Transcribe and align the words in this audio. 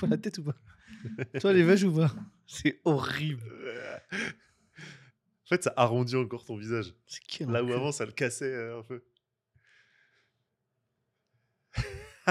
vois 0.00 0.08
la 0.08 0.18
tête 0.18 0.38
ou 0.38 0.44
pas 0.44 0.56
Toi, 1.40 1.52
les 1.52 1.62
vaches 1.62 1.84
ou 1.84 1.94
pas 1.94 2.12
C'est 2.46 2.80
horrible. 2.84 3.44
En 4.12 5.48
fait, 5.48 5.64
ça 5.64 5.72
arrondit 5.76 6.16
encore 6.16 6.44
ton 6.44 6.56
visage. 6.56 6.94
Là 7.40 7.64
où 7.64 7.72
avant, 7.72 7.92
ça 7.92 8.06
le 8.06 8.12
cassait 8.12 8.52
euh, 8.52 8.80
un 8.80 8.82
peu. 8.82 9.02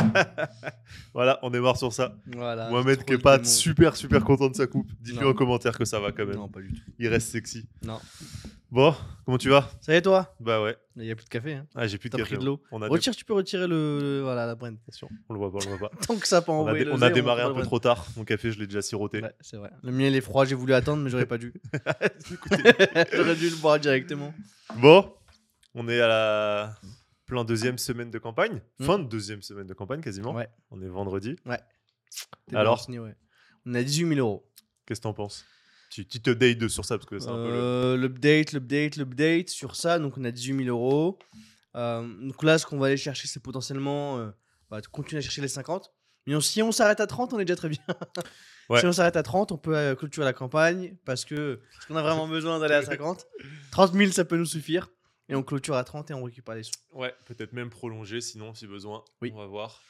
voilà, 1.13 1.39
on 1.43 1.54
est 1.54 1.59
mort 1.59 1.77
sur 1.77 1.91
ça. 1.93 2.15
Voilà. 2.27 2.70
Mohamed 2.70 3.04
qui 3.04 3.13
est 3.13 3.18
pas 3.18 3.43
super 3.43 3.95
super 3.95 4.23
content 4.23 4.50
de 4.50 4.55
sa 4.55 4.68
coupe. 4.68 4.89
Dites-lui 5.02 5.25
en 5.25 5.33
commentaire 5.33 5.77
que 5.77 5.86
ça 5.86 6.00
va 6.00 6.11
quand 6.11 6.25
même. 6.25 6.36
Non, 6.36 6.47
pas 6.50 6.61
du 6.61 6.73
tout. 6.73 6.82
Il 6.97 7.07
reste 7.07 7.29
sexy. 7.32 7.68
Non. 7.83 8.00
Bon, 8.71 8.93
comment 9.25 9.39
tu 9.39 9.50
vas? 9.50 9.68
Ça 9.82 9.93
y 9.93 9.96
est, 9.96 10.01
toi? 10.04 10.36
Bah 10.39 10.61
ouais. 10.61 10.77
Il 10.96 11.01
n'y 11.01 11.09
a 11.11 11.15
plus 11.15 11.25
de 11.25 11.29
café. 11.29 11.54
Hein. 11.55 11.65
Ah, 11.73 11.88
j'ai 11.88 11.97
plus 11.97 12.09
de 12.11 12.18
café. 12.18 12.36
pris 12.36 12.38
de 12.38 12.46
l'eau. 12.46 12.61
On 12.71 12.79
a, 12.83 12.88
Retire, 12.88 13.15
tu 13.15 13.25
peux 13.25 13.33
retirer 13.33 13.68
le. 13.68 14.00
le- 14.00 14.21
Voilà, 14.21 14.46
la 14.46 14.54
brenne. 14.54 14.77
on 15.27 15.33
le 15.33 15.39
voit 15.39 15.51
pas, 15.51 15.57
on 15.65 15.71
le 15.71 15.77
voit 15.77 15.89
pas. 15.89 15.97
Tant 16.07 16.16
que 16.18 16.27
ça 16.27 16.43
pas 16.43 16.52
On 16.52 16.57
a, 16.57 16.59
envoyé 16.61 16.84
dé- 16.86 16.91
le 16.91 16.95
on 16.95 17.02
a 17.02 17.09
démarré 17.09 17.41
un 17.41 17.52
peu 17.54 17.63
trop 17.63 17.79
tard. 17.79 18.05
Mon 18.16 18.25
café, 18.25 18.52
je 18.52 18.59
l'ai 18.59 18.68
déjà 18.68 18.83
siroté. 18.83 19.21
Ouais, 19.24 19.33
c'est 19.41 19.57
vrai. 19.57 19.71
Le 19.82 19.91
mien, 19.91 20.05
il 20.05 20.16
est 20.16 20.21
froid, 20.21 20.46
j'ai 20.46 20.54
voulu 20.54 20.74
attendre, 20.75 21.02
mais 21.02 21.10
j'aurais 21.10 21.25
pas 21.25 21.39
dû. 21.39 21.52
J'aurais 23.13 23.36
dû 23.36 23.50
le 23.50 23.55
boire 23.60 23.79
directement. 23.79 24.33
Bon, 24.77 25.11
on 25.74 25.88
est 25.89 26.00
à 26.00 26.07
la 26.07 26.74
plein 27.29 27.46
deuxième 27.46 27.78
semaine 27.78 28.11
de 28.11 28.19
campagne. 28.19 28.61
Mm. 28.79 28.86
Fin 28.86 29.00
de 29.00 29.07
deuxième 29.07 29.42
semaine 29.42 29.68
de 29.68 29.74
campagne 29.74 30.01
quasiment. 30.01 30.33
Ouais. 30.33 30.50
On 30.71 30.82
est 30.82 30.88
vendredi. 30.88 31.36
Bien 31.46 31.57
Alors 32.53 32.86
ouais. 32.89 33.16
On 33.66 33.73
a 33.75 33.83
18 33.83 34.16
000 34.16 34.19
euros. 34.19 34.52
Qu'est-ce 34.86 35.00
que 35.00 35.03
t'en 35.03 35.14
penses? 35.14 35.45
Tu, 35.92 36.05
tu 36.05 36.22
te 36.22 36.31
updates 36.31 36.67
sur 36.67 36.86
ça 36.86 36.97
parce 36.97 37.09
que 37.09 37.19
c'est 37.19 37.30
un 37.30 37.36
peu 37.36 37.50
le... 37.50 37.53
Euh, 37.53 37.97
L'update, 37.97 38.52
l'update, 38.52 38.95
l'update 38.97 39.50
sur 39.50 39.75
ça. 39.75 40.00
Donc, 40.00 40.17
on 40.17 40.23
a 40.23 40.31
18 40.31 40.66
000 40.66 40.69
euros. 40.69 41.17
Euh, 41.75 42.08
donc 42.22 42.44
là, 42.44 42.58
ce 42.58 42.66
qu'on 42.66 42.78
va 42.78 42.88
aller 42.88 42.97
chercher, 42.97 43.28
c'est 43.28 43.41
potentiellement 43.41 44.17
euh, 44.17 44.30
bah, 44.69 44.81
continuer 44.91 45.19
à 45.19 45.22
chercher 45.22 45.41
les 45.41 45.47
50. 45.47 45.91
Mais 46.25 46.39
si 46.41 46.61
on 46.61 46.72
s'arrête 46.72 47.00
à 47.00 47.08
30, 47.08 47.33
on 47.33 47.39
est 47.39 47.45
déjà 47.45 47.55
très 47.55 47.69
bien. 47.69 47.83
Ouais. 48.69 48.81
Si 48.81 48.86
on 48.86 48.91
s'arrête 48.91 49.16
à 49.16 49.23
30, 49.23 49.52
on 49.52 49.58
peut 49.58 49.75
euh, 49.75 49.95
clôturer 49.95 50.25
la 50.25 50.33
campagne 50.33 50.95
parce 51.03 51.25
que 51.25 51.59
parce 51.73 51.88
qu'on 51.88 51.95
a 51.95 52.03
vraiment 52.03 52.27
besoin 52.27 52.59
d'aller 52.59 52.75
à 52.75 52.83
50. 52.83 53.25
30 53.72 53.94
000, 53.94 54.11
ça 54.11 54.25
peut 54.25 54.38
nous 54.38 54.45
suffire. 54.45 54.91
Et 55.30 55.35
on 55.35 55.44
clôture 55.44 55.75
à 55.75 55.83
30 55.83 56.09
et 56.11 56.13
on 56.13 56.23
récupère 56.23 56.55
les 56.55 56.63
sous. 56.63 56.72
Ouais, 56.94 57.13
peut-être 57.25 57.53
même 57.53 57.69
prolonger 57.69 58.19
sinon 58.19 58.53
si 58.53 58.66
besoin. 58.67 59.03
Oui. 59.22 59.31
On 59.33 59.38
va 59.38 59.45
voir. 59.45 59.81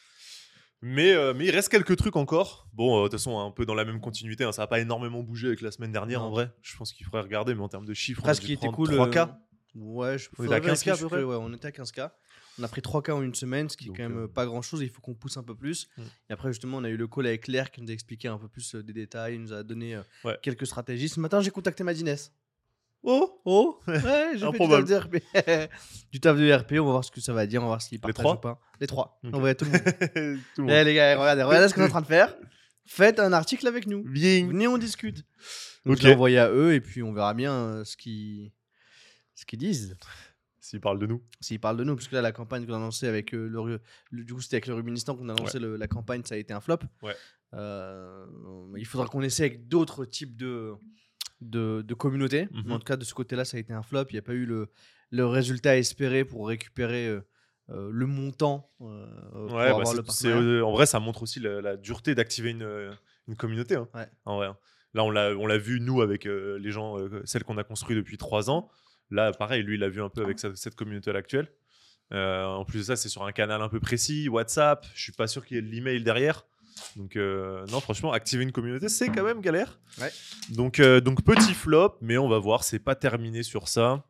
Mais, 0.81 1.11
euh, 1.13 1.33
mais 1.33 1.45
il 1.45 1.51
reste 1.51 1.69
quelques 1.69 1.95
trucs 1.97 2.15
encore. 2.15 2.67
Bon, 2.73 2.97
euh, 2.99 3.03
de 3.03 3.03
toute 3.09 3.13
façon, 3.19 3.37
un 3.39 3.51
peu 3.51 3.65
dans 3.65 3.73
la 3.75 3.83
même 3.85 3.99
continuité. 3.99 4.43
hein, 4.45 4.51
ça 4.51 4.61
n'a 4.63 4.67
pas 4.67 4.79
énormément 4.79 5.23
bougé 5.23 5.47
avec 5.47 5.61
la 5.61 5.71
semaine 5.71 5.91
dernière 5.91 6.19
Non. 6.21 6.27
en 6.27 6.29
vrai. 6.31 6.51
Je 6.61 6.75
pense 6.77 6.93
qu'il 6.93 7.05
faudrait 7.05 7.21
regarder, 7.21 7.53
mais 7.53 7.61
en 7.61 7.67
termes 7.69 7.85
de 7.85 7.93
chiffres, 7.93 8.19
Après, 8.21 8.31
on 8.31 8.35
ce 8.35 8.41
a 8.41 8.45
qui 8.45 8.53
était 8.53 8.67
cool. 8.69 8.89
3K. 8.89 9.17
euh, 9.17 9.25
Ouais, 9.75 10.17
je 10.17 10.29
On 10.37 10.43
était 10.45 10.53
à 10.53 10.57
faudrait 10.57 10.73
15K 10.73 10.89
à 10.91 10.93
peu 10.93 10.97
vérifier, 10.99 11.07
près 11.07 11.23
Ouais, 11.23 11.35
on 11.39 11.53
était 11.53 11.67
à 11.67 11.71
15K. 11.71 12.11
On 12.59 12.63
a 12.63 12.67
pris 12.67 12.81
3K 12.81 13.11
en 13.11 13.21
une 13.21 13.35
semaine, 13.35 13.69
ce 13.69 13.77
qui 13.77 13.85
est 13.85 13.87
Donc, 13.87 13.97
quand 13.97 14.09
même 14.09 14.27
pas 14.27 14.45
grand 14.45 14.61
chose. 14.61 14.81
Il 14.81 14.89
faut 14.89 14.99
qu'on 15.01 15.13
pousse 15.15 15.37
un 15.37 15.43
peu 15.43 15.55
plus. 15.55 15.87
Mm. 15.97 16.01
Et 16.29 16.33
après, 16.33 16.49
justement, 16.49 16.77
on 16.77 16.83
a 16.83 16.89
eu 16.89 16.97
le 16.97 17.07
call 17.07 17.27
avec 17.27 17.43
Claire 17.43 17.71
qui 17.71 17.81
nous 17.81 17.89
a 17.89 17.93
expliqué 17.93 18.27
un 18.27 18.37
peu 18.37 18.47
plus 18.49 18.75
des 18.75 18.93
détails. 18.93 19.35
Il 19.35 19.41
nous 19.41 19.53
a 19.53 19.63
donné 19.63 19.95
euh, 19.95 20.01
Ouais. 20.25 20.37
quelques 20.41 20.65
stratégies. 20.65 21.07
Ce 21.09 21.19
matin, 21.19 21.39
j'ai 21.41 21.51
contacté 21.51 21.83
Madines. 21.83 22.15
Oh, 23.03 23.41
oh, 23.45 23.79
ouais, 23.87 24.31
j'ai 24.35 24.39
fait 24.51 24.59
du 24.59 24.67
taf 24.67 24.85
de 24.85 24.95
RP. 24.95 25.15
du 26.11 26.19
taf 26.19 26.37
de 26.37 26.53
RP, 26.53 26.71
on 26.73 26.85
va 26.85 26.91
voir 26.91 27.03
ce 27.05 27.11
que 27.11 27.21
ça 27.21 27.31
va 27.33 27.47
dire, 27.47 27.61
on 27.61 27.65
va 27.65 27.69
voir 27.69 27.81
s'il 27.81 27.99
partage 27.99 28.25
ou 28.25 28.35
pas. 28.35 28.59
Les 28.81 28.87
trois. 28.87 29.19
Ok. 29.23 29.31
On 29.33 29.39
va 29.39 29.55
tout 29.55 29.65
le 29.65 29.71
monde. 29.71 29.81
Tout 30.55 30.61
le 30.61 30.67
monde. 30.67 30.71
Eh, 30.71 30.83
les 30.83 30.93
gars, 30.95 31.17
regardez, 31.19 31.43
regardez 31.43 31.69
ce 31.69 31.73
qu'on 31.73 31.81
est 31.81 31.85
en 31.85 31.89
train 31.89 32.01
de 32.01 32.05
faire. 32.07 32.35
Faites 32.85 33.19
un 33.19 33.31
article 33.33 33.67
avec 33.67 33.87
nous. 33.87 34.03
Bien. 34.03 34.47
Venez, 34.47 34.67
on 34.67 34.77
discute. 34.77 35.23
Donc, 35.85 35.95
Ok. 35.95 36.01
je 36.01 36.07
l'ai 36.07 36.13
envoyé 36.13 36.39
à 36.39 36.49
eux 36.51 36.73
et 36.73 36.81
puis 36.81 37.01
on 37.03 37.13
verra 37.13 37.33
bien 37.33 37.53
euh, 37.53 37.83
ce 37.85 37.95
qu'ils 37.95 38.51
ce 39.35 39.45
qu'ils 39.45 39.59
disent. 39.59 39.95
S'il 40.59 40.81
parle 40.81 40.99
de 40.99 41.05
nous. 41.07 41.23
S'ils 41.39 41.59
parlent 41.59 41.77
de 41.77 41.83
nous, 41.83 41.95
parce 41.95 42.07
que 42.09 42.15
là, 42.15 42.21
la 42.21 42.31
campagne 42.33 42.65
qu'on 42.65 42.73
a 42.73 42.79
lancée 42.79 43.07
avec 43.07 43.33
euh, 43.33 43.47
le, 43.47 43.79
le- 44.11 44.23
Du 44.23 44.33
coup, 44.33 44.41
c'était 44.41 44.55
avec 44.57 44.67
le 44.67 44.73
Rubinistan 44.73 45.15
qu'on 45.15 45.29
a 45.29 45.33
lancé 45.35 45.57
le- 45.57 45.77
la 45.77 45.87
campagne, 45.87 46.21
ça 46.25 46.35
a 46.35 46.37
été 46.37 46.53
un 46.53 46.59
flop. 46.61 46.79
Ouais. 47.01 47.15
Euh, 47.53 48.25
il 48.77 48.85
faudra 48.85 49.07
qu'on 49.07 49.21
essaie 49.21 49.43
avec 49.45 49.67
d'autres 49.67 50.05
types 50.05 50.35
de, 50.35 50.73
de. 51.41 51.85
Mhm. 51.89 52.63
Mais 52.65 52.73
en 52.73 52.79
tout 52.79 52.85
cas, 52.85 52.97
de 52.97 53.03
ce 53.05 53.13
côté-là, 53.13 53.45
ça 53.45 53.57
a 53.57 53.59
été 53.59 53.73
un 53.73 53.81
flop. 53.81 54.05
Il 54.09 54.13
n'y 54.13 54.19
a 54.19 54.23
pas 54.23 54.33
eu 54.33 54.45
le, 54.45 54.69
le 55.11 55.25
résultat 55.25 55.77
espéré 55.77 56.25
pour 56.25 56.47
récupérer 56.47 57.07
euh, 57.07 57.21
euh, 57.69 57.89
le 57.91 58.05
montant 58.07 58.69
euh, 58.81 59.05
pour 59.31 59.55
Ouais, 59.55 59.69
bah, 59.69 59.75
avoir 59.75 59.93
le 59.93 60.63
en 60.63 60.71
vrai, 60.71 60.85
ça 60.85 60.99
montre 60.99 61.23
aussi 61.23 61.39
la, 61.39 61.61
la 61.61 61.77
dureté 61.77 62.15
d'activer 62.15 62.49
une, 62.51 62.91
une 63.27 63.35
communauté. 63.35 63.75
hein, 63.75 63.87
Ouais. 63.93 64.07
En 64.25 64.37
vrai. 64.37 64.47
hein. 64.47 64.57
Là, 64.95 65.03
on 65.03 65.11
l'a, 65.11 65.57
vu, 65.59 65.79
nous, 65.79 66.01
avec 66.01 66.25
euh, 66.25 66.57
les 66.57 66.71
gens, 66.71 66.97
celles 67.23 67.43
qu'on 67.43 67.57
a 67.59 67.63
construites 67.63 67.97
depuis 67.97 68.17
trois 68.17 68.49
ans. 68.49 68.69
Là, 69.11 69.31
pareil, 69.31 69.61
lui, 69.61 69.75
il 69.75 69.79
l'a 69.81 69.89
vu 69.89 70.01
un 70.01 70.09
peu 70.09 70.23
avec 70.23 70.39
sa- 70.39 70.55
cette 70.55 70.73
communauté 70.75 71.11
actuelle. 71.11 71.47
Euh, 72.11 72.43
en 72.45 72.65
plus 72.65 72.79
de 72.79 72.83
ça, 72.85 72.95
c'est 72.95 73.07
sur 73.09 73.23
un 73.23 73.31
canal 73.31 73.61
un 73.61 73.69
peu 73.69 73.79
précis, 73.79 74.27
WhatsApp. 74.29 74.85
Je 74.95 75.01
suis 75.03 75.11
pas 75.11 75.27
sûr 75.27 75.45
qu'il 75.45 75.57
y 75.57 75.59
ait 75.59 75.61
de 75.61 75.67
l'email 75.69 76.03
derrière. 76.03 76.43
Donc, 76.95 77.15
euh, 77.15 77.65
non, 77.71 77.79
franchement, 77.79 78.11
activer 78.11 78.43
une 78.43 78.51
communauté, 78.51 78.89
c'est 78.89 79.09
quand 79.09 79.23
même 79.23 79.41
galère. 79.41 79.79
Ouais. 79.99 80.11
Donc, 80.49 80.79
euh, 80.79 80.99
donc, 81.01 81.23
petit 81.23 81.53
flop, 81.53 81.95
mais 82.01 82.17
on 82.17 82.27
va 82.29 82.39
voir. 82.39 82.63
C'est 82.63 82.79
pas 82.79 82.95
terminé 82.95 83.43
sur 83.43 83.67
ça. 83.67 84.03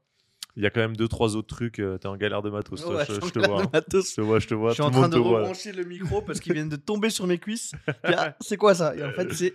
Il 0.56 0.63
y 0.63 0.66
a 0.66 0.72
quand 0.72 0.81
même 0.81 0.97
deux, 0.97 1.08
trois 1.08 1.35
autres 1.35 1.47
trucs. 1.56 1.79
euh, 1.79 1.97
T'es 1.97 2.08
en 2.08 2.18
galère 2.18 2.41
de 2.41 2.50
matos, 2.50 2.81
toi, 2.81 2.97
Ouais, 2.97 3.06
je, 3.08 3.13
je 3.13 3.19
je 3.19 3.25
suis 3.25 3.31
te 3.31 3.40
vois. 3.40 3.62
hein. 3.63 3.69
matos. 3.72 4.09
Je 4.09 4.16
te 4.16 4.22
vois, 4.22 4.40
je 4.40 4.47
te 4.47 4.53
vois. 4.56 4.69
Je 4.69 4.74
suis 4.75 4.84
en 4.84 4.91
train 4.91 5.08
de 5.08 5.18
rebrancher 5.18 5.72
le 5.72 5.84
micro 5.85 6.22
parce 6.22 6.40
qu'ils 6.40 6.53
viennent 6.53 6.68
de 6.69 6.75
tomber 6.75 7.09
sur 7.09 7.28
mes 7.28 7.38
cuisses. 7.38 7.72
Ah, 8.03 8.35
c'est 8.41 8.58
quoi 8.58 8.74
ça? 8.75 8.96
Et 8.96 9.03
en 9.03 9.12
fait, 9.12 9.31
c'est 9.34 9.53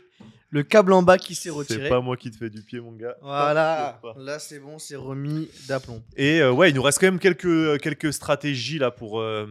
le 0.50 0.62
câble 0.62 0.92
en 0.92 1.02
bas 1.02 1.18
qui 1.18 1.34
s'est 1.34 1.50
retiré. 1.50 1.82
C'est 1.82 1.88
pas 1.88 2.00
moi 2.00 2.16
qui 2.16 2.30
te 2.30 2.36
fais 2.36 2.48
du 2.48 2.62
pied, 2.62 2.80
mon 2.80 2.92
gars. 2.92 3.16
Voilà, 3.20 4.00
là 4.16 4.38
c'est 4.38 4.60
bon, 4.60 4.78
c'est 4.78 4.94
remis 4.96 5.50
d'aplomb. 5.68 6.02
Et 6.16 6.40
euh, 6.40 6.52
ouais, 6.52 6.70
il 6.70 6.74
nous 6.76 6.82
reste 6.82 7.00
quand 7.00 7.06
même 7.06 7.18
quelques, 7.18 7.80
quelques 7.82 8.12
stratégies 8.12 8.78
là 8.78 8.90
pour, 8.92 9.20
euh, 9.20 9.46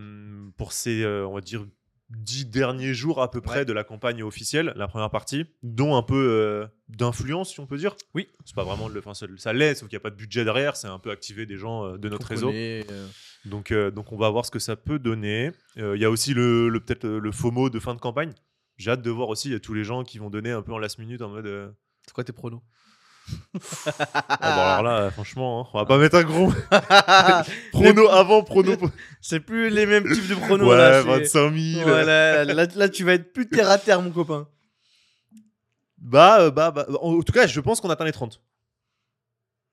pour 0.57 0.72
ces, 0.72 1.03
euh, 1.03 1.28
on 1.28 1.34
va 1.34 1.41
dire, 1.41 1.66
dix 2.18 2.46
derniers 2.46 2.94
jours 2.94 3.22
à 3.22 3.29
peu 3.31 3.41
près 3.41 3.59
Ouais. 3.59 3.66
de 3.66 3.74
la 3.74 3.84
campagne 3.84 4.24
officielle, 4.24 4.74
la 4.75 4.88
première 4.88 5.09
partie, 5.09 5.46
dont 5.63 5.96
un 5.96 6.03
peu 6.03 6.16
euh, 6.16 6.68
d'influence, 6.90 7.51
si 7.53 7.59
on 7.59 7.66
peut 7.68 7.78
dire. 7.78 7.96
Oui. 8.13 8.28
C'est 8.46 8.56
pas 8.56 8.63
vraiment 8.63 8.88
le, 8.88 9.00
enfin, 9.00 9.13
ça, 9.13 9.25
ça 9.38 9.53
l'est, 9.53 9.75
sauf 9.75 9.90
qu'il 9.90 9.96
n'y 9.97 10.01
a 10.01 10.03
pas 10.03 10.09
de 10.09 10.16
budget 10.16 10.44
derrière, 10.44 10.75
c'est 10.75 10.88
un 10.88 11.00
peu 11.00 11.12
activer 11.12 11.46
des 11.46 11.57
gens 11.57 11.85
euh, 11.85 11.97
de 11.97 12.09
notre 12.09 12.28
réseau. 12.28 12.47
connaît, 12.47 12.85
euh, 12.91 13.07
Donc, 13.46 13.73
donc 13.73 14.12
on 14.12 14.18
va 14.18 14.29
voir 14.29 14.46
ce 14.46 14.52
que 14.52 14.59
ça 14.59 14.75
peut 14.75 15.00
donner. 15.00 15.52
Il 15.75 15.97
y 15.97 16.06
a 16.06 16.09
aussi 16.09 16.34
le, 16.34 16.69
le- 16.69 16.79
peut-être 16.79 17.07
le, 17.07 17.31
FOMO 17.31 17.69
de 17.69 17.79
fin 17.79 17.94
de 17.96 18.00
campagne. 18.00 18.34
J'ai 18.78 18.91
hâte 18.91 19.02
de 19.02 19.09
voir 19.12 19.29
aussi, 19.29 19.50
il 19.50 19.52
y 19.53 19.56
a 19.56 19.59
tous 19.59 19.73
les 19.73 19.84
gens 19.84 20.03
qui 20.03 20.18
vont 20.18 20.29
donner 20.29 20.52
un 20.52 20.62
peu 20.62 20.72
en 20.73 20.79
last 20.79 20.97
minute 21.00 21.22
en 21.22 21.29
mode. 21.29 21.73
C'est 22.06 22.13
quoi 22.13 22.23
tes 22.23 22.34
pronos? 22.34 22.62
Ah 23.53 24.38
bon, 24.56 24.61
alors 24.61 24.84
là, 24.84 25.11
franchement, 25.11 25.61
hein, 25.61 25.69
on 25.73 25.78
va 25.79 25.85
pas 25.85 25.97
mettre 25.97 26.16
un 26.17 26.23
gros 26.23 26.51
prono 27.72 28.09
avant, 28.09 28.44
prono. 28.44 28.75
C'est 29.22 29.39
plus 29.39 29.69
les 29.69 29.85
mêmes 29.85 30.03
types 30.11 30.28
de 30.28 30.35
pronos 30.35 30.69
ouais, 30.69 30.78
là. 30.78 31.01
c'est- 31.01 31.07
25 31.07 31.56
000. 31.56 31.84
Voilà, 31.88 32.44
là, 32.45 32.66
là, 32.75 32.89
tu 32.89 33.03
vas 33.03 33.13
être 33.13 33.31
plus 33.34 33.47
terre 33.47 33.69
à 33.69 33.78
terre, 33.78 34.01
mon 34.01 34.11
copain. 34.11 34.47
Bah, 35.97 36.41
euh, 36.41 36.51
bah, 36.51 36.72
bah, 36.72 36.85
en 37.01 37.22
tout 37.22 37.31
cas, 37.34 37.47
je 37.47 37.59
pense 37.61 37.79
qu'on 37.79 37.89
atteint 37.89 38.06
les 38.06 38.11
30. 38.11 38.41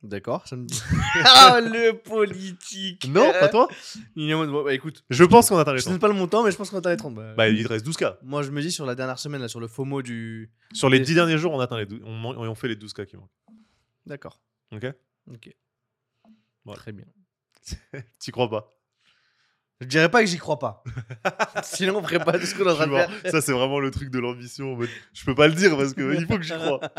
D'accord, 0.03 0.47
ça 0.49 0.56
me 0.56 0.65
dit. 0.65 0.81
ah, 1.27 1.61
le 1.61 1.93
politique 1.93 3.06
Non, 3.12 3.31
pas 3.38 3.49
toi 3.49 3.69
bon, 4.17 4.65
bah, 4.65 4.72
écoute, 4.72 5.05
Je 5.11 5.25
pense 5.25 5.50
qu'on 5.50 5.59
atteint 5.59 5.72
les 5.75 5.78
je 5.81 5.82
ne 5.88 5.93
sais 5.93 5.99
30. 5.99 6.00
pas 6.00 6.09
le 6.09 6.15
montant, 6.15 6.43
mais 6.43 6.50
je 6.50 6.56
pense 6.56 6.71
qu'on 6.71 6.78
atteint 6.78 6.88
les 6.91 6.97
30. 6.97 7.15
Bah, 7.15 7.34
Bah, 7.37 7.49
il 7.50 7.67
reste 7.67 7.84
12K. 7.87 8.15
Moi, 8.22 8.43
je 8.43 8.50
me 8.50 8.62
dis 8.62 8.72
sur 8.72 8.87
la 8.87 8.94
dernière 8.94 9.19
semaine, 9.19 9.43
là, 9.43 9.49
sur 9.49 9.61
le 9.61 9.69
FOMO 9.69 10.00
du. 10.00 10.50
Sur 10.72 10.88
les 10.88 10.97
Et- 10.99 11.00
10 11.00 11.17
derniers 11.17 11.37
jours, 11.37 11.53
on 11.53 11.61
atteint 11.61 11.77
les 11.77 11.84
12 11.84 12.00
on, 12.06 12.25
on 12.25 12.55
fait 12.55 12.69
les 12.69 12.77
12K 12.77 13.05
qui 13.05 13.17
manquent. 13.17 13.28
D'accord. 14.10 14.41
Ok 14.72 14.87
Ok. 15.32 15.54
Très 16.75 16.93
bien. 16.93 17.06
T'y 18.19 18.32
crois 18.32 18.50
pas 18.50 18.76
Je 19.81 19.87
dirais 19.87 20.10
pas 20.10 20.21
que 20.21 20.26
j'y 20.26 20.37
crois 20.37 20.59
pas. 20.59 20.82
Sinon, 21.62 21.98
on 21.98 22.03
ferait 22.03 22.25
pas 22.25 22.37
tout 22.38 22.44
ce 22.44 22.54
qu'on 22.56 22.66
est 22.66 22.72
en 22.72 22.75
train 22.75 22.87
de 22.88 22.93
faire. 22.93 23.31
Ça, 23.31 23.41
c'est 23.41 23.53
vraiment 23.53 23.78
le 23.78 23.93
truc 23.93 24.10
de 24.10 24.19
l'ambition. 24.19 24.76
Je 25.12 25.25
peux 25.25 25.34
pas 25.37 25.47
le 25.47 25.54
dire 25.54 25.76
parce 25.76 25.94
qu'il 25.94 26.26
faut 26.26 26.37
que 26.37 26.43
j'y 26.43 26.54
croie. 26.54 26.81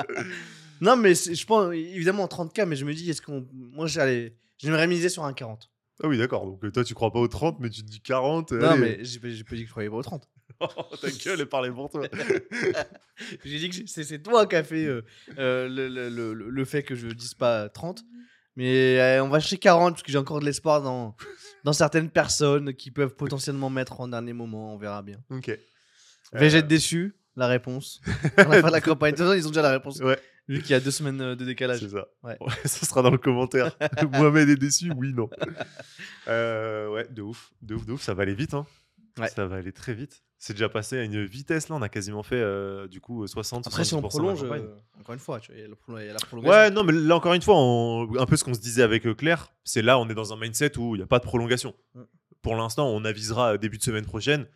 Non, 0.81 0.95
mais 0.95 1.13
je 1.13 1.45
pense 1.45 1.71
évidemment 1.75 2.23
en 2.23 2.27
30K, 2.27 2.65
mais 2.65 2.75
je 2.75 2.85
me 2.85 2.93
dis, 2.95 3.07
est-ce 3.07 3.21
qu'on. 3.21 3.47
Moi, 3.53 3.85
j'allais. 3.85 4.35
J'aimerais 4.57 4.87
miser 4.87 5.09
sur 5.09 5.23
un 5.23 5.33
40. 5.33 5.69
Ah 6.01 6.07
oui, 6.07 6.17
d'accord. 6.17 6.43
Donc 6.45 6.71
toi, 6.71 6.83
tu 6.83 6.95
crois 6.95 7.11
pas 7.11 7.19
aux 7.19 7.27
30, 7.27 7.59
mais 7.59 7.69
tu 7.69 7.83
te 7.83 7.87
dis 7.87 8.01
40. 8.01 8.53
Non, 8.53 8.69
allez. 8.69 8.81
mais 8.81 9.05
j'ai 9.05 9.19
pas 9.19 9.29
j'ai 9.29 9.43
pas 9.43 9.55
dit 9.55 9.61
que 9.61 9.67
je 9.67 9.71
croyais 9.71 9.89
pas 9.89 9.97
aux 9.97 10.01
30. 10.01 10.27
Ta 11.01 11.09
gueule 11.11 11.41
est 11.41 11.45
parlée 11.45 11.71
pour 11.71 11.89
toi. 11.89 12.03
J'ai 13.45 13.59
dit 13.59 13.69
que 13.69 13.75
c'est 13.87 14.19
toi 14.23 14.45
qui 14.47 14.55
as 14.55 14.63
fait 14.63 14.85
euh, 14.85 15.01
euh, 15.37 15.67
le, 15.69 15.87
le- 15.87 16.09
le- 16.09 16.33
le- 16.33 16.49
le 16.49 16.65
fait 16.65 16.83
que 16.83 16.95
je 16.95 17.07
dise 17.07 17.33
pas 17.33 17.69
30. 17.69 18.03
Mais 18.55 18.99
euh, 18.99 19.23
on 19.23 19.29
va 19.29 19.39
chercher 19.39 19.57
40 19.57 19.93
parce 19.93 20.03
que 20.03 20.11
j'ai 20.11 20.17
encore 20.17 20.39
de 20.41 20.45
l'espoir 20.45 20.81
dans, 20.81 21.15
dans 21.63 21.73
certaines 21.73 22.09
personnes 22.09 22.73
qui 22.73 22.91
peuvent 22.91 23.15
potentiellement 23.15 23.69
mettre 23.69 24.01
en 24.01 24.07
dernier 24.09 24.33
moment. 24.33 24.73
On 24.73 24.77
verra 24.77 25.01
bien. 25.01 25.17
ok. 25.29 25.57
Être 26.33 26.67
déçu 26.67 27.15
La 27.35 27.47
réponse. 27.47 28.01
À 28.37 28.43
la 28.43 28.61
fin 28.61 28.67
de 28.67 28.71
la 28.73 28.81
campagne. 28.81 29.11
De 29.13 29.17
toute 29.17 29.25
façon, 29.25 29.37
ils 29.37 29.45
ont 29.47 29.51
déjà 29.51 29.61
la 29.61 29.71
réponse. 29.71 29.99
Ouais. 29.99 30.19
Vu 30.47 30.61
qu'il 30.61 30.71
y 30.71 30.73
a 30.73 30.79
deux 30.81 30.91
semaines 30.91 31.35
de 31.35 31.45
décalage. 31.45 31.79
C'est 31.79 31.89
ça. 31.89 32.07
Ouais. 32.23 32.37
ça 32.65 32.85
sera 32.85 33.01
dans 33.01 33.09
le 33.11 33.17
commentaire. 33.17 33.71
Mohamed 34.11 34.49
est 34.49 34.55
déçu, 34.57 34.91
oui, 34.97 35.13
non. 35.13 35.29
Euh, 36.27 36.89
ouais, 36.89 37.07
de 37.09 37.21
ouf, 37.21 37.51
de 37.61 37.75
ouf, 37.75 37.85
de 37.85 37.93
ouf. 37.93 38.01
Ça 38.01 38.13
va 38.13 38.23
aller 38.23 38.33
vite, 38.33 38.53
hein. 38.53 38.65
Ouais. 39.19 39.27
Ça 39.27 39.45
va 39.45 39.57
aller 39.57 39.71
très 39.73 39.93
vite. 39.93 40.23
C'est 40.37 40.53
déjà 40.53 40.69
passé 40.69 40.97
à 40.97 41.03
une 41.03 41.23
vitesse 41.25 41.69
là. 41.69 41.75
On 41.75 41.81
a 41.81 41.89
quasiment 41.89 42.23
fait 42.23 42.39
euh, 42.41 42.87
du 42.87 42.99
coup 43.01 43.27
60. 43.27 43.67
Après, 43.67 43.83
si 43.83 43.93
on 43.93 43.99
70% 43.99 44.01
de 44.01 44.03
la 44.03 44.09
prolonge, 44.09 44.43
euh, 44.43 44.75
encore 44.99 45.13
une 45.13 45.19
fois, 45.19 45.39
tu 45.39 45.51
vois, 45.51 45.59
il 45.59 45.63
y 45.63 45.65
a 45.65 45.67
la 45.67 45.75
prolo- 45.75 46.01
il 46.01 46.07
y 46.07 46.09
a 46.09 46.13
la 46.13 46.19
prolongation. 46.19 46.51
Ouais, 46.57 46.69
non, 46.71 46.83
mais 46.83 46.93
là 46.93 47.15
encore 47.15 47.33
une 47.33 47.41
fois, 47.41 47.55
on- 47.57 48.17
un 48.17 48.25
peu 48.25 48.35
ce 48.37 48.43
qu'on 48.43 48.53
se 48.53 48.59
disait 48.59 48.81
avec 48.83 49.05
euh, 49.05 49.13
Claire, 49.13 49.53
c'est 49.63 49.81
là 49.81 49.99
on 49.99 50.09
est 50.09 50.15
dans 50.15 50.33
un 50.33 50.37
mindset 50.39 50.77
où 50.79 50.95
il 50.95 50.99
n'y 50.99 51.03
a 51.03 51.07
pas 51.07 51.19
de 51.19 51.23
prolongation. 51.25 51.75
Pour 52.41 52.55
l'instant, 52.55 52.87
on 52.89 53.05
avisera 53.05 53.57
début 53.57 53.77
de 53.77 53.83
semaine 53.83 54.05
prochaine. 54.05 54.47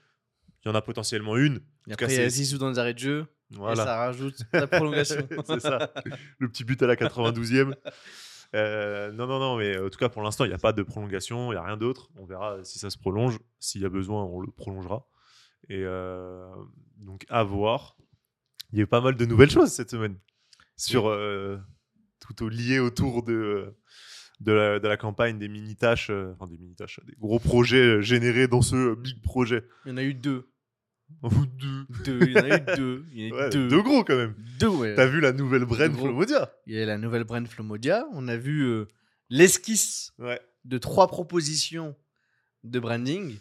il 0.64 0.70
y 0.70 0.72
en 0.72 0.76
a 0.76 0.82
potentiellement 0.82 1.38
une. 1.38 1.60
Et 1.88 1.94
après, 1.94 2.08
il 2.08 2.20
y 2.20 2.24
a 2.24 2.30
Zizou 2.30 2.58
dans 2.58 2.70
les 2.72 2.80
arrêts 2.80 2.96
de 2.96 3.00
jeu. 3.00 3.28
Et 3.54 3.58
Voilà. 3.58 3.84
ça 3.86 3.98
rajoute 3.98 4.38
la 4.54 4.66
prolongation. 4.66 5.28
c'est 5.46 5.60
ça. 5.60 5.94
Le 6.40 6.50
petit 6.50 6.64
but 6.64 6.82
à 6.82 6.88
la 6.88 6.96
92e. 6.96 7.76
Euh, 8.56 9.12
non, 9.12 9.28
non, 9.28 9.40
non, 9.40 9.58
mais 9.58 9.78
en 9.78 9.90
tout 9.90 10.00
cas, 10.00 10.10
pour 10.10 10.22
l'instant, 10.22 10.46
il 10.46 10.48
n'y 10.48 10.54
a 10.54 10.60
pas 10.60 10.74
de 10.74 10.82
prolongation, 10.82 11.52
il 11.52 11.56
n'y 11.56 11.62
a 11.62 11.64
rien 11.64 11.78
d'autre. 11.78 12.10
On 12.16 12.26
verra 12.26 12.64
si 12.64 12.80
ça 12.80 12.90
se 12.90 12.98
prolonge. 12.98 13.38
S'il 13.60 13.82
y 13.82 13.86
a 13.86 13.90
besoin, 13.90 14.24
on 14.24 14.40
le 14.40 14.52
prolongera. 14.52 15.08
Et 15.70 15.84
euh, 15.84 16.48
donc, 16.98 17.26
à 17.30 17.44
voir. 17.44 17.98
Il 18.72 18.80
y 18.80 18.82
a 18.82 18.84
eu 18.84 18.88
pas 18.88 19.02
mal 19.02 19.16
de 19.16 19.26
nouvelles 19.26 19.52
choses 19.52 19.72
cette 19.72 19.92
semaine. 19.92 20.18
Sur 20.78 21.08
euh, 21.08 21.58
tout 22.20 22.44
au 22.44 22.50
lié 22.50 22.80
autour 22.80 23.24
de, 23.24 23.76
de, 24.40 24.52
la, 24.52 24.80
de 24.80 24.88
la 24.88 24.98
campagne 24.98 25.38
des 25.38 25.48
mini-tâches, 25.48 26.10
euh, 26.10 26.34
enfin 26.34 26.48
des 26.48 26.58
mini-tâches, 26.58 27.00
des 27.06 27.16
gros 27.20 27.40
projets 27.40 27.98
euh, 27.98 28.02
générés 28.02 28.48
dans 28.48 28.62
ce 28.62 28.76
euh, 28.76 28.96
big 28.96 29.22
projet. 29.22 29.66
Il 29.86 29.90
y 29.90 29.92
en 29.94 29.98
a 29.98 30.04
eu 30.04 30.14
deux. 30.14 30.50
Ou 31.24 31.46
deux. 31.46 31.86
Deux. 32.04 32.20
Il 32.28 32.32
y 32.34 32.38
en 32.40 32.44
a 32.44 32.58
eu 32.58 32.62
deux. 32.78 33.06
Il 33.14 33.20
y 33.28 33.32
en 33.32 33.36
a 33.36 33.40
eu 33.40 33.42
Ouais, 33.44 33.50
deux. 33.50 33.68
deux 33.68 33.82
gros 33.82 34.04
quand 34.04 34.16
même. 34.16 34.36
Deux, 34.60 34.68
ouais. 34.68 34.96
T'as 34.96 35.06
vu 35.06 35.20
la 35.22 35.32
nouvelle 35.34 35.66
gros. 35.66 35.76
Flomodia? 35.76 36.52
Il 36.68 36.76
y 36.76 36.82
a 36.82 36.86
la 36.86 36.98
nouvelle 36.98 37.24
brand 37.24 37.48
Flomodia. 37.48 38.06
On 38.14 38.28
a 38.28 38.38
vu 38.38 38.62
euh, 38.64 38.86
l'esquisse 39.30 40.14
Ouais. 40.20 40.40
de 40.66 40.78
trois 40.78 41.08
propositions 41.08 41.96
de 42.64 42.80
branding. 42.80 43.38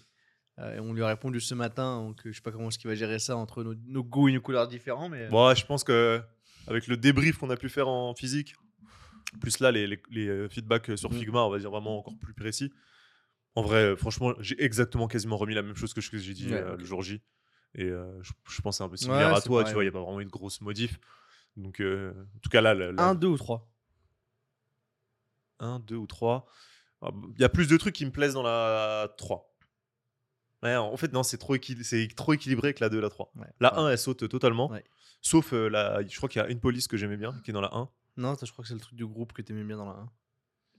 Euh, 0.60 0.76
et 0.76 0.80
on 0.80 0.92
lui 0.92 1.02
a 1.02 1.08
répondu 1.08 1.40
ce 1.40 1.54
matin, 1.54 2.00
donc 2.00 2.20
je 2.24 2.30
sais 2.32 2.40
pas 2.40 2.52
comment 2.52 2.68
est-ce 2.68 2.78
qu'il 2.78 2.88
va 2.88 2.94
gérer 2.94 3.18
ça 3.18 3.36
entre 3.36 3.64
nos, 3.64 3.74
nos 3.86 4.04
goûts 4.04 4.28
et 4.28 4.32
nos 4.32 4.40
couleurs 4.40 4.68
différents, 4.68 5.08
mais 5.08 5.22
euh, 5.22 5.28
Bon, 5.28 5.52
je 5.52 5.66
pense 5.66 5.82
que 5.82 6.22
avec 6.68 6.86
le 6.86 6.96
débrief 6.96 7.38
qu'on 7.38 7.50
a 7.50 7.56
pu 7.56 7.68
faire 7.68 7.88
en 7.88 8.14
physique, 8.14 8.54
plus 9.40 9.58
là 9.58 9.72
les, 9.72 9.88
les- 9.88 10.00
les, 10.12 10.28
euh, 10.28 10.48
feedbacks 10.48 10.96
sur 10.96 11.10
Mhm. 11.12 11.18
Figma, 11.18 11.40
on 11.42 11.50
va 11.50 11.58
dire 11.58 11.70
vraiment 11.72 11.98
encore 11.98 12.16
plus 12.20 12.34
précis. 12.34 12.72
En 13.56 13.62
vrai, 13.62 13.96
franchement, 13.96 14.32
j'ai 14.38 14.62
exactement 14.62 15.08
quasiment 15.08 15.36
remis 15.36 15.54
la 15.54 15.62
même 15.62 15.74
chose 15.74 15.92
que 15.92 16.00
ce 16.00 16.08
que 16.08 16.18
j'ai 16.18 16.34
dit 16.34 16.46
Ouais, 16.46 16.54
euh, 16.62 16.76
le 16.76 16.84
jour 16.84 17.02
J. 17.02 17.20
Et 17.74 17.84
euh, 17.84 18.22
je, 18.22 18.32
je 18.48 18.62
pense 18.62 18.74
que 18.74 18.78
c'est 18.78 18.84
un 18.84 18.88
peu 18.88 18.96
similaire 18.96 19.30
Ouais, 19.30 19.36
à 19.36 19.40
toi, 19.40 19.60
pareil, 19.60 19.66
tu 19.70 19.74
vois, 19.74 19.82
il 19.82 19.86
n'y 19.86 19.88
a 19.88 19.92
pas 19.92 20.00
vraiment 20.02 20.20
eu 20.20 20.24
de 20.24 20.30
grosse 20.30 20.60
modif. 20.60 20.98
Donc, 21.56 21.80
euh, 21.80 22.12
en 22.36 22.38
tout 22.40 22.48
cas, 22.50 22.60
là, 22.60 22.74
la- 22.74 22.92
la- 22.92 23.02
un, 23.08 23.14
deux 23.14 23.28
ou 23.28 23.36
trois. 23.38 23.68
un, 25.60 25.78
deux 25.80 25.96
ou 25.96 26.06
trois. 26.06 26.46
Ah, 27.02 27.10
Il 27.36 27.40
y 27.40 27.44
a 27.44 27.48
plus 27.48 27.68
de 27.68 27.76
trucs 27.76 27.94
qui 27.94 28.04
me 28.06 28.10
plaisent 28.10 28.34
dans 28.34 28.42
la 28.42 29.08
3. 29.16 29.54
Ouais, 30.62 30.74
en 30.76 30.96
fait, 30.96 31.12
non, 31.12 31.22
c'est 31.22 31.36
trop, 31.38 31.54
équil- 31.56 32.14
trop 32.14 32.32
équilibré 32.32 32.72
que 32.74 32.82
la 32.82 32.88
2 32.88 32.98
et 32.98 33.02
la 33.02 33.10
3. 33.10 33.30
Ouais. 33.36 33.46
La 33.60 33.72
Ouais. 33.74 33.80
1, 33.80 33.88
elle 33.90 33.98
saute 33.98 34.28
totalement. 34.28 34.72
Sauf, 35.20 35.52
euh, 35.52 35.68
la, 35.68 36.06
je 36.06 36.16
crois 36.16 36.28
qu'il 36.28 36.40
y 36.40 36.44
a 36.44 36.48
une 36.48 36.60
police 36.60 36.86
que 36.88 36.96
j'aimais 36.96 37.16
bien, 37.16 37.34
qui 37.44 37.50
est 37.50 37.54
dans 37.54 37.60
la 37.60 37.74
1. 37.74 37.88
Non, 38.16 38.34
je 38.40 38.50
crois 38.52 38.62
que 38.62 38.68
c'est 38.68 38.74
le 38.74 38.80
truc 38.80 38.94
du 38.96 39.06
groupe 39.06 39.32
que 39.32 39.42
t'aimais 39.42 39.64
bien 39.64 39.76
dans 39.76 39.86
la 39.86 39.92
1. 39.98 40.10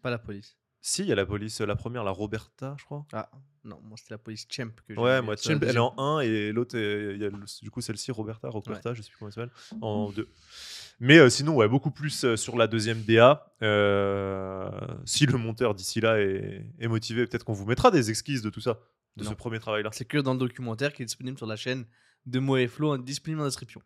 Pas 0.01 0.09
la 0.09 0.18
police. 0.19 0.57
Si, 0.88 1.02
il 1.02 1.08
y 1.08 1.12
a 1.12 1.16
la 1.16 1.26
police, 1.26 1.62
la 1.62 1.76
première, 1.76 2.04
la 2.04 2.12
Roberta, 2.12 2.76
je 2.78 2.86
crois. 2.86 3.08
Ah, 3.12 3.28
non, 3.64 3.80
moi 3.84 3.98
c'était 3.98 4.14
la 4.14 4.18
police 4.20 4.46
Champ 4.48 4.70
que 4.88 4.94
j'aimais 4.94 5.02
Ouais, 5.02 5.20
moi, 5.24 5.36
Champ, 5.36 5.58
elle 5.60 5.76
est 5.76 5.80
en 5.80 5.96
1 5.98 6.20
et 6.20 6.52
l'autre, 6.52 6.78
est- 6.78 7.16
il 7.16 7.22
y 7.22 7.26
a 7.26 7.30
le- 7.30 7.62
du 7.64 7.72
coup, 7.72 7.82
celle-ci, 7.82 8.12
Roberta, 8.12 8.50
Roberta, 8.50 8.94
je 8.94 9.02
sais 9.02 9.10
plus 9.10 9.18
comment 9.18 9.30
elle 9.30 9.34
s'appelle, 9.50 9.80
en 9.82 10.12
2. 10.12 10.30
Mais 11.00 11.18
euh, 11.18 11.28
sinon, 11.32 11.56
ouais, 11.56 11.68
beaucoup 11.68 11.90
plus 11.90 12.24
euh, 12.24 12.36
sur 12.36 12.56
la 12.56 12.68
deuxième 12.68 13.02
DA. 13.02 13.52
Euh, 13.64 14.70
si 15.06 15.26
le 15.26 15.38
monteur 15.40 15.74
d'ici 15.74 16.02
là 16.02 16.20
est, 16.22 16.64
est 16.80 16.88
motivé, 16.88 17.26
peut-être 17.26 17.44
qu'on 17.46 17.54
vous 17.54 17.66
mettra 17.66 17.90
des 17.90 18.12
esquisses 18.12 18.44
de 18.44 18.52
tout 18.52 18.62
ça, 18.62 18.80
de 19.18 19.24
Non. 19.24 19.32
ce 19.32 19.36
premier 19.36 19.60
travail-là. 19.60 19.90
C'est 19.92 20.06
que 20.06 20.20
dans 20.20 20.34
le 20.34 20.40
documentaire 20.40 20.94
qui 20.94 21.02
est 21.02 21.06
disponible 21.06 21.38
sur 21.40 21.48
la 21.48 21.56
chaîne 21.56 21.86
de 22.28 22.38
Mo 22.40 22.58
et 22.58 22.68
Flo, 22.68 22.96
disponible 23.00 23.42
en 23.42 23.46
description. 23.46 23.82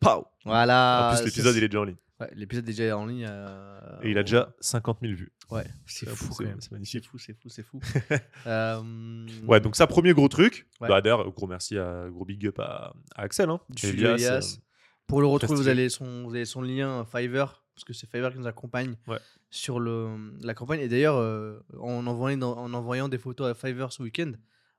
Pow 0.00 0.26
Voilà. 0.44 1.10
En 1.12 1.16
plus, 1.16 1.24
l'épisode, 1.24 1.56
il 1.56 1.64
est 1.64 1.68
déjà 1.68 1.80
en 1.80 1.84
ligne. 1.84 1.96
Ouais, 2.20 2.28
l'épisode 2.34 2.64
est 2.68 2.72
déjà 2.72 2.98
en 2.98 3.06
ligne. 3.06 3.26
euh, 3.28 3.78
Et 4.02 4.10
il 4.10 4.16
a 4.18 4.20
on- 4.20 4.24
déjà 4.24 4.52
50 4.60 4.98
000 5.02 5.14
vues. 5.14 5.32
Ouais, 5.50 5.64
c'est 5.86 6.08
fou 6.08 6.32
c'est- 6.32 6.42
quand 6.44 6.50
même. 6.50 6.60
c'est 6.60 6.68
C'est 6.68 6.72
magnifique. 6.72 7.06
fou, 7.08 7.18
c'est 7.18 7.32
fou, 7.34 7.48
c'est 7.48 7.62
fou. 7.62 7.80
Euh, 8.46 9.26
Ouais, 9.46 9.60
donc 9.60 9.76
ça, 9.76 9.86
premier 9.86 10.12
gros 10.14 10.28
truc. 10.28 10.66
Ouais. 10.80 10.88
Bah, 10.88 11.00
D'ailleurs, 11.00 11.30
gros 11.32 11.46
merci, 11.46 11.78
à, 11.78 12.08
gros 12.10 12.24
big 12.24 12.44
up 12.46 12.58
à, 12.58 12.92
à 13.14 13.22
Axel. 13.22 13.48
Hein. 13.50 13.60
du 13.70 13.86
Elias, 13.86 14.14
Elias. 14.14 14.56
euh, 14.58 14.62
Pour 15.06 15.20
le 15.20 15.26
retrouver, 15.28 15.56
vous 15.60 15.68
avez, 15.68 15.88
son, 15.88 16.24
vous 16.24 16.34
avez 16.34 16.44
son 16.44 16.60
lien 16.60 17.04
Fiverr, 17.04 17.64
parce 17.74 17.84
que 17.84 17.92
c'est 17.92 18.10
Fiverr 18.10 18.32
qui 18.32 18.38
nous 18.38 18.46
accompagne 18.48 18.96
Ouais. 19.06 19.18
sur 19.50 19.78
le, 19.80 20.32
la 20.42 20.54
campagne. 20.54 20.80
Et 20.80 20.88
d'ailleurs, 20.88 21.16
euh, 21.16 21.60
en, 21.78 22.06
envoyant, 22.06 22.36
dans- 22.38 22.58
en 22.58 22.74
envoyant 22.74 23.08
des 23.08 23.18
photos 23.18 23.48
à 23.48 23.54
Fiverr 23.54 23.92
ce 23.92 24.02
week-end, 24.02 24.32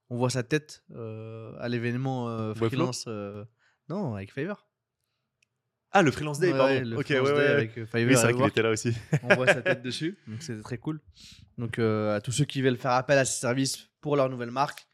on 0.10 0.18
voit 0.18 0.30
sa 0.30 0.44
tête 0.44 0.84
euh, 0.94 1.54
à 1.60 1.70
l'événement 1.70 2.30
euh, 2.30 2.50
Webflow 2.50 2.68
freelance. 2.68 3.06
euh, 3.08 3.46
non, 3.90 4.14
avec 4.16 4.34
Fiverr. 4.34 4.68
Ah, 5.92 6.02
le 6.04 6.12
Freelance 6.12 6.40
Day, 6.40 6.52
Ouais, 6.52 6.58
pardon. 6.58 6.82
le 6.90 6.98
ok, 6.98 7.06
Freelance 7.06 7.28
ouais, 7.30 7.34
Day 7.34 7.40
ouais. 7.42 7.48
avec 7.48 7.78
euh, 7.78 7.86
Fiverr 7.86 8.08
Oui, 8.10 8.16
c'est 8.16 8.24
vrai 8.24 8.34
qu'il 8.34 8.46
était 8.46 8.62
là 8.62 8.70
aussi. 8.72 8.94
on 9.24 9.36
voit 9.36 9.48
sa 9.48 9.62
tête 9.62 9.82
dessus, 9.84 10.18
donc 10.28 10.42
c'était 10.42 10.62
très 10.62 10.78
cool. 10.78 11.00
Donc 11.58 11.80
euh, 11.80 12.16
à 12.16 12.22
tous 12.22 12.32
ceux 12.32 12.46
qui 12.46 12.62
veulent 12.62 12.78
faire 12.78 12.92
appel 12.92 13.18
à 13.18 13.26
ces 13.26 13.40
services 13.40 13.90
pour 14.02 14.16
leur 14.16 14.30
nouvelle 14.30 14.52
marque, 14.52 14.86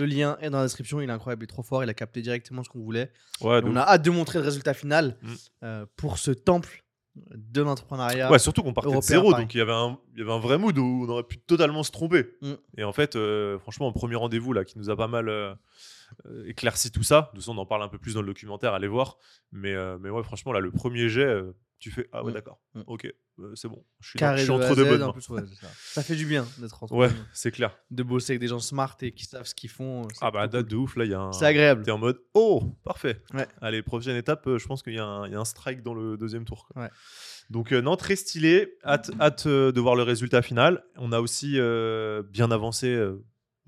le 0.00 0.06
lien 0.06 0.36
est 0.40 0.50
dans 0.50 0.58
la 0.58 0.64
description. 0.64 1.00
Il 1.00 1.08
est 1.08 1.12
incroyable, 1.12 1.42
il 1.42 1.44
est 1.44 1.46
trop 1.48 1.62
fort, 1.62 1.82
il 1.82 1.88
a 1.90 1.94
capté 1.94 2.20
directement 2.20 2.62
ce 2.62 2.68
qu'on 2.68 2.80
voulait. 2.80 3.10
Ouais, 3.40 3.58
Et 3.58 3.62
donc- 3.62 3.70
on 3.72 3.76
a 3.76 3.82
hâte 3.82 4.02
de 4.02 4.10
montrer 4.10 4.38
le 4.38 4.44
résultat 4.44 4.74
final 4.74 5.16
Mm. 5.22 5.32
euh, 5.64 5.86
pour 5.96 6.18
ce 6.18 6.30
temple 6.30 6.84
de 7.16 7.62
l'entrepreneuriat. 7.62 8.30
Ouais, 8.30 8.38
surtout 8.38 8.62
qu'on 8.62 8.72
partait 8.74 8.94
de 8.94 9.00
zéro, 9.00 9.32
donc 9.32 9.52
il 9.54 9.58
y, 9.58 9.60
avait 9.60 9.72
un, 9.72 9.98
il 10.14 10.20
y 10.20 10.22
avait 10.22 10.32
un 10.32 10.38
vrai 10.38 10.56
mood 10.58 10.76
où 10.78 11.04
on 11.06 11.08
aurait 11.08 11.22
pu 11.24 11.38
totalement 11.38 11.82
se 11.82 11.90
tromper. 11.90 12.26
Mm. 12.42 12.52
Et 12.76 12.84
en 12.84 12.92
fait, 12.92 13.18
franchement, 13.60 13.88
un 13.88 13.92
premier 13.92 14.14
rendez-vous 14.16 14.52
là 14.52 14.64
qui 14.64 14.78
nous 14.78 14.90
a 14.90 14.96
pas 14.96 15.08
mal 15.08 15.28
euh, 16.26 16.30
euh, 16.30 16.48
éclairci 16.48 16.90
tout 16.90 17.02
ça. 17.02 17.20
De 17.22 17.26
toute 17.36 17.36
façon, 17.40 17.56
on 17.56 17.60
en 17.60 17.66
parle 17.66 17.82
un 17.82 17.88
peu 17.88 17.98
plus 17.98 18.14
dans 18.14 18.20
le 18.22 18.26
documentaire, 18.28 18.74
allez 18.74 18.88
voir. 18.88 19.16
Mais, 19.52 19.74
euh, 19.74 19.98
mais 20.00 20.10
ouais, 20.10 20.22
franchement, 20.22 20.52
là, 20.52 20.60
le 20.60 20.70
premier 20.70 21.08
jet, 21.08 21.24
euh, 21.26 21.52
tu 21.78 21.90
fais 21.92 22.08
Ah 22.12 22.24
ouais, 22.24 22.32
Mm. 22.32 22.34
d'accord, 22.34 22.60
Mm. 22.74 22.80
ok, 22.88 23.12
c'est 23.54 23.68
bon. 23.68 23.84
Je 24.00 24.08
suis, 24.10 24.18
dans- 24.18 24.32
je 24.36 24.38
suis 24.42 24.48
de 24.48 24.52
entre 24.52 24.64
à 24.72 24.74
deux 24.74 24.84
bonnes 24.84 25.00
mains. 25.00 25.12
plus, 25.12 25.28
ouais, 25.28 25.42
c'est 25.48 25.60
ça. 25.64 25.68
Ça 25.92 26.02
fait 26.02 26.16
du 26.16 26.26
bien 26.26 26.44
d'être 26.58 26.82
entre 26.82 26.92
Ouais, 26.92 27.08
c'est 27.32 27.52
clair. 27.52 27.78
de 27.92 28.02
bosser 28.02 28.32
avec 28.32 28.40
des 28.40 28.48
gens 28.48 28.58
smart 28.58 28.96
et 29.02 29.12
qui 29.12 29.24
savent 29.26 29.46
ce 29.46 29.54
qu'ils 29.54 29.70
font. 29.70 30.08
Ah 30.20 30.32
bah, 30.32 30.48
date 30.48 30.66
de 30.66 30.74
ouf, 30.74 30.96
là, 30.96 31.04
il 31.04 31.12
y 31.12 31.14
a 31.14 31.20
un. 31.20 31.32
C'est 31.32 31.46
agréable. 31.46 31.84
T'es 31.84 31.92
en 31.92 31.98
mode 31.98 32.18
Oh, 32.34 32.64
parfait. 32.82 33.22
Ouais. 33.32 33.46
Allez, 33.60 33.82
prochaine 33.82 34.16
étape, 34.16 34.48
je 34.56 34.66
pense 34.66 34.82
qu'il 34.82 34.94
y, 34.94 34.98
a 34.98 35.04
un- 35.04 35.26
il 35.26 35.32
y 35.32 35.36
a 35.36 35.40
un 35.40 35.44
strike 35.44 35.82
dans 35.82 35.94
le 35.94 36.16
deuxième 36.16 36.44
tour. 36.44 36.66
quoi. 36.66 36.82
Ouais. 36.82 36.90
Donc, 37.50 37.72
euh, 37.72 37.80
non, 37.80 37.96
très 37.96 38.16
stylé. 38.16 38.76
Hâte, 38.84 39.10
hâte 39.20 39.46
euh, 39.46 39.70
de 39.70 39.80
voir 39.80 39.94
le 39.94 40.02
résultat 40.02 40.42
final. 40.42 40.82
On 40.96 41.12
a 41.12 41.20
aussi 41.20 41.54
euh, 41.60 42.22
bien 42.28 42.50
avancé, 42.50 42.88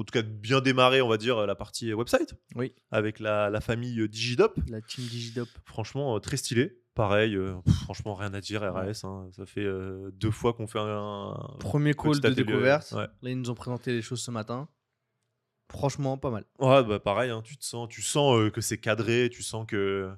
en 0.00 0.04
tout 0.04 0.12
cas 0.12 0.22
bien 0.22 0.60
démarré, 0.60 1.02
on 1.02 1.08
va 1.08 1.18
dire, 1.18 1.46
la 1.46 1.54
partie 1.54 1.92
website 1.92 2.34
Oui, 2.56 2.72
avec 2.90 3.20
la, 3.20 3.50
la 3.50 3.60
famille 3.60 4.00
euh, 4.00 4.08
Digidop. 4.08 4.58
la 4.68 4.80
team 4.80 5.04
Digidop. 5.04 5.48
Franchement, 5.66 6.16
euh, 6.16 6.18
très 6.20 6.36
stylé. 6.38 6.78
Pareil, 6.94 7.36
euh, 7.36 7.54
pff, 7.64 7.74
franchement, 7.84 8.14
rien 8.14 8.34
à 8.34 8.40
dire, 8.40 8.62
RAS. 8.62 9.04
hein. 9.04 9.28
Ça 9.32 9.46
fait 9.46 9.64
euh, 9.64 10.10
deux 10.14 10.30
fois 10.30 10.54
qu'on 10.54 10.66
fait 10.66 10.80
un. 10.80 11.36
Premier 11.60 11.94
call 11.94 12.18
de 12.20 12.28
découverte. 12.30 12.92
ouais. 12.92 13.06
Là, 13.22 13.30
ils 13.30 13.38
nous 13.38 13.50
ont 13.50 13.54
présenté 13.54 13.92
les 13.92 14.02
choses 14.02 14.20
ce 14.20 14.30
matin. 14.30 14.68
Franchement, 15.70 16.18
pas 16.18 16.30
mal. 16.30 16.44
Ouais, 16.58 16.82
bah 16.82 16.98
pareil, 16.98 17.30
hein, 17.30 17.42
tu 17.44 17.56
te 17.56 17.64
sens, 17.64 17.88
tu 17.88 18.02
sens 18.02 18.36
euh, 18.38 18.50
que 18.50 18.60
c'est 18.60 18.78
cadré, 18.78 19.28
tu 19.30 19.42
sens 19.44 19.64
que 19.68 20.10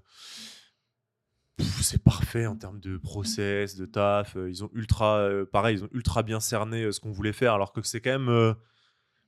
c'est 1.82 2.02
parfait 2.02 2.46
en 2.46 2.56
termes 2.56 2.80
de 2.80 2.96
process, 2.96 3.76
de 3.76 3.84
taf. 3.84 4.36
ils 4.48 4.64
ont 4.64 4.70
ultra, 4.72 5.28
pareil, 5.52 5.76
ils 5.76 5.84
ont 5.84 5.88
ultra 5.92 6.22
bien 6.22 6.40
cerné 6.40 6.90
ce 6.90 7.00
qu'on 7.00 7.12
voulait 7.12 7.34
faire, 7.34 7.52
alors 7.52 7.72
que 7.72 7.82
c'est 7.82 8.00
quand 8.00 8.18
même 8.18 8.54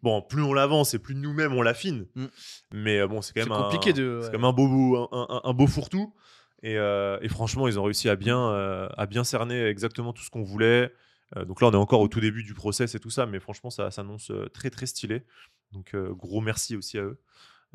bon. 0.05 0.23
Plus 0.23 0.43
on 0.43 0.53
l'avance 0.53 0.95
et 0.95 1.01
plus 1.01 1.17
nous-mêmes 1.17 1.53
on 1.53 1.63
l'affine. 1.63 2.07
Mm. 2.15 2.25
Mais 2.73 3.01
euh, 3.01 3.09
bon, 3.09 3.21
c'est 3.23 3.33
quand 3.35 3.41
même 3.49 3.63
compliqué 3.63 3.91
un, 3.91 3.95
de- 3.95 4.19
c'est 4.21 4.27
ouais. 4.29 4.33
quand 4.33 4.39
même 4.39 4.45
un 4.45 4.53
beau, 4.53 5.09
un, 5.13 5.41
un- 5.43 5.53
beau 5.55 5.67
fourre-tout. 5.67 6.15
Et, 6.63 6.79
euh, 6.79 7.19
et 7.21 7.29
franchement, 7.29 7.67
ils 7.67 7.79
ont 7.79 7.83
réussi 7.83 8.09
à 8.09 8.15
bien, 8.17 8.51
euh, 8.51 8.89
à 8.97 9.07
bien 9.07 9.25
cerner 9.25 9.67
exactement 9.67 10.13
tout 10.13 10.23
ce 10.23 10.31
qu'on 10.31 10.45
voulait. 10.45 10.93
Euh, 11.37 11.45
donc 11.45 11.61
là, 11.61 11.67
on 11.67 11.73
est 11.73 11.77
encore 11.77 12.01
au 12.01 12.09
tout 12.09 12.21
début 12.21 12.45
du 12.45 12.55
process 12.55 12.95
et 12.95 13.01
tout 13.01 13.11
ça, 13.11 13.27
mais 13.27 13.41
franchement, 13.41 13.71
ça 13.71 13.91
s'annonce 13.91 14.31
très 14.53 14.71
très 14.71 14.87
stylé. 14.87 15.25
Donc 15.73 15.97
gros 15.97 16.41
merci 16.41 16.77
aussi 16.77 16.99
à 16.99 17.03
eux, 17.03 17.21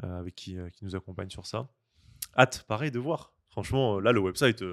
avec 0.01 0.33
qui, 0.35 0.57
qui 0.73 0.85
nous 0.85 0.95
accompagnent 0.95 1.29
sur 1.29 1.45
ça. 1.45 1.67
Hâte, 2.37 2.63
pareil, 2.67 2.91
de 2.91 2.99
voir. 2.99 3.33
Franchement, 3.49 3.99
là, 3.99 4.11
le 4.11 4.19
website, 4.21 4.63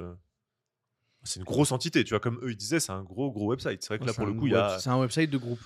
c'est 1.25 1.41
une 1.41 1.45
grosse 1.45 1.73
entité. 1.73 2.05
Tu 2.05 2.11
vois, 2.11 2.21
comme 2.21 2.39
eux, 2.43 2.51
ils 2.53 2.57
disaient, 2.57 2.81
c'est 2.81 2.93
un 2.93 3.03
gros 3.03 3.31
gros 3.33 3.47
website. 3.49 3.83
C'est 3.83 3.89
vrai 3.89 3.99
que 3.99 4.05
là, 4.05 4.15
pour 4.15 4.27
le 4.27 4.33
coup, 4.33 4.47
il 4.47 4.53
y 4.53 4.57
a. 4.57 4.79
C'est 4.79 4.91
un 4.91 4.99
website 4.99 5.29
de 5.31 5.39
groupe. 5.39 5.59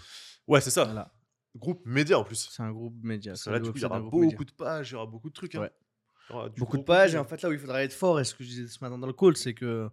Ouais, 0.47 0.61
c'est 0.61 0.70
ça. 0.70 0.85
Voilà. 0.85 1.12
Groupe 1.57 1.83
média 1.85 2.19
en 2.19 2.25
plus. 2.25 2.49
C'est 2.50 2.62
un 2.62 2.71
groupe 2.71 2.95
média. 3.02 3.33
Parce 3.33 3.40
que 3.40 3.45
c'est 3.45 3.50
là, 3.50 3.59
le 3.59 3.64
du 3.64 3.71
coup, 3.73 3.78
il 3.78 3.83
y 3.83 3.85
aura 3.85 4.00
beaucoup 4.00 4.21
média. 4.21 4.38
de 4.38 4.52
pages, 4.52 4.90
il 4.90 4.92
y 4.92 4.97
aura 4.97 5.07
beaucoup 5.07 5.28
de 5.28 5.35
trucs. 5.35 5.54
hein. 5.57 5.69
Ouais. 6.33 6.49
Beaucoup 6.57 6.78
de 6.78 6.83
pages. 6.85 7.14
Et 7.14 7.19
en 7.19 7.25
fait, 7.25 7.42
là 7.42 7.49
où 7.49 7.52
il 7.52 7.59
faudra 7.59 7.83
être 7.83 7.92
fort, 7.92 8.21
et 8.21 8.25
ce 8.25 8.35
que 8.35 8.45
je 8.45 8.49
disais 8.49 8.66
ce 8.69 8.78
matin 8.85 8.97
dans 8.99 9.07
le 9.09 9.12
call, 9.12 9.37
c'est 9.37 9.52
que 9.54 9.88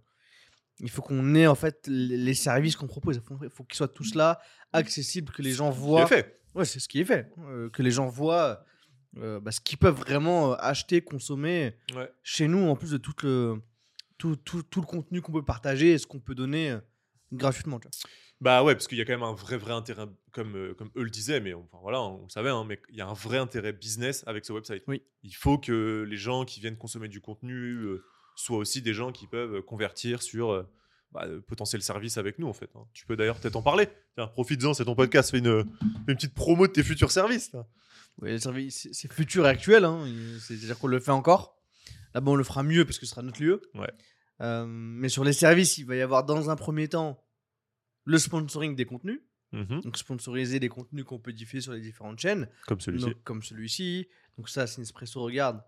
il 0.79 0.89
faut 0.91 1.01
qu'on 1.01 1.33
ait 1.33 1.47
en 1.47 1.55
fait 1.55 1.87
les 1.87 2.35
services 2.35 2.75
qu'on 2.75 2.85
propose. 2.85 3.15
Il 3.15 3.21
faut, 3.23 3.39
il 3.43 3.49
faut 3.49 3.63
qu'ils 3.63 3.75
soient 3.77 3.87
tous 3.87 4.13
là, 4.13 4.39
accessibles, 4.73 5.31
que 5.33 5.41
les 5.41 5.51
gens 5.51 5.71
voient. 5.71 6.05
fait. 6.05 6.39
Ouais, 6.53 6.65
c'est 6.65 6.79
ce 6.79 6.87
qui 6.87 6.99
est 6.99 7.05
fait. 7.05 7.31
Euh, 7.39 7.69
que 7.71 7.81
les 7.81 7.89
gens 7.89 8.05
voient 8.07 8.63
euh, 9.17 9.39
bah, 9.39 9.51
ce 9.51 9.59
qu'ils 9.59 9.79
peuvent 9.79 9.95
vraiment 9.97 10.51
euh, 10.51 10.55
acheter, 10.59 11.01
consommer 11.01 11.75
Ouais. 11.95 12.11
chez 12.21 12.47
nous, 12.47 12.67
en 12.67 12.75
plus 12.75 12.91
de 12.91 12.97
tout 12.97 13.13
le, 13.23 13.59
tout, 14.19 14.35
tout, 14.35 14.61
tout 14.61 14.81
le 14.81 14.85
contenu 14.85 15.21
qu'on 15.21 15.31
peut 15.31 15.43
partager 15.45 15.93
et 15.93 15.97
ce 15.97 16.05
qu'on 16.05 16.19
peut 16.19 16.35
donner 16.35 16.77
gratuitement. 17.31 17.79
tu 17.79 17.87
vois. 17.87 18.09
Bah 18.39 18.63
ouais, 18.63 18.75
parce 18.75 18.87
qu'il 18.87 18.97
y 18.99 19.01
a 19.01 19.05
quand 19.05 19.13
même 19.13 19.23
un 19.23 19.33
vrai, 19.33 19.57
vrai 19.57 19.73
intérêt, 19.73 20.05
comme, 20.31 20.55
euh, 20.55 20.73
comme 20.75 20.91
eux 20.95 21.03
le 21.03 21.09
disaient, 21.09 21.39
mais 21.39 21.53
enfin, 21.55 21.79
voilà, 21.81 22.01
on 22.01 22.23
le 22.23 22.29
savait, 22.29 22.51
hein, 22.51 22.65
mais 22.67 22.79
il 22.89 22.95
y 22.95 23.01
a 23.01 23.07
un 23.07 23.13
vrai 23.13 23.39
intérêt 23.39 23.73
business 23.73 24.23
avec 24.27 24.45
ce 24.45 24.53
website. 24.53 24.83
Oui. 24.87 25.01
Il 25.23 25.33
faut 25.35 25.57
que 25.57 26.05
les 26.07 26.17
gens 26.17 26.45
qui 26.45 26.59
viennent 26.59 26.77
consommer 26.77 27.07
du 27.07 27.19
contenu 27.19 27.53
euh, 27.55 28.03
soient 28.35 28.57
aussi 28.57 28.83
des 28.83 28.93
gens 28.93 29.11
qui 29.11 29.25
peuvent 29.25 29.63
convertir 29.63 30.21
sur 30.21 30.51
euh, 30.51 30.63
bah, 31.11 31.27
de 31.27 31.39
potentiel 31.39 31.81
service 31.81 32.17
avec 32.19 32.37
nous 32.37 32.47
en 32.47 32.53
fait. 32.53 32.69
hein. 32.75 32.85
Tu 32.93 33.07
peux 33.07 33.15
d'ailleurs 33.15 33.39
peut-être 33.39 33.55
en 33.55 33.63
parler. 33.63 33.87
Profites-en, 34.33 34.75
c'est 34.75 34.85
ton 34.85 34.93
podcast, 34.95 35.31
fais 35.31 35.39
une, 35.39 35.65
une 36.07 36.15
petite 36.15 36.35
promo 36.35 36.67
de 36.67 36.71
tes 36.73 36.83
futurs 36.83 37.11
services. 37.11 37.51
service, 38.37 38.87
c'est 38.91 39.11
futur 39.11 39.47
et 39.47 39.49
actuel. 39.49 39.83
Hein. 39.83 40.05
C'est-à-dire 40.39 40.77
qu'on 40.77 40.87
le 40.87 40.99
fait 40.99 41.11
encore. 41.11 41.55
Là-bas, 42.13 42.31
on 42.31 42.35
le 42.35 42.43
fera 42.43 42.61
mieux 42.61 42.85
parce 42.85 42.99
que 42.99 43.05
ce 43.05 43.11
sera 43.11 43.21
notre 43.23 43.41
lieu. 43.41 43.61
Ouais. 43.73 43.91
Euh, 44.41 44.65
mais 44.67 45.09
sur 45.09 45.23
les 45.23 45.33
services, 45.33 45.77
il 45.77 45.85
va 45.85 45.95
y 45.95 46.01
avoir 46.01 46.23
dans 46.23 46.49
un 46.49 46.55
premier 46.55 46.87
temps 46.87 47.23
le 48.05 48.17
sponsoring 48.17 48.75
des 48.75 48.85
contenus. 48.85 49.21
Mhm, 49.53 49.81
Donc, 49.81 49.97
sponsoriser 49.97 50.59
des 50.59 50.69
contenus 50.69 51.05
qu'on 51.05 51.19
peut 51.19 51.31
diffuser 51.33 51.61
sur 51.61 51.71
les 51.73 51.79
différentes 51.81 52.19
chaînes. 52.19 52.49
Comme 52.67 52.81
celui-ci. 52.81 53.05
Donc, 53.05 53.23
comme 53.23 53.41
celui-ci. 53.43 54.07
Donc, 54.37 54.49
ça, 54.49 54.67
c'est 54.67 54.79
Nespresso 54.79 55.21
regarde. 55.21 55.61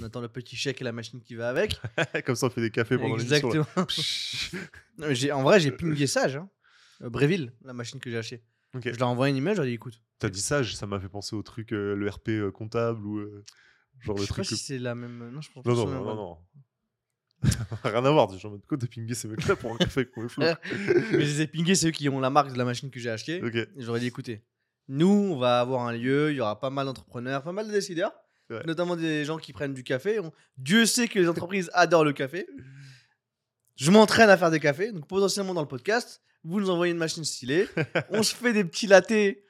On 0.00 0.02
attend 0.04 0.20
le 0.20 0.28
petit 0.28 0.56
chèque 0.56 0.80
et 0.80 0.84
la 0.84 0.92
machine 0.92 1.20
qui 1.20 1.34
va 1.36 1.48
avec. 1.48 1.80
Comme 2.26 2.34
ça, 2.34 2.46
on 2.46 2.50
fait 2.50 2.60
des 2.60 2.70
cafés 2.72 2.98
pendant. 2.98 3.18
Exactement. 3.18 3.64
J'ai- 5.10 5.30
en 5.32 5.42
vrai, 5.42 5.60
j'ai 5.60 5.70
pingé 5.70 6.06
Sage. 6.08 6.36
Hein. 6.36 6.48
Euh, 7.02 7.10
Bréville, 7.10 7.52
la 7.62 7.72
machine 7.72 8.00
que 8.00 8.10
j'ai 8.10 8.16
achetée. 8.18 8.42
Je 8.74 8.88
leur 8.90 9.00
ai 9.00 9.02
envoyé 9.04 9.30
une 9.30 9.38
email, 9.38 9.52
je 9.54 9.58
leur 9.58 9.66
ai 9.66 9.70
dit 9.70 9.74
écoute. 9.74 10.00
T'as 10.18 10.28
dit 10.28 10.40
ça, 10.40 10.64
ça 10.64 10.86
m'a 10.86 10.98
fait 10.98 11.08
penser 11.08 11.36
au 11.36 11.42
truc, 11.42 11.72
euh, 11.72 11.94
le 11.94 12.08
RP 12.08 12.30
euh, 12.30 12.50
comptable 12.50 13.06
ou 13.06 13.18
euh, 13.18 13.44
genre 14.00 14.16
je 14.16 14.22
le 14.22 14.26
sais 14.26 14.34
pas 14.34 14.42
truc. 14.42 14.46
si 14.46 14.56
c'est 14.56 14.78
la 14.78 14.94
même. 14.94 15.30
Non, 15.30 15.40
je 15.40 15.52
pense 15.52 15.64
Non, 15.64 15.74
non, 15.74 15.84
que 15.86 15.90
non, 15.92 16.14
non. 16.16 16.38
Rien 17.84 18.04
à 18.04 18.10
voir, 18.10 18.36
genre, 18.38 18.52
de 18.52 18.62
quoi 18.66 18.76
t'as 18.78 18.86
pingé 18.86 19.14
ces 19.14 19.28
mecs-là 19.28 19.56
pour 19.56 19.72
un 19.72 19.76
café 19.76 20.00
avec 20.00 20.16
mon 20.16 20.28
flou 20.28 20.42
Mais 20.42 20.54
je 21.12 21.16
les 21.18 21.40
ai 21.42 21.46
pingés, 21.46 21.74
c'est 21.74 21.88
eux 21.88 21.90
qui 21.92 22.08
ont 22.08 22.20
la 22.20 22.30
marque 22.30 22.52
de 22.52 22.58
la 22.58 22.64
machine 22.64 22.90
que 22.90 22.98
j'ai 23.00 23.10
achetée. 23.10 23.40
J'aurais 23.76 24.00
dit 24.00 24.06
écoutez, 24.06 24.42
nous, 24.88 25.08
on 25.08 25.36
va 25.38 25.60
avoir 25.60 25.86
un 25.86 25.92
lieu, 25.92 26.30
il 26.32 26.36
y 26.36 26.40
aura 26.40 26.58
pas 26.60 26.70
mal 26.70 26.86
d'entrepreneurs, 26.86 27.42
pas 27.42 27.52
mal 27.52 27.66
de 27.66 27.72
décideurs, 27.72 28.12
Ouais. 28.48 28.62
notamment 28.64 28.94
des 28.94 29.24
gens 29.24 29.38
qui 29.38 29.52
prennent 29.52 29.74
du 29.74 29.82
café. 29.82 30.20
On- 30.20 30.32
Dieu 30.56 30.86
sait 30.86 31.08
que 31.08 31.18
les 31.18 31.28
entreprises 31.28 31.68
adorent 31.74 32.04
le 32.04 32.12
café. 32.12 32.46
Je 33.76 33.90
m'entraîne 33.90 34.30
à 34.30 34.36
faire 34.36 34.50
des 34.50 34.60
cafés, 34.60 34.92
donc 34.92 35.06
potentiellement 35.08 35.52
dans 35.52 35.60
le 35.62 35.68
podcast, 35.68 36.22
vous 36.44 36.60
nous 36.60 36.70
envoyez 36.70 36.92
une 36.92 36.98
machine 36.98 37.24
stylée, 37.24 37.66
on 38.10 38.22
se 38.22 38.34
fait 38.34 38.52
des 38.52 38.64
petits 38.64 38.86
latés 38.86 39.42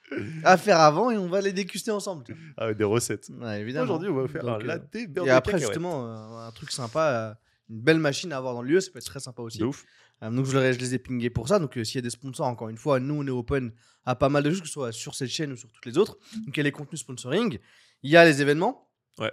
à 0.44 0.56
faire 0.56 0.80
avant 0.80 1.10
et 1.10 1.16
on 1.18 1.28
va 1.28 1.40
les 1.40 1.52
déguster 1.52 1.90
ensemble. 1.90 2.24
Ah, 2.56 2.72
des 2.72 2.84
recettes. 2.84 3.28
Ouais, 3.40 3.60
évidemment. 3.60 3.84
Aujourd'hui, 3.84 4.08
on 4.08 4.14
va 4.14 4.28
faire 4.28 4.42
Donc, 4.42 4.62
un 4.62 4.64
euh, 4.64 4.66
latte 4.66 4.94
Et 4.96 5.06
de 5.06 5.28
après, 5.28 5.58
justement, 5.58 6.06
euh, 6.06 6.46
un 6.48 6.50
truc 6.52 6.70
sympa, 6.72 7.00
euh, 7.02 7.34
une 7.68 7.80
belle 7.80 7.98
machine 7.98 8.32
à 8.32 8.36
avoir 8.36 8.54
dans 8.54 8.62
le 8.62 8.68
lieu, 8.68 8.80
ça 8.80 8.90
peut 8.90 8.98
être 8.98 9.06
très 9.06 9.20
sympa 9.20 9.42
aussi. 9.42 9.58
De 9.58 9.64
ouf. 9.64 9.84
Euh, 10.22 10.30
donc 10.30 10.46
je, 10.46 10.56
les 10.56 10.94
ai 10.94 10.98
pingés 10.98 11.30
pour 11.30 11.48
ça. 11.48 11.58
Donc 11.58 11.76
euh, 11.76 11.84
s'il 11.84 11.96
y 11.96 11.98
a 11.98 12.02
des 12.02 12.10
sponsors, 12.10 12.46
encore 12.46 12.68
une 12.68 12.78
fois, 12.78 13.00
nous 13.00 13.14
on 13.14 13.26
est 13.26 13.30
open 13.30 13.72
à 14.04 14.14
pas 14.14 14.28
mal 14.28 14.42
de 14.42 14.50
choses, 14.50 14.60
que 14.60 14.66
ce 14.66 14.72
soit 14.72 14.92
sur 14.92 15.14
cette 15.14 15.28
chaîne 15.28 15.52
ou 15.52 15.56
sur 15.56 15.70
toutes 15.70 15.86
les 15.86 15.98
autres. 15.98 16.16
Donc 16.44 16.56
il 16.56 16.58
y 16.58 16.60
a 16.60 16.64
les 16.64 16.72
contenus 16.72 17.00
sponsoring, 17.00 17.58
il 18.02 18.10
y 18.10 18.16
a 18.16 18.24
les 18.24 18.40
événements. 18.40 18.88
Ouais. 19.18 19.32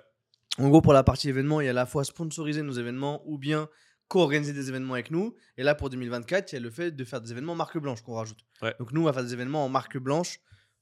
En 0.57 0.69
gros, 0.69 0.81
pour 0.81 0.93
la 0.93 1.03
partie 1.03 1.29
événements, 1.29 1.61
il 1.61 1.65
y 1.65 1.67
a 1.67 1.71
à 1.71 1.73
la 1.73 1.85
fois 1.85 2.03
sponsoriser 2.03 2.61
nos 2.61 2.73
événements 2.73 3.23
ou 3.25 3.37
bien 3.37 3.69
co-organiser 4.07 4.53
des 4.53 4.69
événements 4.69 4.93
avec 4.93 5.09
nous. 5.09 5.35
Et 5.57 5.63
là, 5.63 5.73
pour 5.73 5.89
2024, 5.89 6.51
il 6.51 6.55
y 6.55 6.57
a 6.57 6.61
le 6.61 6.69
fait 6.69 6.91
de 6.91 7.03
faire 7.03 7.21
des 7.21 7.31
événements 7.31 7.55
marque 7.55 7.77
blanche 7.79 8.01
qu'on 8.01 8.13
rajoute. 8.13 8.45
Ouais. 8.61 8.75
Donc 8.79 8.91
nous, 8.91 9.01
on 9.01 9.05
va 9.05 9.13
faire 9.13 9.23
des 9.23 9.33
événements 9.33 9.65
en 9.65 9.69
marque 9.69 9.97
blanche 9.97 10.39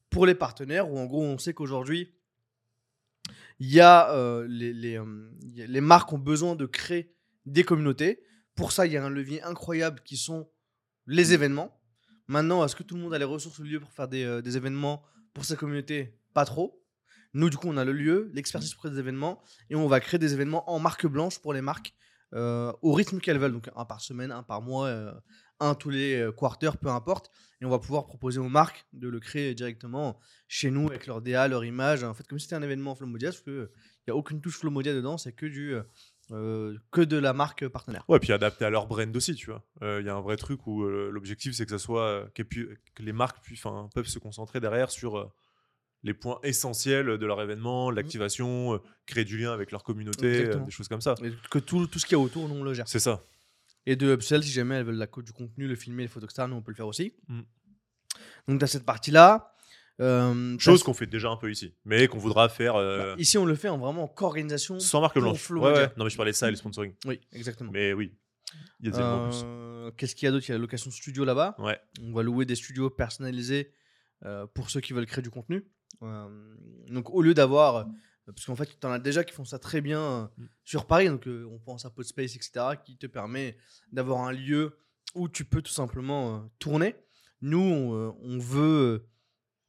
pour 0.10 0.26
les 0.26 0.36
partenaires 0.36 0.92
où 0.92 0.98
en 0.98 1.06
gros, 1.06 1.24
on 1.24 1.38
sait 1.38 1.54
qu'aujourd'hui, 1.54 2.14
il 3.60 3.72
y 3.72 3.80
a 3.80 4.12
euh, 4.12 4.46
les, 4.50 4.74
les, 4.74 5.00
les 5.56 5.82
marques 5.82 6.12
ont 6.12 6.18
besoin 6.18 6.56
de 6.56 6.66
créer 6.66 7.14
des 7.46 7.64
communautés. 7.64 8.24
Pour 8.56 8.72
ça, 8.72 8.86
il 8.86 8.94
y 8.94 8.98
a 8.98 9.04
un 9.04 9.10
levier 9.10 9.42
incroyable 9.44 10.02
qui 10.04 10.18
sont 10.18 10.50
les 11.08 11.34
événements. 11.34 11.80
Maintenant, 12.28 12.64
est-ce 12.64 12.76
que 12.76 12.84
tout 12.84 12.96
le 12.96 13.02
monde 13.02 13.14
a 13.14 13.18
les 13.18 13.26
ressources 13.26 13.60
au 13.60 13.64
lieu 13.64 13.80
pour 13.80 13.92
faire 13.92 14.08
des, 14.08 14.24
euh, 14.24 14.42
des 14.42 14.58
événements 14.58 15.04
pour 15.34 15.46
sa 15.46 15.56
communauté? 15.56 16.18
Pas 16.34 16.46
trop. 16.46 16.84
Nous, 17.34 17.50
du 17.50 17.58
coup, 17.58 17.68
on 17.68 17.78
a 17.78 17.86
le 17.86 17.94
lieu, 17.94 18.30
l'expertise 18.34 18.74
pour 18.74 18.90
des 18.90 19.00
événements, 19.00 19.42
et 19.70 19.76
on 19.76 19.88
va 19.88 20.00
créer 20.00 20.20
des 20.20 20.34
événements 20.34 20.70
en 20.70 20.80
marque 20.80 21.08
blanche 21.08 21.40
pour 21.40 21.54
les 21.54 21.62
marques 21.62 21.94
euh, 22.34 22.72
au 22.82 22.94
rythme 22.94 23.20
qu'elles 23.20 23.38
veulent. 23.38 23.54
Donc, 23.54 23.70
un 23.76 23.86
par 23.86 24.02
semaine, 24.02 24.32
un 24.32 24.44
par 24.44 24.62
mois, 24.62 24.88
euh, 24.88 25.12
un 25.60 25.76
tous 25.76 25.90
les 25.90 26.30
quarters, 26.38 26.78
peu 26.78 26.90
importe. 26.90 27.32
Et 27.62 27.66
on 27.66 27.70
va 27.70 27.80
pouvoir 27.80 28.06
proposer 28.06 28.40
aux 28.40 28.50
marques 28.50 28.86
de 28.94 29.08
le 29.08 29.20
créer 29.20 29.54
directement 29.54 30.20
chez 30.48 30.72
nous 30.72 30.88
avec 30.88 31.08
leur 31.08 31.22
DA, 31.22 31.48
leur 31.48 31.64
image. 31.64 32.04
En 32.04 32.14
fait, 32.14 32.28
comme 32.28 32.40
si 32.40 32.46
c'était 32.46 32.56
un 32.56 32.64
événement 32.64 32.96
Flomodia, 32.96 33.30
parce 33.30 33.42
qu'il 33.42 33.70
n'y 34.08 34.12
a 34.12 34.16
aucune 34.16 34.42
touche 34.42 34.58
Flomodia 34.58 34.94
dedans, 34.94 35.18
c'est 35.18 35.34
que, 35.34 35.46
du, 35.46 35.76
euh, 36.32 36.78
que 36.92 37.02
de 37.02 37.18
la 37.18 37.34
marque 37.34 37.68
partenaire. 37.68 38.04
Ouais, 38.08 38.20
puis 38.20 38.32
adapté 38.32 38.66
à 38.66 38.70
leur 38.70 38.88
brand 38.88 39.16
aussi, 39.16 39.36
tu 39.36 39.50
vois. 39.50 39.64
Euh, 39.82 40.00
Il 40.02 40.06
y 40.06 40.10
a 40.10 40.16
un 40.16 40.22
vrai 40.22 40.38
truc 40.38 40.66
où 40.68 40.84
euh, 40.84 41.10
l'objectif, 41.12 41.54
c'est 41.54 41.66
que 41.66 41.72
ça 41.72 41.80
soit 41.80 42.30
que 42.34 42.44
les 43.00 43.14
marques 43.14 43.42
puissent, 43.42 43.66
enfin, 43.66 43.90
peuvent 43.94 44.08
se 44.08 44.20
concentrer 44.20 44.60
derrière 44.60 44.92
sur 44.92 45.32
les 46.04 46.14
points 46.14 46.40
essentiels 46.44 47.18
de 47.18 47.26
leur 47.26 47.42
événement, 47.42 47.92
l'activation, 47.92 48.76
euh, 48.76 48.78
créer 49.06 49.26
du 49.26 49.38
lien 49.38 49.54
avec 49.54 49.72
leur 49.72 49.84
communauté, 49.84 50.48
des 50.48 50.72
choses 50.72 50.88
comme 50.88 51.02
ça. 51.02 51.16
Et 51.24 51.32
que 51.50 51.60
tout, 51.60 51.88
tout 51.88 52.00
ce 52.00 52.06
qu'il 52.06 52.18
y 52.18 52.22
a 52.22 52.24
autour, 52.24 52.48
nous, 52.48 52.56
on 52.56 52.64
le 52.64 52.74
gère. 52.74 52.88
C'est 52.88 53.00
ça. 53.00 53.22
Et 53.86 53.96
de 53.96 54.14
upsell, 54.14 54.44
si 54.44 54.52
jamais 54.52 54.76
elles 54.76 54.86
veulent 54.86 54.96
la 54.96 55.08
du 55.08 55.34
contenu, 55.34 55.68
le 55.68 55.76
filmer, 55.76 56.04
les 56.04 56.10
photostars, 56.10 56.48
nous, 56.48 56.56
on 56.56 56.62
peut 56.62 56.72
le 56.72 56.76
faire 56.76 56.88
aussi. 56.88 57.14
Mm. 57.28 57.42
Donc, 58.48 58.60
tu 58.60 58.64
as 58.64 58.68
cette 58.68 58.86
partie-là. 58.86 59.56
Euh, 60.00 60.58
Chose 60.58 60.82
qu'on 60.84 60.94
fait 60.94 61.06
déjà 61.06 61.30
un 61.30 61.38
peu 61.38 61.52
ici, 61.52 61.76
mais 61.86 62.08
qu'on 62.08 62.18
voudra 62.18 62.50
faire 62.50 62.76
euh, 62.76 63.14
bah, 63.16 63.22
ici, 63.22 63.38
on 63.38 63.46
le 63.46 63.56
fait 63.56 63.70
en 63.70 63.78
vraiment 63.78 64.08
co-organisation. 64.08 64.80
sans 64.80 65.02
marque 65.02 65.20
blanche. 65.20 65.50
Ouais, 65.52 65.74
ouais. 65.74 65.88
Non, 65.98 66.06
mais 66.06 66.10
je 66.10 66.16
parlais 66.18 66.32
de 66.32 66.36
ça 66.38 66.48
et 66.48 66.52
le 66.52 66.58
sponsoring. 66.58 66.94
Oui, 67.06 67.20
exactement. 67.34 67.72
Mais 67.72 67.94
oui, 67.94 68.16
il 68.80 68.86
y 68.86 68.90
a 68.90 68.92
des 68.92 68.98
éléments 68.98 69.26
en 69.26 69.30
plus. 69.30 69.42
Euh, 69.46 69.92
Qu'est-ce 69.98 70.16
qu'il 70.16 70.26
y 70.26 70.30
a 70.30 70.32
d'autre? 70.32 70.46
Il 70.48 70.50
y 70.50 70.54
a 70.54 70.56
la 70.58 70.62
location 70.62 70.90
studio 70.92 71.26
là-bas. 71.26 71.56
Ouais. 71.60 71.80
On 72.02 72.14
va 72.14 72.24
louer 72.24 72.46
des 72.46 72.56
studios 72.56 72.90
personnalisés 72.90 73.72
pour 74.54 74.70
ceux 74.70 74.80
qui 74.82 74.94
veulent 74.94 75.06
créer 75.08 75.22
du 75.24 75.30
contenu. 75.32 75.66
Donc, 76.90 77.10
au 77.12 77.22
lieu 77.22 77.34
d'avoir. 77.34 77.88
Parce 78.28 78.46
qu'en 78.46 78.56
fait, 78.56 78.70
tu 78.80 78.88
en 78.88 78.92
as 78.92 79.00
déjà 79.00 79.24
qui 79.24 79.34
font 79.34 79.44
ça 79.46 79.60
très 79.60 79.82
bien 79.82 80.32
Mm. 80.38 80.46
sur 80.64 80.86
Paris. 80.86 81.08
Donc, 81.10 81.28
on 81.28 81.60
pense 81.60 81.86
à 81.86 81.90
Podspace, 81.90 82.36
etc., 82.36 82.52
qui 82.86 82.98
te 82.98 83.08
permet 83.08 83.58
d'avoir 83.92 84.22
un 84.22 84.32
lieu 84.32 84.78
où 85.16 85.28
tu 85.28 85.44
peux 85.44 85.62
tout 85.62 85.72
simplement 85.74 86.50
tourner. 86.60 86.96
Nous, 87.42 87.60
on, 87.60 88.16
on 88.22 88.38
veut 88.40 89.08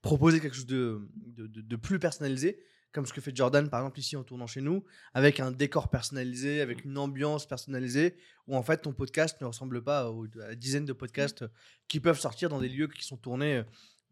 proposer 0.03 0.41
quelque 0.41 0.55
chose 0.57 0.67
de, 0.67 1.01
de, 1.15 1.47
de- 1.47 1.61
de 1.63 1.77
plus 1.77 1.99
personnalisé, 1.99 2.61
comme 2.93 3.07
ce 3.07 3.13
que 3.15 3.21
fait 3.23 3.35
Jordan, 3.35 3.71
par 3.71 3.81
exemple, 3.81 3.99
ici 4.01 4.17
en 4.17 4.23
tournant 4.25 4.47
chez 4.47 4.61
nous, 4.61 4.85
avec 5.15 5.41
un 5.41 5.51
décor 5.51 5.89
personnalisé, 5.89 6.61
avec 6.61 6.85
une 6.85 6.99
ambiance 6.99 7.47
personnalisée, 7.47 8.17
où 8.47 8.55
en 8.57 8.63
fait 8.63 8.79
ton 8.83 8.93
podcast 8.93 9.41
ne 9.41 9.47
ressemble 9.47 9.83
pas 9.83 10.11
aux, 10.11 10.27
à 10.43 10.49
la 10.49 10.55
dizaine 10.55 10.85
de 10.85 10.93
podcasts 10.93 11.43
euh, 11.43 11.49
qui 11.89 12.01
peuvent 12.01 12.21
sortir 12.21 12.51
dans 12.51 12.61
des 12.61 12.69
lieux 12.69 12.89
qui 12.89 13.03
sont 13.05 13.17
tournés 13.17 13.63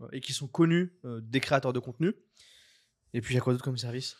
euh, 0.00 0.08
et 0.12 0.20
qui 0.20 0.32
sont 0.32 0.48
connus 0.48 0.94
euh, 1.04 1.20
des 1.22 1.40
créateurs 1.40 1.74
de 1.74 1.78
contenu. 1.80 2.14
Et 3.12 3.20
puis, 3.20 3.34
il 3.34 3.36
y 3.36 3.38
a 3.38 3.42
quoi 3.42 3.52
d'autre 3.52 3.64
comme 3.64 3.76
service? 3.76 4.16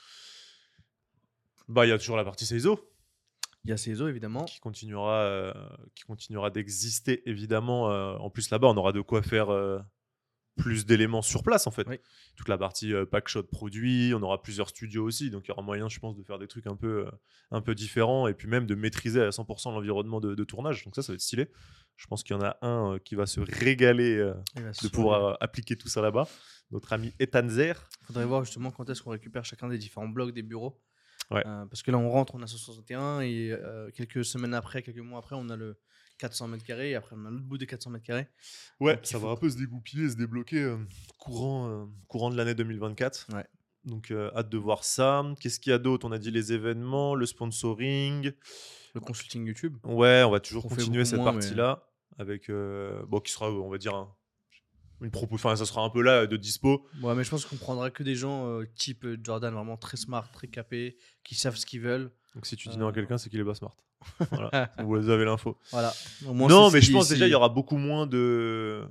Bah, 1.68 1.86
il 1.86 1.88
y 1.88 1.92
a 1.92 1.98
toujours 1.98 2.16
la 2.16 2.24
partie 2.24 2.44
CISO 2.44 2.80
Il 3.64 3.70
y 3.70 3.72
a 3.72 3.76
CESO, 3.76 4.08
évidemment. 4.08 4.44
qui 4.44 4.58
continuera, 4.60 5.22
euh, 5.22 5.54
qui 5.94 6.02
continuera 6.02 6.50
d'exister 6.50 7.22
évidemment. 7.30 7.90
euh, 7.92 8.14
en 8.16 8.28
plus 8.28 8.50
là-bas, 8.50 8.66
on 8.68 8.76
aura 8.76 8.92
de 8.92 9.00
quoi 9.00 9.22
faire 9.22 9.50
euh, 9.50 9.78
plus 10.56 10.86
d'éléments 10.86 11.22
sur 11.22 11.42
place 11.42 11.66
en 11.66 11.70
fait. 11.70 11.86
Oui. 11.88 11.98
Toute 12.36 12.48
la 12.48 12.58
partie 12.58 12.92
euh, 12.92 13.04
packshot 13.06 13.44
produit, 13.44 14.12
on 14.14 14.22
aura 14.22 14.42
plusieurs 14.42 14.68
studios 14.68 15.04
aussi, 15.04 15.30
donc 15.30 15.46
il 15.46 15.48
y 15.48 15.52
aura 15.52 15.62
moyen, 15.62 15.88
je 15.88 15.98
pense, 15.98 16.16
de 16.16 16.22
faire 16.22 16.38
des 16.38 16.48
trucs 16.48 16.66
un 16.66 16.76
peu, 16.76 17.06
euh, 17.06 17.10
un 17.50 17.60
peu 17.60 17.74
différents 17.74 18.28
et 18.28 18.34
puis 18.34 18.48
même 18.48 18.66
de 18.66 18.74
maîtriser 18.74 19.22
à 19.22 19.30
100% 19.30 19.72
l'environnement 19.72 20.20
de, 20.20 20.34
de 20.34 20.44
tournage. 20.44 20.84
Donc 20.84 20.94
ça, 20.94 21.02
ça 21.02 21.12
va 21.12 21.14
être 21.14 21.20
stylé. 21.20 21.48
Je 21.96 22.06
pense 22.06 22.22
qu'il 22.22 22.34
y 22.34 22.38
en 22.38 22.42
a 22.42 22.56
un 22.62 22.94
euh, 22.94 22.98
qui 22.98 23.14
va 23.14 23.26
se 23.26 23.40
régaler 23.40 24.16
euh, 24.16 24.34
Il 24.56 24.88
de 24.88 24.88
pouvoir 24.88 25.36
appliquer 25.40 25.76
tout 25.76 25.88
ça 25.88 26.00
là-bas. 26.00 26.28
Notre 26.70 26.92
ami 26.92 27.12
Ethan 27.18 27.48
Zer. 27.48 27.88
faudrait 28.02 28.26
voir 28.26 28.44
justement 28.44 28.70
quand 28.70 28.88
est-ce 28.88 29.02
qu'on 29.02 29.10
récupère 29.10 29.44
chacun 29.44 29.68
des 29.68 29.78
différents 29.78 30.08
blocs 30.08 30.32
des 30.32 30.42
bureaux. 30.42 30.80
Ouais. 31.30 31.42
Parce 31.44 31.82
que 31.82 31.92
là, 31.92 31.98
on 31.98 32.10
rentre, 32.10 32.34
on 32.34 32.42
a 32.42 32.46
161 32.46 33.20
et 33.20 33.54
quelques 33.94 34.24
semaines 34.24 34.54
après, 34.54 34.82
quelques 34.82 34.98
mois 34.98 35.20
après, 35.20 35.36
on 35.36 35.48
a 35.48 35.56
le 35.56 35.78
400 36.20 36.48
mètres 36.48 36.64
carrés 36.64 36.90
et 36.90 36.94
après, 36.94 37.16
on 37.18 37.24
a 37.24 37.30
l'autre 37.30 37.44
bout 37.44 37.58
des 37.58 37.66
400 37.66 37.90
mètres 37.90 38.04
carrés. 38.04 38.28
Ouais, 38.78 38.96
Donc, 38.96 39.06
ça 39.06 39.18
va 39.18 39.24
faut- 39.28 39.30
un 39.32 39.36
peu 39.36 39.50
se 39.50 39.56
dégoupiller, 39.56 40.08
se 40.10 40.16
débloquer 40.16 40.62
euh, 40.62 40.76
courant, 41.18 41.68
euh, 41.68 41.84
courant 42.08 42.30
de 42.30 42.36
l'année 42.36 42.54
2024. 42.54 43.26
Ouais. 43.32 43.46
Donc, 43.84 44.10
euh, 44.10 44.30
hâte 44.36 44.50
de 44.50 44.58
voir 44.58 44.84
ça. 44.84 45.24
Qu'est-ce 45.40 45.58
qu'il 45.58 45.70
y 45.70 45.72
a 45.74 45.78
d'autre? 45.78 46.06
On 46.06 46.12
a 46.12 46.18
dit 46.18 46.30
les 46.30 46.52
événements, 46.52 47.14
le 47.14 47.24
sponsoring. 47.26 48.32
Le 48.94 49.00
consulting 49.00 49.46
YouTube. 49.46 49.78
Ouais, 49.84 50.22
on 50.26 50.30
va 50.30 50.40
toujours 50.40 50.66
On 50.66 50.68
continuer 50.68 51.04
cette 51.04 51.18
mais- 51.18 51.24
partie-là. 51.24 51.86
Avec, 52.18 52.50
bon, 52.50 53.20
qui 53.20 53.32
sera, 53.32 53.50
on 53.50 53.70
va 53.70 53.78
dire, 53.78 53.94
un- 53.94 54.14
une 55.00 55.10
propos. 55.10 55.36
Enfin, 55.36 55.56
ça 55.56 55.64
sera 55.64 55.80
un 55.82 55.88
peu 55.88 56.02
là 56.02 56.26
de 56.26 56.36
dispo. 56.36 56.86
Ouais, 57.02 57.14
mais 57.14 57.24
je 57.24 57.30
pense 57.30 57.46
qu'on 57.46 57.56
prendra 57.56 57.90
que 57.90 58.02
des 58.02 58.14
gens 58.16 58.60
type 58.74 59.06
Jordan, 59.24 59.54
vraiment 59.54 59.78
très 59.78 59.96
smart, 59.96 60.30
très 60.30 60.48
capés, 60.48 60.98
qui 61.24 61.34
savent 61.34 61.56
ce 61.56 61.64
qu'ils 61.64 61.80
veulent. 61.80 62.12
Donc, 62.34 62.44
si 62.44 62.56
tu 62.56 62.68
dis 62.68 62.76
non 62.76 62.88
à 62.88 62.92
quelqu'un, 62.92 63.16
c'est 63.16 63.30
qu'il 63.30 63.40
est 63.40 63.44
pas 63.44 63.54
smart. 63.54 63.74
Voilà, 64.30 64.72
vous 64.84 65.08
avez 65.08 65.24
l'info. 65.24 65.58
Voilà. 65.70 65.92
Au 66.26 66.32
moins, 66.34 66.48
Non, 66.48 66.70
mais 66.70 66.80
je 66.80 66.92
pense 66.92 67.08
déjà, 67.08 67.26
il 67.26 67.30
y 67.30 67.34
aura 67.34 67.48
beaucoup 67.48 67.76
moins 67.76 68.06
de. 68.06 68.84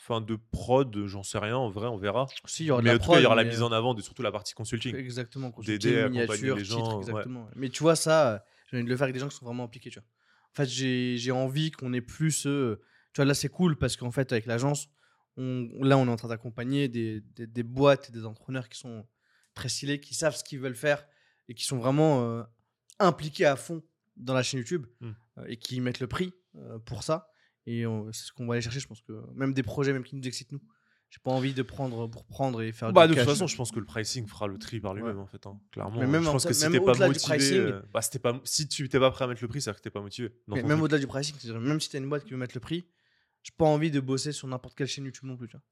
Enfin, 0.00 0.20
de 0.22 0.36
prod, 0.52 1.04
j'en 1.06 1.22
sais 1.22 1.38
rien, 1.38 1.56
en 1.58 1.68
vrai, 1.68 1.86
on 1.86 1.98
verra. 1.98 2.26
Si, 2.46 2.64
il 2.64 2.66
y 2.68 2.70
aura 2.70 2.80
de 2.80 2.84
Mais 2.86 2.92
la 2.92 2.96
en 2.96 2.98
tout 2.98 3.10
cas, 3.10 3.18
il 3.18 3.22
y 3.24 3.26
aura 3.26 3.34
la 3.34 3.44
mise 3.44 3.62
en 3.62 3.70
avant 3.72 3.92
de 3.92 4.00
surtout 4.00 4.22
la 4.22 4.32
partie 4.32 4.54
consulting. 4.54 4.96
Exactement. 4.96 5.50
d'aider 5.58 5.98
à 6.00 6.08
consulting, 6.08 6.20
accompagner 6.20 6.42
miniature, 6.42 6.56
les 6.56 6.64
gens, 6.64 6.76
titre, 6.76 6.94
ouais. 6.94 7.00
exactement. 7.02 7.48
Mais 7.56 7.68
tu 7.68 7.82
vois, 7.82 7.94
ça, 7.94 8.32
euh, 8.32 8.38
j'ai 8.70 8.78
envie 8.78 8.84
de 8.84 8.88
le 8.90 8.96
faire 8.96 9.04
avec 9.04 9.14
des 9.14 9.20
gens 9.20 9.28
qui 9.28 9.36
sont 9.36 9.44
vraiment 9.44 9.64
impliqués, 9.64 9.90
tu 9.90 9.98
vois. 9.98 10.06
En 10.52 10.54
fait, 10.56 10.66
j'ai 10.66 11.18
j'ai 11.18 11.30
envie 11.30 11.70
qu'on 11.72 11.92
ait 11.92 12.00
plus. 12.00 12.46
euh, 12.46 12.80
tu 13.12 13.18
vois, 13.20 13.26
là, 13.26 13.34
c'est 13.34 13.50
cool 13.50 13.76
parce 13.76 13.96
qu'en 13.98 14.10
fait, 14.10 14.32
avec 14.32 14.46
l'agence, 14.46 14.88
on, 15.36 15.68
là, 15.82 15.98
on 15.98 16.06
est 16.06 16.10
en 16.10 16.16
train 16.16 16.28
d'accompagner 16.28 16.88
des, 16.88 17.20
des, 17.36 17.46
des 17.46 17.62
boîtes 17.62 18.08
et 18.08 18.12
des 18.12 18.24
entrepreneurs 18.24 18.68
qui 18.70 18.78
sont 18.78 19.06
très 19.54 19.68
stylés, 19.68 20.00
qui 20.00 20.14
savent 20.14 20.34
ce 20.34 20.42
qu'ils 20.42 20.58
veulent 20.60 20.74
faire 20.74 21.04
et 21.50 21.54
qui 21.54 21.64
sont 21.64 21.76
vraiment 21.78 22.22
euh, 22.22 22.42
impliqués 22.98 23.44
à 23.44 23.56
fond 23.56 23.82
dans 24.18 24.34
la 24.34 24.42
chaîne 24.42 24.60
YouTube 24.60 24.86
Mm. 25.00 25.10
euh, 25.38 25.44
et 25.48 25.56
qui 25.56 25.80
mettent 25.80 26.00
le 26.00 26.06
prix 26.06 26.32
euh, 26.56 26.78
pour 26.80 27.02
ça. 27.02 27.28
Et 27.66 27.84
c'est 28.12 28.24
ce 28.26 28.32
qu'on 28.32 28.46
va 28.46 28.54
aller 28.54 28.62
chercher, 28.62 28.80
je 28.80 28.86
pense 28.86 29.02
que 29.02 29.12
même 29.34 29.52
des 29.52 29.62
projets 29.62 29.92
même 29.92 30.02
qui 30.04 30.16
nous 30.16 30.26
excitent 30.26 30.52
nous. 30.52 30.62
J'ai 31.10 31.20
pas 31.22 31.30
envie 31.30 31.54
de 31.54 31.62
prendre 31.62 32.06
pour 32.06 32.24
prendre 32.26 32.60
et 32.62 32.70
faire 32.72 32.92
Bah, 32.92 33.06
du 33.06 33.14
de 33.14 33.18
toute 33.20 33.26
façon, 33.28 33.46
je 33.46 33.56
pense 33.56 33.70
que 33.70 33.78
le 33.78 33.86
pricing 33.86 34.26
fera 34.26 34.46
le 34.46 34.58
tri 34.58 34.78
par 34.80 34.92
lui-même, 34.94 35.18
en 35.18 35.26
fait. 35.26 35.46
hein, 35.46 35.58
Clairement. 35.72 36.00
Mais 36.00 36.06
même 36.06 36.22
je 36.22 36.28
en 36.28 36.32
pense 36.32 36.44
que 36.46 36.52
si 36.52 36.70
t'es 36.70 36.78
pas 36.80 36.92
au-delà 36.92 37.06
du 37.08 37.12
motivé, 37.14 37.36
pricing- 37.38 37.58
euh, 37.58 37.82
bah, 37.92 38.00
pas, 38.22 38.40
si 38.44 38.68
tu 38.68 38.88
t'es 38.90 38.98
pas 38.98 39.10
prêt 39.10 39.24
à 39.24 39.28
mettre 39.28 39.40
le 39.42 39.48
prix, 39.48 39.60
c'est-à-dire 39.62 39.78
que 39.80 39.84
t'es 39.84 39.90
pas 39.90 40.00
motivé. 40.02 40.30
Mais 40.48 40.62
même 40.62 40.80
au-delà 40.82 40.98
du 40.98 41.06
pricing, 41.06 41.34
même 41.60 41.80
si 41.80 41.88
t'as 41.90 41.98
une 41.98 42.08
boîte 42.08 42.24
qui 42.24 42.30
veut 42.32 42.36
mettre 42.36 42.54
le 42.54 42.60
prix, 42.60 42.86
j'ai 43.42 43.52
pas 43.56 43.64
envie 43.66 43.90
de 43.90 44.00
bosser 44.00 44.32
sur 44.32 44.48
n'importe 44.48 44.76
quelle 44.76 44.86
chaîne 44.86 45.04
YouTube 45.06 45.24
non 45.24 45.36
plus. 45.36 45.48
Tu 45.48 45.56
vois. 45.56 45.62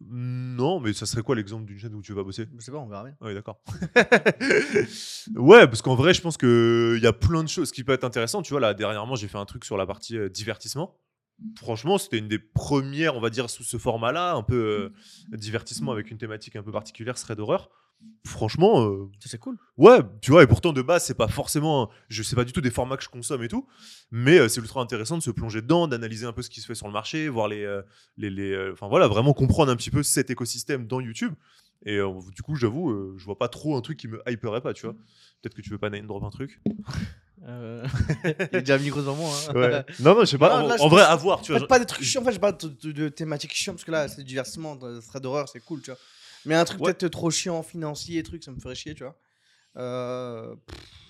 Non, 0.00 0.78
mais 0.78 0.92
ça 0.92 1.06
serait 1.06 1.22
quoi 1.22 1.34
l'exemple 1.34 1.64
d'une 1.64 1.78
chaîne 1.78 1.94
où 1.94 2.02
tu 2.02 2.12
vas 2.12 2.22
bosser? 2.22 2.46
Je 2.56 2.64
sais 2.64 2.70
pas, 2.70 2.78
on 2.78 2.86
verra 2.86 3.04
bien. 3.04 3.16
Oui, 3.20 3.34
d'accord. 3.34 3.60
ouais, 5.34 5.66
parce 5.66 5.82
qu'en 5.82 5.96
vrai, 5.96 6.14
je 6.14 6.20
pense 6.20 6.36
qu'il 6.36 7.00
y 7.02 7.06
a 7.06 7.12
plein 7.12 7.42
de 7.42 7.48
choses 7.48 7.72
qui 7.72 7.82
peuvent 7.82 7.96
être 7.96 8.04
intéressantes. 8.04 8.44
Tu 8.44 8.52
vois, 8.52 8.60
là, 8.60 8.74
dernièrement, 8.74 9.16
j'ai 9.16 9.26
fait 9.26 9.38
un 9.38 9.44
truc 9.44 9.64
sur 9.64 9.76
la 9.76 9.86
partie 9.86 10.16
euh, 10.16 10.28
divertissement. 10.28 10.96
Franchement, 11.56 11.98
c'était 11.98 12.18
une 12.18 12.28
des 12.28 12.38
premières, 12.38 13.16
on 13.16 13.20
va 13.20 13.30
dire, 13.30 13.50
sous 13.50 13.64
ce 13.64 13.76
format-là, 13.76 14.34
un 14.34 14.42
peu 14.42 14.92
euh, 15.32 15.36
divertissement 15.36 15.92
avec 15.92 16.10
une 16.10 16.18
thématique 16.18 16.54
un 16.56 16.62
peu 16.62 16.72
particulière, 16.72 17.18
serait 17.18 17.36
d'horreur. 17.36 17.68
Franchement, 18.26 18.82
euh, 18.86 19.08
C'est 19.24 19.38
cool. 19.38 19.56
ouais, 19.78 20.00
tu 20.20 20.30
vois, 20.30 20.42
et 20.42 20.46
pourtant 20.46 20.72
de 20.74 20.82
base, 20.82 21.04
c'est 21.04 21.14
pas 21.14 21.28
forcément, 21.28 21.90
je 22.08 22.22
sais 22.22 22.36
pas 22.36 22.44
du 22.44 22.52
tout 22.52 22.60
des 22.60 22.70
formats 22.70 22.96
que 22.98 23.02
je 23.02 23.08
consomme 23.08 23.42
et 23.42 23.48
tout, 23.48 23.66
mais 24.10 24.38
euh, 24.38 24.48
c'est 24.48 24.60
ultra 24.60 24.80
intéressant 24.82 25.16
de 25.16 25.22
se 25.22 25.30
plonger 25.30 25.62
dedans, 25.62 25.88
d'analyser 25.88 26.26
un 26.26 26.32
peu 26.32 26.42
ce 26.42 26.50
qui 26.50 26.60
se 26.60 26.66
fait 26.66 26.74
sur 26.74 26.86
le 26.86 26.92
marché, 26.92 27.28
voir 27.28 27.48
les, 27.48 27.64
euh, 27.64 27.80
les, 28.18 28.28
les, 28.30 28.52
euh, 28.52 28.72
enfin 28.72 28.86
voilà, 28.88 29.08
vraiment 29.08 29.32
comprendre 29.32 29.72
un 29.72 29.76
petit 29.76 29.90
peu 29.90 30.02
cet 30.02 30.28
écosystème 30.30 30.86
dans 30.86 31.00
YouTube. 31.00 31.32
Et 31.86 31.96
euh, 31.96 32.10
du 32.34 32.42
coup, 32.42 32.54
j'avoue, 32.56 32.90
euh, 32.90 33.14
je 33.16 33.24
vois 33.24 33.38
pas 33.38 33.48
trop 33.48 33.76
un 33.76 33.80
truc 33.80 33.96
qui 33.98 34.08
me 34.08 34.20
hyperait 34.28 34.60
pas, 34.60 34.74
tu 34.74 34.84
vois. 34.86 34.94
Peut-être 35.40 35.54
que 35.54 35.62
tu 35.62 35.70
veux 35.70 35.78
pas 35.78 35.90
name 35.90 36.06
drop 36.06 36.22
un 36.24 36.30
truc. 36.30 36.60
Euh, 37.46 37.86
Il 38.24 38.30
est 38.58 38.60
déjà 38.60 38.74
un 38.74 38.78
micro 38.78 39.00
devant 39.00 39.14
moi. 39.14 39.30
hein. 39.48 39.54
Ouais. 39.54 39.84
non, 40.00 40.14
non, 40.16 40.20
je 40.20 40.24
sais 40.26 40.38
pas. 40.38 40.58
Non, 40.58 40.64
en 40.64 40.68
là, 40.68 40.76
je 40.76 40.82
en 40.82 40.88
vrai, 40.88 41.02
pense- 41.02 41.10
à 41.12 41.16
voir, 41.16 41.40
tu 41.40 41.52
En 41.52 41.54
fait, 41.54 41.58
vois. 41.60 41.68
pas 41.68 41.78
des 41.78 41.86
trucs 41.86 42.04
chiants. 42.04 42.20
En 42.22 42.24
fait, 42.24 42.32
j'ai 42.32 42.38
pas 42.40 42.52
de, 42.52 42.66
de, 42.68 42.92
de 42.92 43.08
thématiques 43.08 43.54
chiants 43.54 43.72
parce 43.74 43.84
que 43.84 43.90
là, 43.92 44.08
c'est 44.08 44.18
du 44.18 44.24
divertissement. 44.24 44.76
Frais 45.00 45.20
d'horreur, 45.20 45.48
c'est 45.48 45.60
cool, 45.60 45.80
tu 45.80 45.90
vois. 45.90 45.98
Mais 46.46 46.54
un 46.54 46.64
truc 46.64 46.80
Ouais. 46.80 46.92
peut-être 46.94 47.10
trop 47.12 47.30
chiant, 47.30 47.62
financier, 47.62 48.22
truc, 48.22 48.42
ça 48.44 48.50
me 48.52 48.58
ferait 48.60 48.74
chier, 48.74 48.94
tu 48.94 49.02
vois. 49.04 49.18
Euh, 49.76 50.54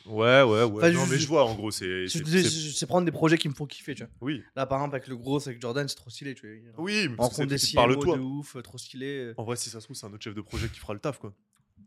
Ouais, 0.06 0.42
ouais, 0.42 0.64
ouais. 0.64 0.64
Enfin, 0.64 0.90
non, 0.90 1.04
je- 1.04 1.11
mais 1.12 1.18
je 1.18 1.26
vois, 1.28 1.44
en 1.44 1.54
gros, 1.54 1.70
c'est. 1.70 2.06
c'est 2.08 2.87
prendre 2.87 3.04
des 3.04 3.12
projets 3.12 3.37
qui 3.37 3.47
me 3.49 3.52
font 3.54 3.66
kiffer, 3.66 3.94
tu 3.94 4.02
vois. 4.04 4.11
Oui, 4.23 4.42
Là, 4.56 4.64
par 4.64 4.78
exemple, 4.78 4.97
avec 4.97 5.06
le 5.06 5.16
gros, 5.16 5.47
avec 5.47 5.61
Jordan, 5.61 5.87
c'est 5.87 5.97
trop 5.97 6.08
stylé, 6.08 6.35
tu 6.35 6.47
vois. 6.73 6.82
oui, 6.82 7.08
mais 7.11 7.16
que 7.16 7.58
c'est 7.58 7.75
parle 7.75 7.99
toi. 7.99 8.16
de 8.16 8.23
ouf, 8.23 8.56
euh, 8.56 8.62
trop 8.62 8.78
stylé. 8.78 9.32
En 9.37 9.44
vrai, 9.44 9.56
si 9.56 9.68
ça 9.68 9.80
se 9.80 9.85
trouve, 9.85 9.97
c'est 9.97 10.06
un 10.06 10.12
autre 10.12 10.25
chef 10.25 10.35
de 10.35 10.40
projet 10.40 10.68
qui 10.70 10.78
fera 10.80 10.94
le 10.94 11.00
taf, 11.00 11.18
quoi. 11.18 11.35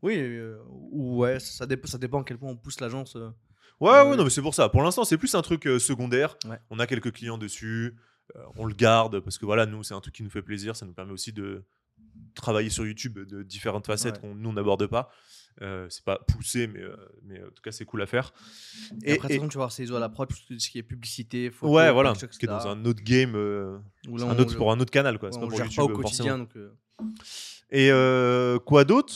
Oui, 0.04 0.18
euh, 0.20 0.58
ou 0.70 1.18
ouais, 1.18 1.40
ça, 1.40 1.66
dépend, 1.66 1.88
ça 1.88 1.98
dépend 1.98 2.22
à 2.22 2.24
quel 2.24 2.38
point 2.38 2.50
on 2.52 2.56
pousse 2.58 2.80
l'agence. 2.80 3.16
euh. 3.16 3.30
Ouais, 3.80 3.90
Ouais. 3.90 4.02
ouais, 4.12 4.16
non, 4.18 4.24
mais 4.24 4.30
c'est 4.30 4.42
pour 4.44 4.54
ça. 4.54 4.70
Pour 4.70 4.84
l'instant, 4.84 5.04
c'est 5.04 5.18
plus 5.18 5.34
un 5.34 5.42
truc 5.42 5.66
euh, 5.66 5.80
secondaire. 5.80 6.38
Ouais. 6.46 6.58
On 6.70 6.78
a 6.78 6.86
quelques 6.86 7.12
clients 7.12 7.40
dessus. 7.40 7.96
euh, 8.36 8.40
on 8.56 8.66
le 8.66 8.74
garde 8.76 9.20
parce 9.20 9.38
que 9.40 9.46
voilà, 9.46 9.66
nous, 9.66 9.84
c'est 9.84 9.96
un 9.96 10.00
truc 10.00 10.14
qui 10.16 10.24
nous 10.24 10.30
fait 10.30 10.44
plaisir. 10.44 10.76
Ça 10.76 10.86
nous 10.86 10.94
permet 10.94 11.12
aussi 11.12 11.34
de 11.34 11.64
travailler 12.34 12.70
sur 12.70 12.86
YouTube 12.86 13.20
de 13.20 13.44
différentes 13.44 13.86
facettes 13.88 14.16
Ouais. 14.16 14.22
qu'on 14.22 14.36
nous 14.36 14.54
n'aborde 14.54 14.88
pas. 14.88 15.10
Euh, 15.62 15.86
c'est 15.90 16.06
pas 16.06 16.18
poussé, 16.18 16.68
mais, 16.68 16.80
euh, 16.82 16.96
mais 17.24 17.40
en 17.44 17.48
tout 17.50 17.62
cas, 17.62 17.72
c'est 17.74 17.84
cool 17.84 18.02
à 18.02 18.06
faire. 18.06 18.34
Et, 19.04 19.12
Et, 19.12 19.14
après, 19.16 19.34
et- 19.36 19.40
tu 19.40 19.46
vas 19.46 19.50
voir 19.56 19.72
ces 19.72 19.92
à 19.94 20.00
l'approche, 20.00 20.46
tout 20.48 20.58
ce 20.58 20.70
qui 20.70 20.78
est 20.80 20.84
publicité, 20.84 21.52
photo, 21.52 21.74
ouais, 21.74 21.92
voilà, 21.92 22.14
picture, 22.14 22.30
qui 22.30 22.46
est 22.46 22.48
dans 22.48 22.68
un 22.68 22.86
autre 22.86 23.04
game, 23.04 23.36
euh, 23.36 23.78
là, 24.08 24.26
un 24.28 24.40
autre, 24.40 24.52
le- 24.54 24.58
pour 24.58 24.72
un 24.72 24.80
autre 24.80 24.92
canal, 24.92 25.20
quoi. 25.20 25.28
ouais, 25.28 25.34
C'est 25.34 25.40
pas 25.42 25.48
pour 25.48 25.60
YouTube 25.60 25.76
pas 25.76 25.84
au 25.84 25.90
euh, 25.90 25.94
quotidien. 25.96 26.38
Donc, 26.38 26.56
euh, 26.56 26.72
Et 27.70 27.92
euh, 27.92 28.60
quoi 28.60 28.86
d'autre? 28.86 29.14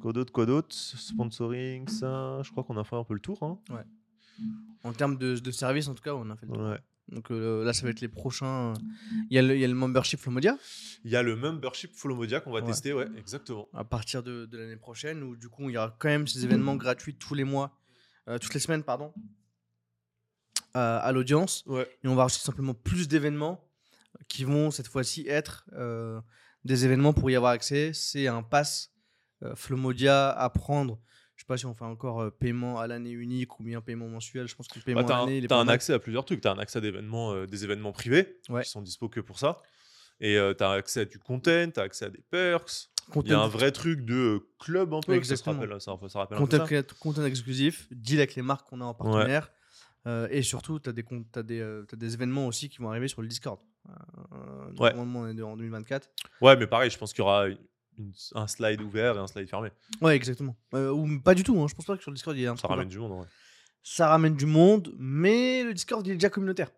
Quoi 0.00 0.12
d'autre 0.12 0.32
Quoi 0.32 0.46
d'autre? 0.46 0.74
Sponsoring, 0.74 1.88
ça. 1.88 2.40
Je 2.42 2.50
crois 2.52 2.62
qu'on 2.64 2.76
a 2.78 2.84
fait 2.84 2.96
un 2.96 3.04
peu 3.04 3.14
le 3.14 3.20
tour. 3.20 3.38
Hein. 3.42 3.58
en 4.84 4.92
termes 4.92 5.18
de, 5.18 5.36
de 5.36 5.50
service, 5.50 5.88
en 5.88 5.94
tout 5.94 6.02
cas, 6.02 6.14
on 6.14 6.30
a 6.30 6.36
fait 6.36 6.46
le 6.46 6.52
tour. 6.52 6.62
Ouais. 6.62 6.78
Donc 7.08 7.30
euh, 7.32 7.64
là, 7.64 7.72
ça 7.72 7.82
va 7.82 7.90
être 7.90 8.00
les 8.00 8.08
prochains. 8.08 8.72
Il 9.30 9.34
y 9.34 9.38
a 9.38 9.42
le, 9.42 9.54
il 9.56 9.60
y 9.60 9.64
a 9.64 9.68
le 9.68 9.74
membership 9.74 10.20
Flomodia 10.20 10.56
Il 11.04 11.10
y 11.10 11.16
a 11.16 11.22
le 11.22 11.34
membership 11.34 11.92
Follomodia 11.94 12.40
qu'on 12.40 12.52
va 12.52 12.60
Ouais. 12.60 12.66
tester, 12.66 12.92
ouais, 12.92 13.08
exactement. 13.16 13.68
à 13.74 13.82
partir 13.84 14.22
de, 14.22 14.46
de 14.46 14.58
l'année 14.58 14.76
prochaine, 14.76 15.22
où 15.24 15.34
du 15.34 15.48
coup, 15.48 15.68
il 15.70 15.72
y 15.72 15.76
aura 15.76 15.96
quand 15.98 16.08
même 16.08 16.26
ces 16.28 16.44
événements 16.44 16.76
gratuits 16.76 17.16
tous 17.16 17.34
les 17.34 17.42
mois, 17.44 17.76
euh, 18.28 18.38
toutes 18.38 18.54
les 18.54 18.60
semaines, 18.60 18.84
pardon, 18.84 19.12
à, 20.74 20.98
à 20.98 21.12
l'audience. 21.12 21.64
Ouais. 21.66 21.88
Et 22.04 22.08
on 22.08 22.14
va 22.14 22.22
rajouter 22.22 22.44
simplement 22.44 22.74
plus 22.74 23.08
d'événements 23.08 23.66
qui 24.28 24.44
vont 24.44 24.70
cette 24.70 24.86
fois-ci 24.88 25.26
être 25.28 25.64
euh, 25.72 26.20
des 26.64 26.84
événements 26.84 27.12
pour 27.12 27.30
y 27.30 27.36
avoir 27.36 27.52
accès. 27.52 27.92
C'est 27.92 28.26
un 28.28 28.42
pass 28.42 28.92
euh, 29.42 29.54
Flomodia 29.56 30.30
à 30.30 30.48
prendre. 30.50 31.00
Je 31.40 31.44
sais 31.44 31.46
pas 31.46 31.56
si 31.56 31.64
on 31.64 31.72
fait 31.72 31.86
encore 31.86 32.20
euh, 32.20 32.30
paiement 32.30 32.80
à 32.80 32.86
l'année 32.86 33.12
unique 33.12 33.58
ou 33.58 33.62
bien 33.62 33.80
paiement 33.80 34.06
mensuel. 34.08 34.46
Je 34.46 34.54
pense 34.54 34.68
que 34.68 34.78
le 34.78 34.84
paiement 34.84 35.00
Bah, 35.00 35.06
t'as 35.08 35.22
à 35.22 35.24
l'année, 35.24 35.48
pas 35.48 35.56
un 35.58 35.64
mal. 35.64 35.76
accès 35.76 35.94
à 35.94 35.98
plusieurs 35.98 36.26
trucs. 36.26 36.42
T'as 36.42 36.52
un 36.52 36.58
accès 36.58 36.76
à 36.76 36.80
des 36.82 36.88
événements, 36.88 37.32
euh, 37.32 37.46
des 37.46 37.64
événements 37.64 37.92
privés 37.92 38.36
Ouais. 38.50 38.62
qui 38.62 38.68
sont 38.68 38.82
dispo 38.82 39.08
que 39.08 39.20
pour 39.20 39.38
ça. 39.38 39.56
Et 40.20 40.36
euh, 40.36 40.52
t'as 40.52 40.72
accès 40.72 41.00
à 41.00 41.04
du 41.06 41.18
content, 41.18 41.70
t'as 41.72 41.84
accès 41.84 42.04
à 42.04 42.10
des 42.10 42.20
perks. 42.30 42.68
Il 42.68 43.06
y 43.06 43.08
a 43.08 43.12
Content- 43.14 43.40
un 43.40 43.48
vrai 43.48 43.72
truc 43.72 44.04
de 44.04 44.14
euh, 44.14 44.48
club 44.58 44.92
un 44.92 45.00
peu. 45.00 45.12
Ça, 45.12 45.16
Exactement. 45.16 45.60
rappelle, 45.60 45.80
ça, 45.80 45.96
ça 46.10 46.18
rappelle 46.18 46.36
un 46.36 46.40
peu 46.42 46.58
content, 46.58 46.66
ça. 46.66 46.82
content 47.00 47.24
exclusif, 47.24 47.88
deal 47.90 48.18
avec 48.18 48.34
les 48.34 48.42
marques 48.42 48.68
qu'on 48.68 48.82
a 48.82 48.84
en 48.84 48.92
partenaire. 48.92 49.50
Et 50.30 50.42
surtout, 50.42 50.78
tu 50.78 50.90
as, 50.90 50.92
des, 50.92 51.04
con- 51.04 51.24
t'as 51.32 51.42
des, 51.42 52.14
événements 52.14 52.48
aussi 52.48 52.68
qui 52.68 52.80
vont 52.80 52.90
arriver 52.90 53.08
sur 53.08 53.22
le 53.22 53.28
Discord. 53.28 53.58
Ouais. 54.78 54.92
Normalement, 54.92 55.20
on 55.20 55.28
est 55.38 55.40
en 55.40 55.56
2024. 55.56 56.10
Ouais, 56.42 56.54
mais 56.58 56.66
pareil, 56.66 56.90
je 56.90 56.98
pense 56.98 57.14
qu'il 57.14 57.20
y 57.20 57.22
aura 57.22 57.46
une- 58.00 58.12
un 58.34 58.46
slide 58.46 58.80
ouvert 58.80 59.16
et 59.16 59.18
un 59.18 59.26
slide 59.26 59.48
fermé. 59.48 59.70
Ouais, 60.00 60.16
exactement. 60.16 60.56
Euh, 60.74 60.90
ou 60.90 61.20
pas 61.20 61.34
du 61.34 61.42
tout. 61.44 61.60
hein. 61.60 61.66
Je 61.68 61.74
pense 61.74 61.84
pas 61.84 61.96
que 61.96 62.02
sur 62.02 62.10
le 62.10 62.16
Discord, 62.16 62.36
il 62.36 62.40
y 62.40 62.44
ait 62.44 62.48
un 62.48 62.56
Ça 62.56 62.66
ramène 62.68 62.88
du 62.88 62.98
monde. 62.98 63.12
vrai. 63.18 63.26
Ça 63.82 64.08
ramène 64.08 64.34
du 64.36 64.46
monde, 64.46 64.94
mais 64.98 65.62
le 65.64 65.72
Discord, 65.74 66.06
il 66.06 66.10
est 66.10 66.14
déjà 66.14 66.28
communautaire. 66.30 66.70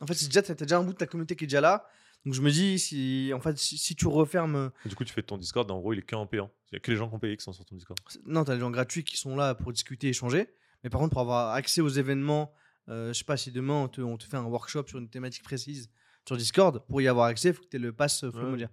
En 0.00 0.06
fait, 0.06 0.14
c'est 0.14 0.26
déjà, 0.26 0.42
t'as 0.42 0.54
déjà 0.54 0.78
un 0.78 0.82
bout 0.84 0.92
de 0.92 0.98
ta 0.98 1.06
communauté 1.06 1.36
qui 1.36 1.44
est 1.44 1.46
déjà 1.46 1.60
là. 1.60 1.86
Donc 2.24 2.34
je 2.34 2.42
me 2.42 2.50
dis, 2.50 2.78
si, 2.78 3.30
en 3.34 3.40
fait, 3.40 3.56
si, 3.58 3.78
si 3.78 3.94
tu 3.94 4.06
refermes. 4.08 4.70
Du 4.84 4.94
coup, 4.96 5.04
tu 5.04 5.12
fais 5.12 5.22
ton 5.22 5.36
Discord, 5.38 5.70
en 5.70 5.78
gros, 5.78 5.92
il 5.92 6.00
est 6.00 6.02
qu'en 6.02 6.26
payant. 6.26 6.50
Il 6.70 6.74
y 6.74 6.76
a 6.76 6.80
que 6.80 6.90
les 6.90 6.96
gens 6.96 7.08
qui 7.08 7.14
ont 7.14 7.18
payé 7.18 7.36
qui 7.36 7.44
sont 7.44 7.52
sur 7.52 7.64
ton 7.64 7.76
Discord. 7.76 7.98
Non, 8.26 8.44
tu 8.44 8.50
as 8.50 8.54
des 8.54 8.60
gens 8.60 8.70
gratuits 8.70 9.04
qui 9.04 9.16
sont 9.16 9.36
là 9.36 9.54
pour 9.54 9.72
discuter, 9.72 10.08
échanger. 10.08 10.48
Mais 10.84 10.90
par 10.90 11.00
contre, 11.00 11.12
pour 11.12 11.20
avoir 11.20 11.54
accès 11.54 11.80
aux 11.80 11.88
événements, 11.88 12.52
euh, 12.88 13.12
je 13.12 13.18
sais 13.18 13.24
pas 13.24 13.36
si 13.36 13.50
demain 13.52 13.74
on 13.84 13.88
te, 13.88 14.00
on 14.00 14.16
te 14.16 14.24
fait 14.24 14.36
un 14.36 14.44
workshop 14.44 14.84
sur 14.88 14.98
une 14.98 15.08
thématique 15.08 15.42
précise 15.44 15.90
sur 16.26 16.36
Discord, 16.36 16.84
pour 16.88 17.00
y 17.00 17.08
avoir 17.08 17.26
accès, 17.26 17.48
il 17.48 17.54
faut 17.54 17.62
que 17.62 17.68
tu 17.68 17.76
aies 17.76 17.80
le 17.80 17.92
pass 17.92 18.22
euh, 18.24 18.30
Flomodia. 18.30 18.68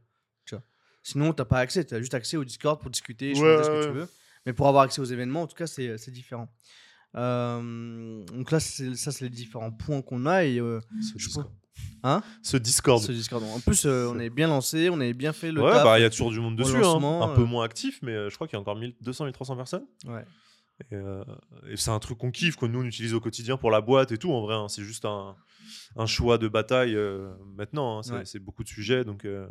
Sinon, 1.07 1.33
tu 1.33 1.45
pas 1.45 1.59
accès, 1.59 1.85
tu 1.85 1.93
as 1.93 1.99
juste 1.99 2.15
accès 2.15 2.35
au 2.35 2.43
Discord 2.43 2.81
pour 2.81 2.89
discuter, 2.89 3.29
échanger 3.29 3.45
Ouais, 3.57 3.63
ce 3.63 3.69
que 3.69 3.79
ouais. 3.79 3.85
tu 3.85 3.91
veux. 3.93 4.07
Mais 4.47 4.53
pour 4.53 4.67
avoir 4.67 4.83
accès 4.85 4.99
aux 5.01 5.05
événements, 5.05 5.43
en 5.43 5.47
tout 5.47 5.55
cas, 5.55 5.67
c'est 5.67 5.97
c'est 5.99 6.09
différent. 6.09 6.49
Euh, 7.15 8.23
donc 8.25 8.51
là, 8.51 8.59
c'est- 8.59 8.95
ça, 8.95 9.11
c'est 9.11 9.25
les 9.25 9.29
différents 9.29 9.71
points 9.71 10.01
qu'on 10.01 10.25
a. 10.25 10.45
Et, 10.45 10.59
euh, 10.59 10.79
Ce 11.01 11.13
je 11.17 11.25
Discord. 11.27 11.47
Hein? 12.03 12.21
Ce 12.41 12.57
Discord. 12.57 13.01
ce 13.01 13.11
Discord. 13.11 13.43
En 13.43 13.59
plus, 13.59 13.85
euh, 13.85 14.11
on 14.13 14.19
est 14.19 14.29
bien 14.29 14.47
lancé, 14.47 14.89
on 14.89 14.95
avait 14.99 15.13
bien 15.13 15.33
fait 15.33 15.51
le 15.51 15.61
ouais, 15.61 15.71
bah 15.83 15.99
il 15.99 16.01
y 16.01 16.05
a 16.05 16.09
toujours 16.09 16.31
du 16.31 16.39
monde 16.39 16.55
dessus. 16.55 16.75
hein. 16.83 17.21
Un 17.21 17.35
peu 17.35 17.43
moins 17.43 17.63
actif, 17.65 17.99
mais 18.01 18.29
je 18.29 18.35
crois 18.35 18.47
qu'il 18.47 18.55
y 18.55 18.57
a 18.57 18.61
encore 18.61 18.75
1200, 18.75 19.25
1300 19.25 19.55
personnes. 19.55 19.85
Ouais. 20.07 20.25
Et, 20.91 20.95
euh, 20.95 21.23
et 21.69 21.77
c'est 21.77 21.91
un 21.91 21.99
truc 21.99 22.17
qu'on 22.17 22.31
kiffe, 22.31 22.57
que 22.57 22.65
nous 22.65 22.79
on 22.79 22.83
utilise 22.83 23.13
au 23.13 23.21
quotidien 23.21 23.55
pour 23.57 23.71
la 23.71 23.79
boîte 23.81 24.11
et 24.11 24.17
tout. 24.17 24.31
En 24.33 24.41
vrai, 24.41 24.55
hein. 24.55 24.67
c'est 24.67 24.83
juste 24.83 25.05
un, 25.05 25.35
un 25.95 26.05
choix 26.05 26.37
de 26.37 26.47
bataille 26.47 26.95
euh, 26.95 27.31
maintenant. 27.55 27.99
hein. 27.99 28.03
C'est 28.03 28.13
Ouais. 28.13 28.25
c'est 28.25 28.39
beaucoup 28.39 28.63
de 28.63 28.69
sujets, 28.69 29.03
donc, 29.03 29.25
euh, 29.25 29.47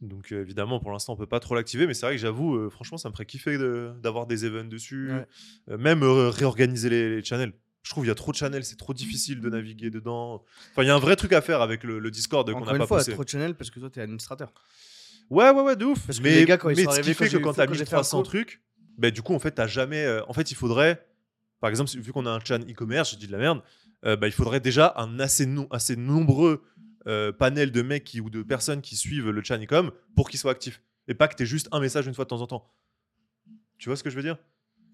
donc 0.00 0.32
euh, 0.32 0.40
évidemment 0.40 0.80
pour 0.80 0.90
l'instant 0.92 1.12
on 1.12 1.16
peut 1.16 1.26
pas 1.26 1.40
trop 1.40 1.54
l'activer. 1.54 1.86
Mais 1.86 1.94
c'est 1.94 2.06
vrai 2.06 2.14
que 2.16 2.20
j'avoue, 2.22 2.56
euh, 2.56 2.70
franchement, 2.70 2.98
ça 2.98 3.08
me 3.08 3.12
ferait 3.14 3.26
kiffer 3.26 3.58
de- 3.58 3.92
d'avoir 4.02 4.26
des 4.26 4.44
events 4.44 4.64
dessus, 4.68 5.12
Ouais. 5.12 5.26
Euh, 5.70 5.78
même 5.78 6.02
réorganiser 6.02 6.88
les, 6.90 7.16
les 7.16 7.24
channels. 7.24 7.52
Je 7.82 7.90
trouve 7.90 8.04
qu'il 8.04 8.08
y 8.08 8.12
a 8.12 8.14
trop 8.14 8.30
de 8.32 8.36
channels, 8.36 8.64
c'est 8.64 8.76
trop 8.76 8.92
difficile 8.92 9.40
de 9.40 9.48
naviguer 9.48 9.88
dedans. 9.90 10.44
Enfin, 10.72 10.82
il 10.82 10.86
y 10.86 10.90
a 10.90 10.94
un 10.94 10.98
vrai 10.98 11.16
truc 11.16 11.32
à 11.32 11.40
faire 11.40 11.62
avec 11.62 11.82
le, 11.82 11.98
le 11.98 12.10
Discord 12.10 12.50
qu'on 12.52 12.60
n'a 12.64 12.74
pas 12.76 12.86
fois, 12.86 12.98
poussé. 12.98 13.12
trop 13.12 13.24
de 13.24 13.28
channel 13.30 13.54
parce 13.54 13.70
que 13.70 13.80
toi, 13.80 13.88
tu 13.88 14.00
es 14.00 14.02
administrateur. 14.02 14.52
Ouais, 15.30 15.48
ouais, 15.50 15.62
ouais, 15.62 15.76
de 15.76 15.86
ouf. 15.86 16.06
Parce 16.06 16.18
que 16.18 16.24
mais 16.24 16.34
les 16.40 16.44
gars, 16.44 16.58
quand 16.58 16.68
ils 16.68 16.76
mais 16.76 16.84
sont 16.84 16.90
ce 16.90 17.00
qui 17.00 17.14
fait 17.14 17.28
que 17.30 17.38
quand 17.38 17.54
fait 17.54 17.62
un 17.62 17.66
1300 17.66 18.18
cours- 18.18 18.26
trucs, 18.26 18.62
bah, 18.98 19.10
du 19.10 19.22
coup, 19.22 19.32
en 19.34 19.38
fait, 19.38 19.52
t'as 19.52 19.66
jamais. 19.66 20.04
euh, 20.04 20.20
en 20.28 20.34
fait, 20.34 20.50
il 20.50 20.56
faudrait. 20.56 21.06
Par 21.60 21.70
exemple, 21.70 21.90
vu 21.90 22.12
qu'on 22.12 22.26
a 22.26 22.30
un 22.30 22.40
channel 22.40 22.70
e-commerce, 22.70 23.12
je 23.12 23.16
dis 23.16 23.26
de 23.28 23.32
la 23.32 23.38
merde, 23.38 23.62
euh, 24.04 24.16
bah, 24.16 24.26
il 24.28 24.32
faudrait 24.32 24.60
déjà 24.60 24.92
un 24.96 25.18
assez, 25.20 25.46
no- 25.46 25.68
assez 25.70 25.96
nombreux 25.96 26.62
euh, 27.06 27.32
panel 27.32 27.72
de 27.72 27.82
mecs 27.82 28.04
qui, 28.04 28.20
ou 28.20 28.30
de 28.30 28.42
personnes 28.42 28.80
qui 28.82 28.96
suivent 28.96 29.30
le 29.30 29.42
channel 29.42 29.66
e-com 29.66 29.90
pour 30.16 30.28
qu'ils 30.30 30.38
soient 30.40 30.52
actifs. 30.52 30.82
Et 31.08 31.14
pas 31.14 31.28
que 31.28 31.34
t'aies 31.34 31.46
juste 31.46 31.68
un 31.72 31.80
message 31.80 32.06
une 32.06 32.14
fois 32.14 32.24
de 32.24 32.28
temps 32.30 32.40
en 32.42 32.46
temps. 32.46 32.72
Tu 33.78 33.88
vois 33.88 33.96
ce 33.96 34.02
que 34.02 34.10
je 34.10 34.16
veux 34.16 34.22
dire? 34.22 34.36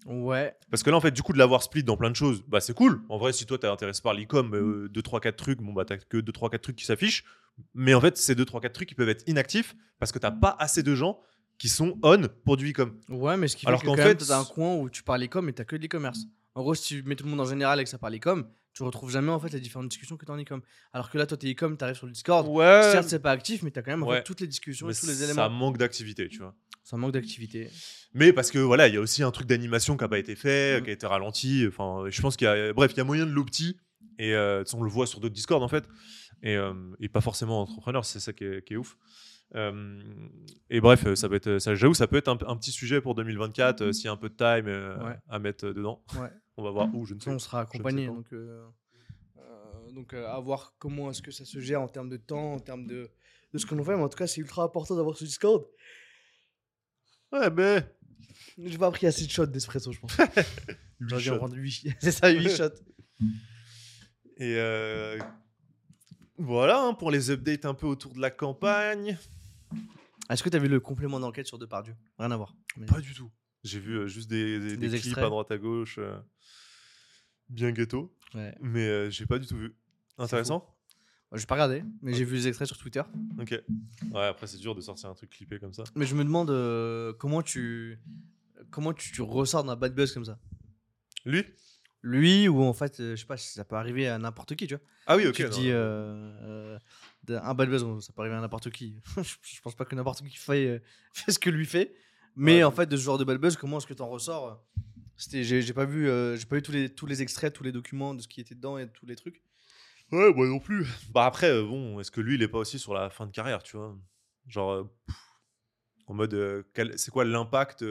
Ouais. 0.05 0.55
Parce 0.71 0.83
que 0.83 0.89
là, 0.89 0.95
en 0.95 1.01
fait, 1.01 1.11
du 1.11 1.21
coup, 1.21 1.33
de 1.33 1.37
l'avoir 1.37 1.61
split 1.63 1.83
dans 1.83 1.97
plein 1.97 2.09
de 2.09 2.15
choses, 2.15 2.43
bah, 2.47 2.61
c'est 2.61 2.73
cool. 2.73 3.01
En 3.09 3.17
vrai, 3.17 3.33
si 3.33 3.45
toi, 3.45 3.57
t'es 3.57 3.67
intéressé 3.67 4.01
par 4.01 4.13
l'e-com, 4.13 4.53
euh, 4.55 4.87
2, 4.89 5.01
3, 5.01 5.19
4 5.19 5.35
trucs, 5.35 5.59
bon, 5.61 5.73
bah, 5.73 5.83
t'as 5.85 5.97
que 5.97 6.17
2, 6.17 6.31
3, 6.31 6.49
4 6.49 6.61
trucs 6.61 6.75
qui 6.77 6.85
s'affichent. 6.85 7.25
Mais 7.73 7.93
en 7.93 7.99
fait, 8.01 8.17
ces 8.17 8.35
2, 8.35 8.45
3, 8.45 8.61
4 8.61 8.73
trucs, 8.73 8.91
ils 8.91 8.95
peuvent 8.95 9.09
être 9.09 9.23
inactifs 9.27 9.75
parce 9.99 10.11
que 10.11 10.19
t'as 10.19 10.31
pas 10.31 10.55
assez 10.59 10.83
de 10.83 10.95
gens 10.95 11.19
qui 11.57 11.69
sont 11.69 11.97
on 12.03 12.21
pour 12.45 12.55
du 12.55 12.69
e-com. 12.71 12.95
Ouais, 13.09 13.35
mais 13.35 13.47
ce 13.47 13.55
qui 13.57 13.63
fait 13.63 13.67
Alors 13.67 13.81
que 13.81 13.87
qu'en 13.87 13.95
quand 13.95 13.97
même, 14.03 14.17
fait, 14.19 14.25
t'as 14.25 14.39
un 14.39 14.45
coin 14.45 14.75
où 14.75 14.89
tu 14.89 15.01
parles 15.03 15.23
e-com 15.23 15.49
et 15.49 15.53
t'as 15.53 15.65
que 15.65 15.75
de 15.75 15.81
l'e-commerce. 15.81 16.27
En 16.53 16.61
gros, 16.61 16.75
si 16.75 16.83
tu 16.83 17.03
mets 17.03 17.15
tout 17.15 17.23
le 17.25 17.31
monde 17.31 17.41
en 17.41 17.45
général 17.45 17.79
et 17.79 17.83
que 17.83 17.89
ça 17.89 17.97
parle 17.97 18.15
e-com, 18.15 18.47
tu 18.77 18.83
retrouves 18.83 19.11
jamais 19.11 19.31
en 19.31 19.39
fait 19.39 19.49
les 19.49 19.59
différentes 19.59 19.89
discussions 19.89 20.17
que 20.17 20.25
t'as 20.25 20.33
en 20.33 20.37
e-com. 20.41 20.61
Alors 20.93 21.09
que 21.09 21.17
là, 21.17 21.25
toi, 21.25 21.37
t'es 21.37 21.51
e-com, 21.51 21.75
t'arrives 21.77 21.95
sur 21.95 22.05
le 22.05 22.11
Discord. 22.13 22.47
Ouais. 22.47 22.81
Certes, 22.91 23.09
c'est 23.09 23.19
pas 23.19 23.31
actif, 23.31 23.63
mais 23.63 23.71
t'as 23.71 23.81
quand 23.81 23.91
même 23.91 24.03
en 24.03 24.07
Ouais. 24.07 24.17
fait, 24.17 24.23
toutes 24.23 24.41
les 24.41 24.47
discussions 24.47 24.89
et 24.89 24.93
tous 24.93 25.07
les 25.07 25.13
ça 25.15 25.23
éléments. 25.25 25.49
manque 25.49 25.77
d'activité, 25.77 26.29
tu 26.29 26.39
vois. 26.39 26.53
Ça 26.83 26.95
manque 26.97 27.11
d'activité. 27.11 27.69
Mais 28.13 28.31
parce 28.31 28.49
que 28.51 28.59
voilà, 28.59 28.87
il 28.87 28.93
y 28.93 28.97
a 28.97 29.01
aussi 29.01 29.21
un 29.23 29.31
truc 29.31 29.45
d'animation 29.47 29.97
qui 29.97 30.03
n'a 30.03 30.07
pas 30.07 30.19
été 30.19 30.35
fait, 30.35 30.79
Mm. 30.79 30.83
qui 30.85 30.89
a 30.89 30.93
été 30.93 31.05
ralenti. 31.07 31.65
Enfin, 31.67 32.05
je 32.09 32.21
pense 32.21 32.37
qu'il 32.37 32.45
y 32.45 32.49
a, 32.49 32.71
bref, 32.73 32.91
il 32.93 32.97
y 32.97 33.01
a 33.01 33.03
moyen 33.03 33.25
de 33.25 33.31
l'opti. 33.31 33.77
Et 34.19 34.33
euh, 34.33 34.63
on 34.73 34.81
le 34.83 34.89
voit 34.89 35.05
sur 35.05 35.19
d'autres 35.19 35.35
Discord 35.35 35.61
en 35.61 35.67
fait. 35.67 35.85
et, 36.43 36.55
euh, 36.55 36.73
et 36.99 37.09
pas 37.09 37.21
forcément 37.21 37.61
entrepreneur, 37.61 38.05
c'est 38.05 38.19
ça 38.19 38.31
qui 38.31 38.43
est, 38.45 38.63
qui 38.65 38.73
est 38.73 38.77
ouf. 38.77 38.95
Euh, 39.55 40.01
et 40.69 40.81
bref, 40.81 41.05
euh, 41.05 41.15
ça 41.15 41.29
peut 41.29 41.35
être, 41.35 41.57
ça, 41.59 41.73
j'avoue, 41.73 41.93
ça 41.93 42.07
peut 42.07 42.17
être 42.17 42.27
un, 42.27 42.37
un 42.47 42.57
petit 42.57 42.71
sujet 42.71 42.99
pour 43.01 43.15
2024 43.15 43.81
euh, 43.81 43.91
s'il 43.93 44.05
y 44.05 44.07
a 44.09 44.11
un 44.11 44.17
peu 44.17 44.29
de 44.29 44.35
time 44.35 44.67
euh, 44.67 44.97
Ouais. 45.03 45.15
à 45.29 45.39
mettre 45.39 45.67
dedans. 45.69 46.03
Ouais. 46.19 46.29
On 46.57 46.63
va 46.63 46.71
voir 46.71 46.93
où, 46.93 47.05
je 47.05 47.13
ne 47.13 47.19
sais 47.19 47.29
on 47.29 47.37
sera 47.39 47.61
accompagné. 47.61 48.07
pas. 48.07 48.13
Donc, 48.13 48.33
euh, 48.33 48.65
euh, 49.37 49.91
donc 49.93 50.13
euh, 50.13 50.27
à 50.27 50.39
voir 50.39 50.73
comment 50.79 51.11
est-ce 51.11 51.21
que 51.21 51.29
ça 51.31 51.45
se 51.45 51.59
gère 51.59 51.81
en 51.81 51.87
termes 51.87 52.09
de 52.09 52.17
temps, 52.17 52.53
en 52.53 52.59
termes 52.59 52.87
de, 52.87 53.09
de 53.53 53.57
ce 53.59 53.65
qu'on 53.67 53.81
fait. 53.83 53.95
Mais 53.95 54.01
en 54.01 54.09
tout 54.09 54.17
cas, 54.17 54.25
c'est 54.27 54.41
ultra 54.41 54.63
important 54.63 54.95
d'avoir 54.95 55.15
ce 55.15 55.23
Discord. 55.23 55.65
Ouais, 57.31 57.49
mais. 57.51 57.83
J'ai 58.57 58.77
pas 58.79 58.89
pris 58.91 59.05
assez 59.07 59.25
de 59.25 59.29
shots 59.31 59.45
d'espresso, 59.45 59.91
je 59.91 59.99
pense. 59.99 60.17
J'aurais 60.99 61.21
dû 61.21 61.29
en 61.29 61.33
shots. 61.33 61.37
prendre 61.37 61.55
8. 61.55 61.89
c'est 61.99 62.11
ça, 62.11 62.29
8 62.29 62.49
shots. 62.49 62.63
Et 64.37 64.55
euh, 64.57 65.17
voilà 66.37 66.81
hein, 66.81 66.93
pour 66.95 67.11
les 67.11 67.29
updates 67.31 67.65
un 67.65 67.73
peu 67.75 67.85
autour 67.85 68.13
de 68.13 68.19
la 68.19 68.31
campagne. 68.31 69.17
Est-ce 70.29 70.43
que 70.43 70.49
tu 70.49 70.55
as 70.55 70.59
vu 70.59 70.67
le 70.67 70.79
complément 70.79 71.19
d'enquête 71.19 71.47
sur 71.47 71.57
Depardieu? 71.57 71.95
Rien 72.19 72.31
à 72.31 72.37
voir. 72.37 72.55
Mais- 72.77 72.85
Pas 72.85 72.99
du 72.99 73.13
tout. 73.13 73.31
J'ai 73.63 73.79
vu 73.79 73.93
euh, 73.97 74.07
juste 74.07 74.29
des, 74.29 74.59
des, 74.59 74.65
des 74.71 74.77
Des 74.77 74.87
clips 74.89 75.05
extraits. 75.05 75.25
à 75.25 75.29
droite 75.29 75.51
à 75.51 75.57
gauche, 75.57 75.97
euh, 75.99 76.17
bien 77.49 77.71
ghetto, 77.71 78.13
Ouais. 78.35 78.53
mais 78.61 78.85
euh, 78.87 79.09
j'ai 79.09 79.25
pas 79.25 79.39
du 79.39 79.47
tout 79.47 79.57
vu. 79.57 79.73
Intéressant? 80.17 80.73
J'ai 81.33 81.45
pas 81.45 81.55
regardé, 81.55 81.83
mais 82.01 82.13
j'ai 82.13 82.23
vu 82.23 82.35
les 82.35 82.47
extraits 82.47 82.67
sur 82.67 82.77
Twitter. 82.77 83.01
Ok. 83.39 83.61
Ouais, 84.11 84.25
après 84.25 84.47
c'est 84.47 84.57
dur 84.57 84.73
de 84.75 84.79
sortir 84.81 85.09
un 85.09 85.13
truc 85.13 85.29
clippé 85.29 85.59
comme 85.59 85.73
ça. 85.73 85.83
Mais 85.95 86.05
je 86.05 86.15
me 86.15 86.23
demande 86.23 86.49
euh, 86.49 87.11
comment 87.19 87.41
tu 87.41 87.99
comment 88.71 88.93
tu, 88.93 89.11
tu 89.11 89.21
ressors 89.21 89.63
d'un 89.65 89.75
bad 89.75 89.93
buzz 89.93 90.13
comme 90.13 90.23
ça? 90.25 90.39
Lui? 91.25 91.43
Lui 92.01 92.47
ou 92.47 92.61
en 92.63 92.73
fait, 92.73 92.99
euh, 93.01 93.15
je 93.15 93.21
sais 93.21 93.25
pas, 93.27 93.35
ça 93.35 93.65
peut 93.65 93.75
arriver 93.75 94.07
à 94.07 94.17
n'importe 94.17 94.55
qui, 94.55 94.67
tu 94.67 94.75
vois. 94.75 94.83
Ah 95.05 95.17
oui, 95.17 95.27
ok. 95.27 95.33
tu 95.33 95.43
te 95.43 95.49
dis 95.53 95.69
euh, 95.71 95.75
euh, 96.43 96.79
un 97.29 97.53
bad 97.53 97.69
buzz, 97.69 97.85
ça 98.05 98.13
peut 98.13 98.21
arriver 98.21 98.35
à 98.35 98.41
n'importe 98.41 98.69
qui. 98.71 98.95
je, 99.21 99.61
pense 99.61 99.75
pas 99.75 99.85
que 99.85 99.95
n'importe 99.95 100.21
qui 100.27 100.35
fait, 100.37 100.65
euh, 100.67 100.79
fait 101.13 101.31
ce 101.31 101.39
que 101.39 101.49
lui 101.49 101.65
fait. 101.65 101.93
Mais 102.35 102.57
Ouais. 102.57 102.63
en 102.63 102.71
fait, 102.71 102.85
de 102.87 102.95
ce 102.95 103.01
genre 103.01 103.17
de 103.17 103.23
bad 103.23 103.37
buzz, 103.39 103.55
comment 103.57 103.77
est-ce 103.79 103.87
que 103.87 103.93
t'en 103.93 104.07
ressors 104.07 104.47
euh, 104.47 104.81
C'était, 105.15 105.43
j'ai 105.43 105.73
pas 105.73 105.85
vu, 105.85 106.07
euh, 106.09 106.35
j'ai 106.35 106.45
pas 106.45 106.55
vu 106.57 106.61
tous 106.61 106.71
les 106.71 106.93
tous 106.93 107.05
les 107.07 107.21
extraits, 107.21 107.51
tous 107.53 107.63
les 107.63 107.71
documents 107.71 108.13
de 108.13 108.21
ce 108.21 108.27
qui 108.27 108.41
était 108.41 108.55
dedans 108.55 108.77
et 108.77 108.87
tous 108.91 109.05
les 109.05 109.15
trucs. 109.15 109.41
Ouais, 110.11 110.31
moi 110.33 110.47
non 110.47 110.59
plus. 110.59 110.87
Bah 111.11 111.25
après, 111.25 111.61
bon, 111.63 111.99
est-ce 111.99 112.11
que 112.11 112.21
lui, 112.21 112.35
il 112.35 112.43
est 112.43 112.47
pas 112.47 112.59
aussi 112.59 112.79
sur 112.79 112.93
la 112.93 113.09
fin 113.09 113.25
de 113.25 113.31
carrière, 113.31 113.61
tu 113.63 113.75
vois? 113.75 113.97
Genre, 114.47 114.71
euh, 114.71 114.83
pff, 115.07 115.15
en 116.07 116.13
mode, 116.13 116.33
euh, 116.33 116.63
quel- 116.73 116.97
c'est 116.97 117.11
quoi 117.11 117.25
l'impact 117.25 117.83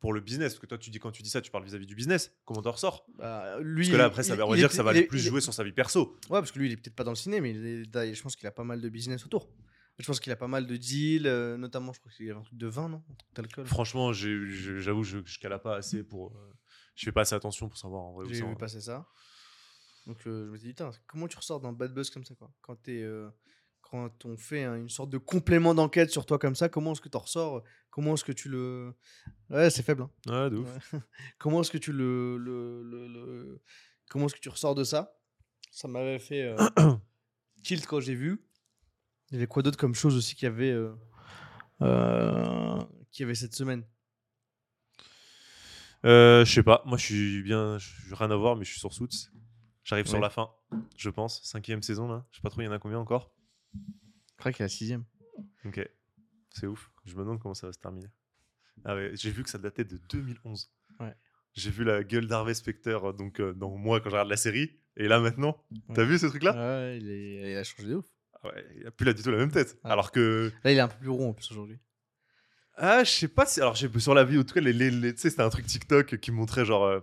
pour 0.00 0.12
le 0.12 0.20
business 0.20 0.52
Parce 0.54 0.60
que 0.60 0.66
toi, 0.66 0.78
tu 0.78 0.90
dis 0.90 0.98
quand 0.98 1.10
tu 1.10 1.22
dis 1.22 1.30
ça, 1.30 1.40
tu 1.40 1.50
parles 1.50 1.64
vis-à-vis 1.64 1.86
du 1.86 1.94
business. 1.94 2.32
Comment 2.44 2.62
t'en 2.62 2.72
ressors? 2.72 3.06
Bah, 3.16 3.58
lui, 3.60 3.86
Parce 3.86 3.90
que 3.92 3.96
là, 3.96 4.04
après, 4.06 4.22
ça 4.22 4.34
il- 4.34 4.38
va 4.38 4.46
on 4.46 4.50
va 4.50 4.56
dire 4.56 4.68
que 4.68 4.74
ça 4.74 4.82
va 4.82 4.94
il 4.94 5.06
plus 5.06 5.18
il 5.18 5.28
jouer 5.28 5.40
sur 5.40 5.54
sa 5.54 5.64
vie 5.64 5.72
perso. 5.72 6.12
Ouais, 6.30 6.38
parce 6.40 6.52
que 6.52 6.58
lui, 6.58 6.66
il 6.68 6.72
est 6.72 6.76
peut-être 6.76 6.94
pas 6.96 7.04
dans 7.04 7.12
le 7.12 7.16
ciné, 7.16 7.40
mais 7.40 7.50
il 7.52 7.88
est- 7.94 8.14
je 8.14 8.22
pense 8.22 8.36
qu'il 8.36 8.46
a 8.46 8.50
pas 8.52 8.64
mal 8.64 8.80
de 8.80 8.88
business 8.88 9.24
autour. 9.24 9.50
Je 9.98 10.06
pense 10.06 10.20
qu'il 10.20 10.30
a 10.30 10.36
pas 10.36 10.48
mal 10.48 10.66
de 10.66 10.76
deals, 10.76 11.26
euh, 11.26 11.56
notamment, 11.56 11.92
je 11.94 12.00
crois 12.00 12.12
qu'il 12.12 12.26
y 12.26 12.30
avait 12.30 12.38
un 12.38 12.42
truc 12.42 12.58
de 12.58 12.66
vin, 12.66 12.88
non? 12.90 13.02
D'alcool. 13.34 13.64
Franchement, 13.66 14.12
j'avoue, 14.12 15.02
je, 15.02 15.18
je 15.24 15.38
cala 15.38 15.58
pas 15.58 15.76
assez 15.76 16.02
pour. 16.04 16.36
euh, 16.36 16.52
je 16.94 17.04
fais 17.04 17.12
pas 17.12 17.22
assez 17.22 17.34
attention 17.34 17.68
pour 17.70 17.78
savoir 17.78 18.02
en 18.02 18.12
vrai 18.12 18.26
J'ai 18.28 18.44
vu 18.44 18.56
passer 18.56 18.80
ça. 18.82 19.06
Donc 20.06 20.18
euh, 20.26 20.46
je 20.46 20.50
me 20.50 20.56
suis 20.56 20.66
dit, 20.68 20.72
putain, 20.72 20.90
comment 21.06 21.26
tu 21.28 21.36
ressors 21.36 21.60
d'un 21.60 21.72
bad 21.72 21.92
buzz 21.92 22.10
comme 22.10 22.24
ça, 22.24 22.34
quoi? 22.34 22.52
Quand 22.60 22.76
t'es, 22.76 23.02
euh, 23.02 23.28
quand 23.90 24.24
on 24.24 24.36
fait 24.36 24.64
un- 24.64 24.76
une 24.76 24.88
sorte 24.88 25.10
de 25.10 25.18
complément 25.18 25.74
d'enquête 25.74 26.10
sur 26.10 26.26
toi 26.26 26.38
comme 26.38 26.54
ça, 26.54 26.68
comment 26.68 26.92
est-ce 26.92 27.00
que 27.00 27.08
tu 27.08 27.16
ressors 27.16 27.62
Comment 27.90 28.14
est-ce 28.14 28.24
que 28.24 28.32
tu 28.32 28.48
le. 28.48 28.94
Ouais, 29.50 29.70
c'est 29.70 29.82
faible. 29.82 30.02
hein. 30.02 30.10
Ouais, 30.26 30.50
de 30.50 30.56
ouf. 30.58 30.92
Ouais. 30.92 31.00
comment 31.38 31.60
est-ce 31.62 31.70
que 31.70 31.78
tu 31.78 31.92
le, 31.92 32.36
le, 32.36 32.82
le- 32.82 33.08
le- 33.08 33.62
Comment 34.08 34.26
est-ce 34.26 34.34
que 34.34 34.40
tu 34.40 34.48
ressors 34.50 34.74
de 34.74 34.84
ça? 34.84 35.16
Ça 35.70 35.88
m'avait 35.88 36.18
fait 36.18 36.42
euh, 36.42 36.56
tilt 37.62 37.86
quand 37.86 38.00
j'ai 38.00 38.14
vu. 38.14 38.40
Il 39.30 39.34
y 39.34 39.36
avait 39.38 39.46
quoi 39.46 39.62
d'autre 39.62 39.78
comme 39.78 39.94
chose 39.94 40.14
aussi 40.16 40.34
qu'il 40.36 40.44
y 40.46 40.52
avait, 40.52 40.70
euh, 40.70 40.94
euh, 41.82 42.78
qu'il 43.10 43.22
y 43.22 43.24
avait 43.24 43.34
cette 43.34 43.54
semaine? 43.54 43.84
Euh, 46.04 46.44
je 46.44 46.52
sais 46.52 46.62
pas, 46.62 46.82
moi 46.86 46.98
je 46.98 47.04
suis 47.04 47.42
bien, 47.42 47.78
je 47.78 48.14
rien 48.14 48.30
à 48.30 48.36
voir, 48.36 48.56
mais 48.56 48.64
je 48.64 48.70
suis 48.70 48.78
sur 48.78 48.92
Suits. 48.92 49.28
J'arrive 49.84 50.06
sur 50.06 50.20
la 50.20 50.30
fin, 50.30 50.50
je 50.96 51.10
pense. 51.10 51.42
Cinquième 51.42 51.82
saison 51.82 52.08
là, 52.08 52.26
je 52.30 52.36
sais 52.36 52.42
pas 52.42 52.50
trop, 52.50 52.60
il 52.60 52.64
y 52.64 52.68
en 52.68 52.72
a 52.72 52.78
combien 52.78 52.98
encore? 52.98 53.32
Je 53.76 54.36
crois 54.38 54.52
qu'il 54.52 54.60
y 54.60 54.62
a 54.62 54.66
la 54.66 54.68
sixième. 54.68 55.04
Ok, 55.64 55.80
c'est 56.50 56.66
ouf. 56.66 56.90
Je 57.04 57.14
me 57.14 57.20
demande 57.20 57.40
comment 57.40 57.54
ça 57.54 57.66
va 57.66 57.72
se 57.72 57.78
terminer. 57.78 58.08
Ah 58.84 58.94
ouais, 58.94 59.10
j'ai 59.14 59.30
vu 59.30 59.42
que 59.42 59.50
ça 59.50 59.58
datait 59.58 59.84
de 59.84 59.96
2011. 60.10 60.70
Ouais. 61.00 61.14
J'ai 61.54 61.70
vu 61.70 61.84
la 61.84 62.04
gueule 62.04 62.26
d'Harvey 62.26 62.52
Specter 62.54 62.98
euh, 63.02 63.12
donc 63.12 63.40
euh, 63.40 63.52
dans 63.54 63.70
moi 63.76 64.00
quand 64.00 64.10
je 64.10 64.14
regarde 64.14 64.28
la 64.28 64.36
série, 64.36 64.78
et 64.96 65.08
là 65.08 65.20
maintenant, 65.20 65.56
t'as 65.94 66.04
vu 66.04 66.18
ce 66.18 66.26
truc 66.26 66.42
là 66.42 66.52
Ouais, 66.54 66.98
il, 66.98 67.10
est- 67.10 67.52
il 67.52 67.56
a 67.56 67.64
changé 67.64 67.88
de 67.88 67.94
ouf. 67.96 68.04
Ah 68.42 68.48
ouais, 68.48 68.64
Il 68.78 68.86
a 68.86 68.90
plus 68.90 69.06
là 69.06 69.12
du 69.14 69.22
tout 69.22 69.30
la 69.30 69.38
même 69.38 69.50
tête. 69.50 69.78
Alors 69.82 70.12
que 70.12 70.52
Là, 70.64 70.72
il 70.72 70.76
est 70.76 70.80
un 70.80 70.88
peu 70.88 70.98
plus 70.98 71.08
rond 71.08 71.30
en 71.30 71.34
plus 71.34 71.50
aujourd'hui. 71.50 71.78
Ah, 72.74 73.04
je 73.04 73.10
sais 73.10 73.28
pas 73.28 73.46
si. 73.46 73.60
Alors, 73.60 73.74
j'ai 73.74 73.90
sur 73.98 74.12
la 74.14 74.24
vie, 74.24 74.38
en 74.38 74.44
tout 74.44 74.52
cas, 74.52 74.60
les, 74.60 74.74
les- 74.74 74.90
les- 74.90 75.14
tu 75.14 75.20
sais, 75.22 75.30
c'était 75.30 75.42
un 75.42 75.48
truc 75.48 75.64
TikTok 75.66 76.18
qui 76.18 76.30
montrait 76.30 76.64
genre. 76.66 76.84
euh, 76.84 77.00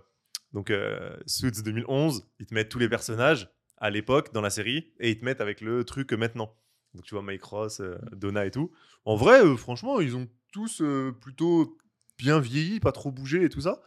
donc, 0.52 0.70
euh, 0.70 1.16
Suits 1.26 1.62
2011, 1.64 2.28
ils 2.38 2.46
te 2.46 2.54
mettent 2.54 2.68
tous 2.68 2.78
les 2.78 2.88
personnages 2.88 3.50
à 3.78 3.90
l'époque 3.90 4.32
dans 4.32 4.40
la 4.40 4.50
série 4.50 4.92
et 5.00 5.10
ils 5.10 5.18
te 5.18 5.24
mettent 5.24 5.40
avec 5.40 5.60
le 5.60 5.82
truc 5.82 6.12
maintenant. 6.12 6.56
Donc, 6.94 7.04
tu 7.04 7.14
vois, 7.14 7.22
Mike 7.22 7.42
Ross, 7.44 7.80
euh, 7.80 7.98
Donna 8.12 8.46
et 8.46 8.50
tout. 8.50 8.70
En 9.04 9.16
vrai, 9.16 9.44
euh, 9.44 9.56
franchement, 9.56 10.00
ils 10.00 10.16
ont 10.16 10.28
tous 10.52 10.80
euh, 10.80 11.12
plutôt 11.20 11.76
bien 12.18 12.38
vieilli, 12.40 12.78
pas 12.80 12.92
trop 12.92 13.10
bougé 13.10 13.42
et 13.44 13.48
tout 13.48 13.60
ça. 13.60 13.82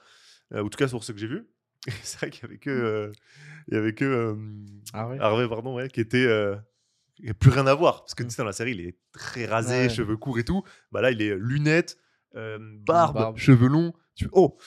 En 0.53 0.63
tout 0.69 0.77
cas, 0.77 0.87
sur 0.87 1.03
ce 1.03 1.11
que 1.11 1.17
j'ai 1.19 1.27
vu. 1.27 1.47
C'est 2.03 2.17
vrai 2.19 2.29
qu'il 2.29 2.43
y 2.43 2.45
avait 2.45 2.57
que. 2.57 2.69
euh, 2.69 3.11
il 3.69 3.73
y 3.75 3.77
avait 3.77 3.93
que. 3.93 4.37
Ah 4.93 5.07
ouais 5.07 5.19
Harvey, 5.19 5.47
pardon, 5.47 5.75
ouais, 5.75 5.89
qui 5.89 5.99
était. 6.01 6.23
il 7.19 7.25
n'y 7.25 7.29
a 7.29 7.33
plus 7.33 7.49
rien 7.49 7.65
à 7.67 7.73
voir. 7.75 8.01
Parce 8.03 8.15
que 8.15 8.23
tu 8.23 8.29
sais, 8.29 8.37
dans 8.41 8.45
la 8.45 8.51
série, 8.53 8.71
il 8.71 8.81
est 8.81 8.97
très 9.13 9.45
rasé, 9.45 9.73
Ouais. 9.83 9.89
cheveux 9.89 10.17
courts 10.17 10.39
et 10.39 10.43
tout. 10.43 10.63
Bah 10.91 11.01
là, 11.01 11.11
il 11.11 11.21
est 11.21 11.35
lunettes, 11.37 11.97
euh, 12.35 12.57
barbe, 12.85 13.15
Barbe. 13.15 13.37
cheveux 13.37 13.67
longs. 13.67 13.93
Tu... 14.15 14.27
Oh 14.33 14.57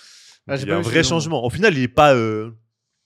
Ah, 0.47 0.57
Il 0.57 0.67
y 0.67 0.71
a 0.73 0.77
un 0.79 0.81
vrai 0.81 1.03
changement. 1.03 1.45
Au 1.45 1.51
final, 1.51 1.77
il 1.77 1.83
est 1.83 1.89
pas. 1.89 2.15
euh, 2.15 2.51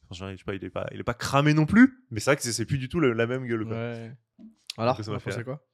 franchement, 0.06 0.30
je 0.32 0.36
sais 0.36 0.44
pas, 0.44 0.54
il 0.54 0.64
est 0.64 0.70
pas, 0.70 0.86
il 0.92 1.00
est 1.00 1.04
pas 1.04 1.14
cramé 1.14 1.54
non 1.54 1.66
plus. 1.66 2.04
Mais 2.10 2.20
c'est 2.20 2.30
vrai 2.30 2.36
que 2.36 2.42
c'est- 2.42 2.64
plus 2.66 2.78
du 2.78 2.88
tout 2.88 3.00
le- 3.00 3.12
la 3.12 3.26
même 3.26 3.46
gueule. 3.46 3.64
Ouais. 3.64 4.12
Alors, 4.76 5.02
ça 5.02 5.10
m'a 5.10 5.18
fait 5.18 5.44
quoi? 5.44 5.66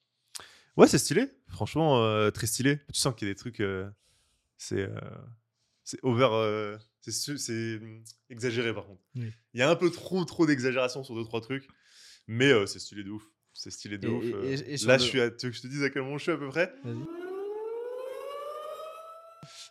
Ouais, 0.76 0.86
c'est 0.86 0.98
stylé. 0.98 1.26
Franchement, 1.48 2.02
euh, 2.04 2.30
très 2.30 2.46
stylé. 2.46 2.78
Tu 2.92 3.00
sens 3.00 3.14
qu'il 3.14 3.26
y 3.28 3.30
a 3.30 3.34
des 3.34 3.38
trucs. 3.38 3.60
euh, 3.60 3.88
c'est. 4.56 4.80
euh, 4.88 4.98
c'est 5.84 5.98
over. 6.04 6.28
euh, 6.32 6.78
c'est 7.00 7.76
hum, 7.76 8.04
exagéré 8.28 8.72
par 8.74 8.86
contre. 8.86 9.00
Oui. 9.16 9.32
Il 9.54 9.60
y 9.60 9.62
a 9.62 9.70
un 9.70 9.74
peu 9.76 9.90
trop, 9.90 10.24
trop 10.24 10.46
d'exagération 10.46 11.02
sur 11.02 11.14
deux, 11.14 11.24
trois 11.24 11.40
trucs. 11.40 11.66
Mais 12.28 12.52
euh, 12.52 12.66
c'est 12.66 12.78
stylé 12.78 13.02
de 13.02 13.10
ouf. 13.10 13.24
C'est 13.52 13.70
stylé 13.70 13.98
de 13.98 14.06
Et- 14.06 14.10
ouf. 14.10 14.24
et- 14.24 14.52
et- 14.54 14.72
et 14.74 14.76
sur 14.76 14.88
Là, 14.88 14.96
le- 14.96 15.02
je 15.02 15.08
suis 15.08 15.20
à, 15.20 15.30
tu 15.30 15.46
veux 15.46 15.50
que 15.50 15.56
je 15.56 15.62
te 15.62 15.66
dise 15.66 15.82
à 15.82 15.90
quel 15.90 16.02
moment 16.02 16.18
je 16.18 16.22
suis 16.22 16.32
à 16.32 16.36
peu 16.36 16.48
près? 16.48 16.72
Vas-y. 16.84 17.04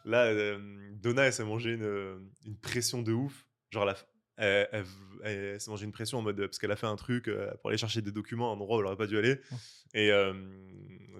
Là, 0.05 0.25
euh, 0.25 0.59
Donna, 0.93 1.23
elle 1.23 1.33
s'est 1.33 1.43
mangé 1.43 1.73
une, 1.73 2.29
une 2.45 2.57
pression 2.57 3.01
de 3.01 3.13
ouf. 3.13 3.45
Genre, 3.71 3.85
la, 3.85 3.95
elle, 4.39 4.85
elle- 5.23 5.59
s'est 5.61 5.69
mangé 5.69 5.85
une 5.85 5.91
pression 5.91 6.17
en 6.17 6.21
mode. 6.21 6.37
Parce 6.37 6.57
qu'elle 6.59 6.71
a 6.71 6.75
fait 6.75 6.87
un 6.87 6.95
truc 6.95 7.27
euh, 7.27 7.51
pour 7.61 7.69
aller 7.69 7.77
chercher 7.77 8.01
des 8.01 8.11
documents 8.11 8.51
à 8.51 8.55
un 8.55 8.59
endroit 8.59 8.77
où 8.77 8.79
elle 8.79 8.85
aurait 8.87 8.95
pas 8.97 9.07
dû 9.07 9.17
aller. 9.17 9.39
Et 9.93 10.11
euh, 10.11 10.33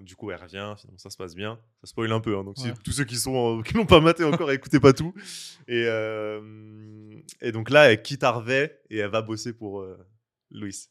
du 0.02 0.16
coup, 0.16 0.30
elle 0.30 0.38
revient. 0.40 0.74
Finalement, 0.78 0.98
ça 0.98 1.10
se 1.10 1.16
passe 1.16 1.34
bien. 1.34 1.60
Ça 1.82 1.86
spoil 1.88 2.10
un 2.12 2.20
peu. 2.20 2.36
hein, 2.36 2.44
donc, 2.44 2.56
si- 2.58 2.66
Ouais. 2.68 2.74
tous 2.84 2.92
ceux 2.92 3.04
qui 3.04 3.16
sont 3.16 3.58
euh, 3.58 3.62
qui 3.64 3.74
l'ont 3.74 3.86
pas 3.86 4.00
maté 4.00 4.24
encore, 4.24 4.50
écoutez 4.52 4.80
pas 4.80 4.92
tout. 4.92 5.12
Et, 5.68 5.84
euh, 5.86 7.20
et 7.40 7.52
donc 7.52 7.70
là, 7.70 7.92
elle 7.92 8.00
quitte 8.02 8.22
Harvey 8.24 8.80
et 8.90 8.98
elle 8.98 9.10
va 9.10 9.22
bosser 9.22 9.52
pour 9.52 9.80
euh, 9.80 9.98
Louis. 10.50 10.88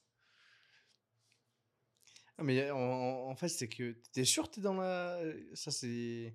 Ah, 2.38 2.44
mais 2.44 2.70
en, 2.72 3.36
fait, 3.36 3.50
c'est 3.50 3.68
que 3.68 3.98
t'es 4.14 4.24
sûr 4.24 4.50
que 4.50 4.56
t'es 4.56 4.62
dans 4.62 4.76
la. 4.76 5.20
Ça, 5.54 5.72
c'est. 5.72 6.34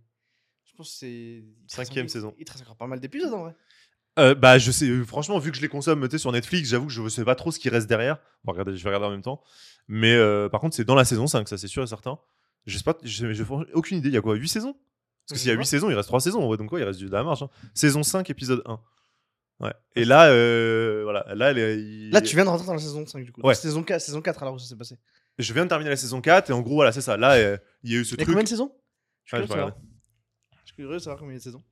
Je 0.64 0.74
pense 0.76 0.90
que 0.90 0.96
c'est. 0.98 1.44
Cinquième 1.66 2.08
saison. 2.08 2.34
Il 2.38 2.44
te 2.44 2.52
reste 2.52 2.64
encore 2.64 2.76
pas 2.76 2.86
mal 2.86 3.00
d'épisodes 3.00 3.32
en 3.32 3.44
vrai. 3.44 3.54
Euh, 4.18 4.34
bah, 4.34 4.58
je 4.58 4.70
sais, 4.70 4.86
euh, 4.88 5.04
franchement, 5.04 5.38
vu 5.38 5.50
que 5.50 5.56
je 5.56 5.62
les 5.62 5.68
consomme 5.68 6.08
sur 6.18 6.30
Netflix, 6.30 6.68
j'avoue 6.68 6.86
que 6.86 6.92
je 6.92 7.08
sais 7.08 7.24
pas 7.24 7.34
trop 7.34 7.50
ce 7.50 7.58
qui 7.58 7.68
reste 7.68 7.88
derrière. 7.88 8.18
Bon, 8.44 8.52
regardez, 8.52 8.76
je 8.76 8.82
vais 8.84 8.88
regarder 8.90 9.06
en 9.06 9.10
même 9.10 9.22
temps. 9.22 9.42
Mais 9.88 10.14
euh, 10.14 10.48
par 10.48 10.60
contre, 10.60 10.76
c'est 10.76 10.84
dans 10.84 10.94
la 10.94 11.04
saison 11.04 11.26
5, 11.26 11.48
ça 11.48 11.58
c'est 11.58 11.66
sûr 11.68 11.82
et 11.82 11.86
certain. 11.86 12.18
Je 12.66 12.78
sais 12.78 12.84
pas, 12.84 12.96
j'ai 13.02 13.26
aucune 13.74 13.98
idée. 13.98 14.08
Il 14.08 14.14
y 14.14 14.16
a 14.16 14.20
quoi 14.22 14.34
8 14.36 14.48
saisons? 14.48 14.72
Parce 15.26 15.32
que 15.32 15.38
s'il 15.38 15.48
y 15.48 15.50
a 15.50 15.54
sais 15.54 15.56
8 15.56 15.58
pas. 15.58 15.64
saisons, 15.64 15.90
il 15.90 15.94
reste 15.96 16.08
3 16.08 16.20
saisons. 16.20 16.54
donc 16.56 16.68
quoi, 16.68 16.80
il 16.80 16.84
reste 16.84 17.00
de 17.00 17.08
la 17.10 17.22
marge. 17.24 17.42
hein. 17.42 17.50
Saison 17.74 18.02
5, 18.02 18.30
épisode 18.30 18.62
1. 18.66 18.80
Ouais. 19.60 19.72
Et 19.96 20.04
là, 20.04 20.26
euh, 20.30 21.00
voilà. 21.04 21.26
Là, 21.34 21.52
il- 21.52 22.10
Là, 22.10 22.20
tu 22.20 22.34
viens 22.36 22.44
de 22.44 22.50
rentrer 22.50 22.66
dans 22.66 22.72
la 22.74 22.78
saison 22.78 23.04
5 23.06 23.24
du 23.24 23.32
coup. 23.32 23.40
Ouais. 23.42 23.54
Saison 23.54 23.82
4, 23.82 24.00
saison 24.00 24.22
4 24.22 24.42
alors 24.42 24.54
où 24.54 24.58
ça 24.58 24.66
s'est 24.68 24.76
passé. 24.76 24.96
je 25.38 25.52
viens 25.52 25.64
de 25.64 25.68
terminer 25.68 25.90
la 25.90 25.96
saison 25.96 26.20
4 26.20 26.50
et 26.50 26.52
en 26.52 26.60
gros, 26.60 26.74
voilà, 26.76 26.92
c'est 26.92 27.00
ça. 27.00 27.16
Là, 27.16 27.38
il 27.82 27.92
y 27.92 27.96
a 27.96 28.00
eu 28.00 28.04
ce 28.04 28.14
Il 28.14 28.18
y 28.18 28.22
a 28.22 28.24
truc. 28.24 28.28
combien 28.28 28.42
de 28.44 28.48
saisons? 28.48 28.72
Je 29.24 29.36
suis 29.36 29.46
curieux 29.46 29.46
de 29.46 29.52
savoir. 29.52 29.76
Je 30.62 30.66
suis 30.66 30.76
curieux 30.76 30.94
de 30.94 30.98
savoir 30.98 31.18
combien 31.18 31.32
il 31.32 31.34
y 31.34 31.36
a 31.36 31.38
de 31.40 31.42
saisons. 31.44 31.62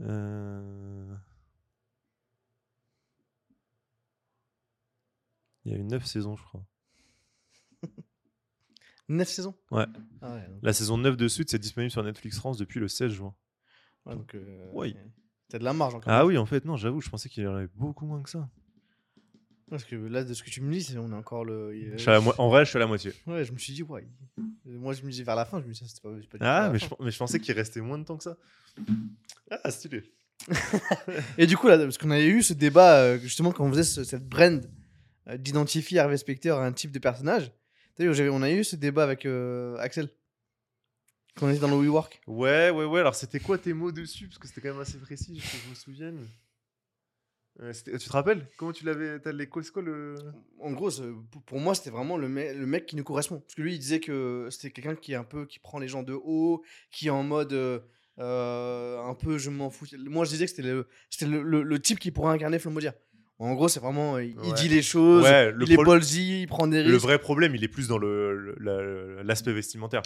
Euh, 0.00 1.14
Il 5.64 5.72
y 5.72 5.74
a 5.74 5.78
eu 5.78 5.84
9 5.84 6.04
saisons, 6.06 6.36
je 6.36 6.42
crois. 6.44 6.64
9 9.08 9.28
saisons? 9.28 9.54
Ouais. 9.70 9.84
Ah 10.20 10.34
ouais, 10.34 10.48
donc, 10.48 10.58
La 10.62 10.72
saison 10.72 10.98
9 10.98 11.16
de 11.16 11.28
Suite, 11.28 11.50
c'est 11.50 11.58
disponible 11.58 11.90
sur 11.90 12.02
Netflix 12.02 12.38
France 12.38 12.56
depuis 12.58 12.80
le 12.80 12.88
16 12.88 13.12
juin. 13.12 13.34
ouais, 14.06 14.14
donc, 14.14 14.34
euh, 14.34 14.70
Oui. 14.74 14.96
T'as 15.48 15.58
de 15.58 15.64
la 15.64 15.72
marge 15.72 15.94
encore. 15.94 16.12
Ah 16.12 16.26
oui, 16.26 16.36
en 16.38 16.46
fait, 16.46 16.64
non, 16.64 16.76
j'avoue, 16.76 17.00
je 17.00 17.08
pensais 17.08 17.28
qu'il 17.28 17.44
y 17.44 17.46
en 17.46 17.54
avait 17.54 17.68
beaucoup 17.74 18.04
moins 18.06 18.20
que 18.22 18.30
ça. 18.30 18.48
Parce 19.70 19.84
que 19.84 19.96
là, 19.96 20.24
de 20.24 20.32
ce 20.34 20.42
que 20.42 20.50
tu 20.50 20.60
me 20.60 20.72
dis, 20.72 20.82
c'est- 20.82 20.96
on 20.98 21.10
est 21.10 21.14
encore 21.14 21.44
le. 21.44 21.72
En 22.38 22.48
vrai, 22.48 22.64
je 22.64 22.68
suis 22.70 22.76
à 22.76 22.80
la 22.80 22.86
moitié. 22.86 23.12
Ouais, 23.26 23.44
je 23.44 23.52
me 23.52 23.58
suis 23.58 23.72
dit, 23.72 23.82
ouais. 23.82 24.06
Moi, 24.66 24.92
je 24.94 25.02
me 25.02 25.10
dis 25.10 25.22
vers 25.22 25.36
la 25.36 25.44
fin, 25.44 25.60
je 25.60 25.66
me 25.66 25.72
dis, 25.72 25.78
c'était 25.86 26.00
pas, 26.02 26.10
pas 26.10 26.38
du 26.38 26.44
Ah, 26.44 26.70
mais 26.72 26.78
je, 26.78 26.86
mais 27.00 27.10
je 27.10 27.18
pensais 27.18 27.38
qu'il 27.38 27.54
restait 27.54 27.80
moins 27.80 27.98
de 27.98 28.04
temps 28.04 28.16
que 28.16 28.24
ça. 28.24 28.36
Ah, 29.50 29.70
stylé. 29.70 30.12
Et 31.38 31.46
du 31.46 31.56
coup, 31.56 31.68
là, 31.68 31.78
parce 31.78 31.98
qu'on 31.98 32.10
avait 32.10 32.26
eu 32.26 32.42
ce 32.42 32.52
débat, 32.52 32.98
euh, 33.00 33.18
justement, 33.18 33.52
quand 33.52 33.64
on 33.64 33.70
faisait 33.70 33.84
ce- 33.84 34.04
cette 34.04 34.28
brand 34.28 34.68
euh, 35.28 35.36
d'identifier 35.36 35.98
Harvey 35.98 36.16
Specter 36.16 36.50
à 36.50 36.60
un 36.60 36.72
type 36.72 36.92
de 36.92 36.98
personnage. 36.98 37.50
Tu 37.96 38.04
sais, 38.04 38.14
j'avais- 38.14 38.28
on 38.28 38.42
a 38.42 38.50
eu 38.50 38.62
ce 38.64 38.76
débat 38.76 39.02
avec 39.04 39.24
euh, 39.26 39.76
Axel. 39.78 40.08
Quand 41.36 41.46
on 41.46 41.50
était 41.50 41.60
dans 41.60 41.68
le 41.68 41.76
WeWork. 41.76 42.20
Ouais, 42.26 42.70
ouais, 42.70 42.84
ouais. 42.84 43.00
Alors, 43.00 43.14
c'était 43.14 43.40
quoi 43.40 43.58
tes 43.58 43.72
mots 43.72 43.92
dessus? 43.92 44.26
Parce 44.26 44.38
que 44.38 44.48
c'était 44.48 44.60
quand 44.62 44.72
même 44.72 44.80
assez 44.80 44.98
précis, 44.98 45.36
que 45.36 45.42
je 45.64 45.70
me 45.70 45.74
souvienne. 45.74 46.26
Euh, 47.62 47.72
tu 47.72 47.96
te 47.98 48.12
rappelles? 48.12 48.46
Comment 48.58 48.72
tu 48.72 48.84
l'avais 48.84 49.18
t'as 49.18 49.32
les- 49.32 49.48
C'est 49.62 49.72
quoi 49.72 49.82
le. 49.82 50.14
En 50.60 50.72
gros, 50.72 50.90
pour- 51.46 51.58
moi, 51.58 51.74
c'était 51.74 51.90
vraiment 51.90 52.16
le, 52.18 52.28
me- 52.28 52.52
le 52.52 52.66
mec 52.66 52.84
qui 52.86 52.96
nous 52.96 53.04
correspond. 53.04 53.40
Parce 53.40 53.54
que 53.54 53.62
lui, 53.62 53.74
il 53.74 53.78
disait 53.78 54.00
que 54.00 54.48
c'était 54.50 54.70
quelqu'un 54.70 54.94
qui 54.94 55.12
est 55.12 55.16
un 55.16 55.24
peu, 55.24 55.46
qui 55.46 55.58
prend 55.58 55.78
les 55.78 55.88
gens 55.88 56.02
de 56.02 56.12
haut, 56.12 56.62
qui 56.90 57.06
est 57.06 57.10
en 57.10 57.22
mode 57.22 57.52
euh, 57.54 57.78
euh, 58.18 59.00
un 59.02 59.14
peu, 59.14 59.38
je 59.38 59.48
m'en 59.50 59.70
fous. 59.70 59.86
Moi, 60.06 60.24
je 60.26 60.30
disais 60.30 60.44
que 60.44 60.50
c'était 60.50 60.62
le, 60.62 60.86
c'était 61.10 61.26
le, 61.30 61.42
le- 61.42 61.62
le 61.62 61.78
type 61.80 61.98
qui 61.98 62.10
pourrait 62.10 62.34
incarner 62.34 62.58
Flomodia. 62.58 62.94
En 63.38 63.54
gros, 63.54 63.68
c'est 63.68 63.80
vraiment, 63.80 64.18
il 64.18 64.38
Ouais. 64.38 64.52
dit 64.54 64.68
les 64.68 64.80
choses, 64.82 65.22
Ouais, 65.24 65.52
le 65.52 65.64
il 65.66 65.72
est 65.72 65.76
ballsy, 65.76 66.42
il 66.42 66.46
prend 66.46 66.66
des 66.66 66.78
risques. 66.80 66.90
Le 66.92 66.96
vrai 66.98 67.18
problème, 67.18 67.54
il 67.54 67.62
est 67.64 67.68
plus 67.68 67.86
dans 67.88 67.98
le- 67.98 68.54
l'aspect 69.24 69.52
vestimentaire. 69.52 70.02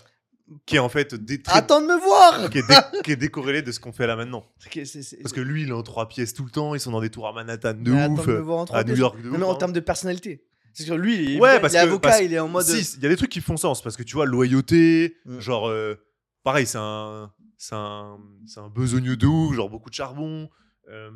Qui 0.66 0.76
est 0.76 0.78
en 0.80 0.88
fait 0.88 1.06
très- 1.06 1.52
Attends 1.56 1.80
de 1.80 1.86
me 1.86 1.96
voir 2.00 2.50
qui, 2.50 2.58
est 2.58 2.66
dé- 2.68 2.74
qui 3.04 3.12
est 3.12 3.16
décorrélé 3.16 3.62
de 3.62 3.70
ce 3.70 3.78
qu'on 3.78 3.92
fait 3.92 4.06
là 4.06 4.16
maintenant. 4.16 4.44
Parce 4.64 5.32
que 5.32 5.40
lui, 5.40 5.62
il 5.62 5.68
est 5.68 5.72
en 5.72 5.82
trois 5.82 6.08
pièces 6.08 6.34
tout 6.34 6.44
le 6.44 6.50
temps. 6.50 6.74
Ils 6.74 6.80
sont 6.80 6.90
dans 6.90 7.00
des 7.00 7.10
tours 7.10 7.28
à 7.28 7.32
Manhattan 7.32 7.74
de 7.74 7.92
Mais 7.92 8.06
ouf. 8.08 8.26
de 8.26 8.32
me 8.32 8.38
voir 8.40 8.58
en 8.58 8.64
trois 8.64 8.78
À 8.78 8.84
New. 8.84 8.96
York 8.96 9.16
de 9.22 9.28
Non, 9.28 9.34
ouf. 9.34 9.38
mais 9.38 9.44
en 9.46 9.52
hein. 9.52 9.54
termes 9.56 9.72
de 9.72 9.80
personnalité. 9.80 10.44
C'est 10.72 10.86
que 10.86 10.92
lui, 10.94 11.14
il 11.22 11.30
est, 11.36 11.40
Ouais, 11.40 11.60
parce 11.60 11.74
avocat, 11.74 12.08
parce- 12.10 12.22
il 12.22 12.32
est 12.32 12.38
en 12.38 12.48
mode. 12.48 12.64
Si, 12.64 12.96
il 12.96 13.02
y 13.02 13.06
a 13.06 13.08
des 13.08 13.16
trucs 13.16 13.30
qui 13.30 13.40
font 13.40 13.56
sens 13.56 13.82
parce 13.82 13.96
que 13.96 14.02
tu 14.02 14.14
vois, 14.14 14.26
loyauté, 14.26 15.16
Mm. 15.24 15.38
genre, 15.40 15.68
euh, 15.68 15.94
pareil, 16.42 16.66
c'est 16.66 16.78
un, 16.78 17.32
c'est 17.58 17.74
un, 17.74 18.18
c'est 18.46 18.60
un 18.60 18.68
besogneux 18.68 19.16
de 19.16 19.26
ouf, 19.26 19.54
genre 19.54 19.68
beaucoup 19.70 19.90
de 19.90 19.94
charbon. 19.94 20.48
euh, 20.88 21.10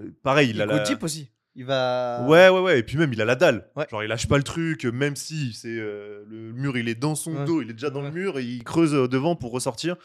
euh, 0.00 0.10
pareil, 0.22 0.50
il 0.50 0.60
a 0.62 0.66
la. 0.66 0.84
Aussi. 1.02 1.30
Il 1.58 1.64
va. 1.64 2.24
Ouais, 2.28 2.48
ouais, 2.50 2.60
ouais, 2.60 2.78
et 2.78 2.82
puis 2.82 2.98
même 2.98 3.12
il 3.12 3.20
a 3.22 3.24
la 3.24 3.34
dalle. 3.34 3.68
Ouais. 3.76 3.86
Genre 3.90 4.02
il 4.02 4.08
lâche 4.08 4.28
pas 4.28 4.36
le 4.36 4.42
truc, 4.44 4.84
même 4.84 5.16
si 5.16 5.54
c'est 5.54 5.68
euh, 5.78 6.22
le 6.28 6.52
mur 6.52 6.76
il 6.76 6.88
est 6.88 6.94
dans 6.94 7.14
son 7.14 7.34
Ouais. 7.34 7.44
dos, 7.46 7.62
il 7.62 7.70
est 7.70 7.72
déjà 7.72 7.88
dans 7.90 8.00
Ouais. 8.02 8.08
le 8.10 8.14
mur 8.14 8.38
et 8.38 8.44
il 8.44 8.62
creuse 8.62 8.94
euh, 8.94 9.08
devant 9.08 9.36
pour 9.36 9.52
ressortir. 9.52 9.96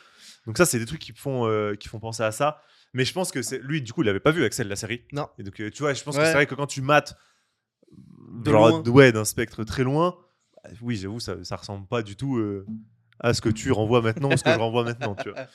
Donc 0.47 0.57
ça, 0.57 0.65
c'est 0.65 0.79
des 0.79 0.85
trucs 0.85 1.01
qui 1.01 1.11
font, 1.13 1.45
euh, 1.47 1.75
qui 1.75 1.87
font 1.89 1.99
penser 1.99 2.23
à 2.23 2.31
ça. 2.31 2.61
Mais 2.93 3.05
je 3.05 3.13
pense 3.13 3.31
que 3.31 3.41
c'est 3.41 3.59
lui, 3.59 3.81
du 3.81 3.93
coup, 3.93 4.01
il 4.01 4.09
avait 4.09 4.19
pas 4.19 4.31
vu 4.31 4.43
Axel 4.43 4.67
la 4.67 4.75
série. 4.75 5.03
Non. 5.11 5.27
Et 5.37 5.43
donc 5.43 5.55
tu 5.55 5.71
vois, 5.83 5.93
je 5.93 6.03
pense 6.03 6.17
que 6.17 6.23
c'est 6.25 6.33
vrai 6.33 6.45
que 6.47 6.55
quand 6.55 6.67
tu 6.67 6.81
mates, 6.81 7.15
De 8.43 8.49
genre, 8.51 8.69
loin. 8.69 8.81
ouais, 8.89 9.11
d'un 9.11 9.25
spectre 9.25 9.63
très 9.65 9.83
loin, 9.83 10.15
bah, 10.63 10.69
oui, 10.81 10.95
j'avoue, 10.95 11.19
ça, 11.19 11.35
ça 11.43 11.57
ressemble 11.57 11.85
pas 11.87 12.01
du 12.01 12.15
tout 12.15 12.37
euh, 12.37 12.65
à 13.23 13.33
ce 13.33 13.41
que 13.41 13.49
tu 13.49 13.71
renvoies 13.71 14.01
maintenant, 14.01 14.35
ce 14.35 14.43
que 14.43 14.51
je 14.51 14.57
renvoie 14.59 14.83
maintenant. 14.83 15.15
Tu 15.15 15.29
vois. 15.29 15.45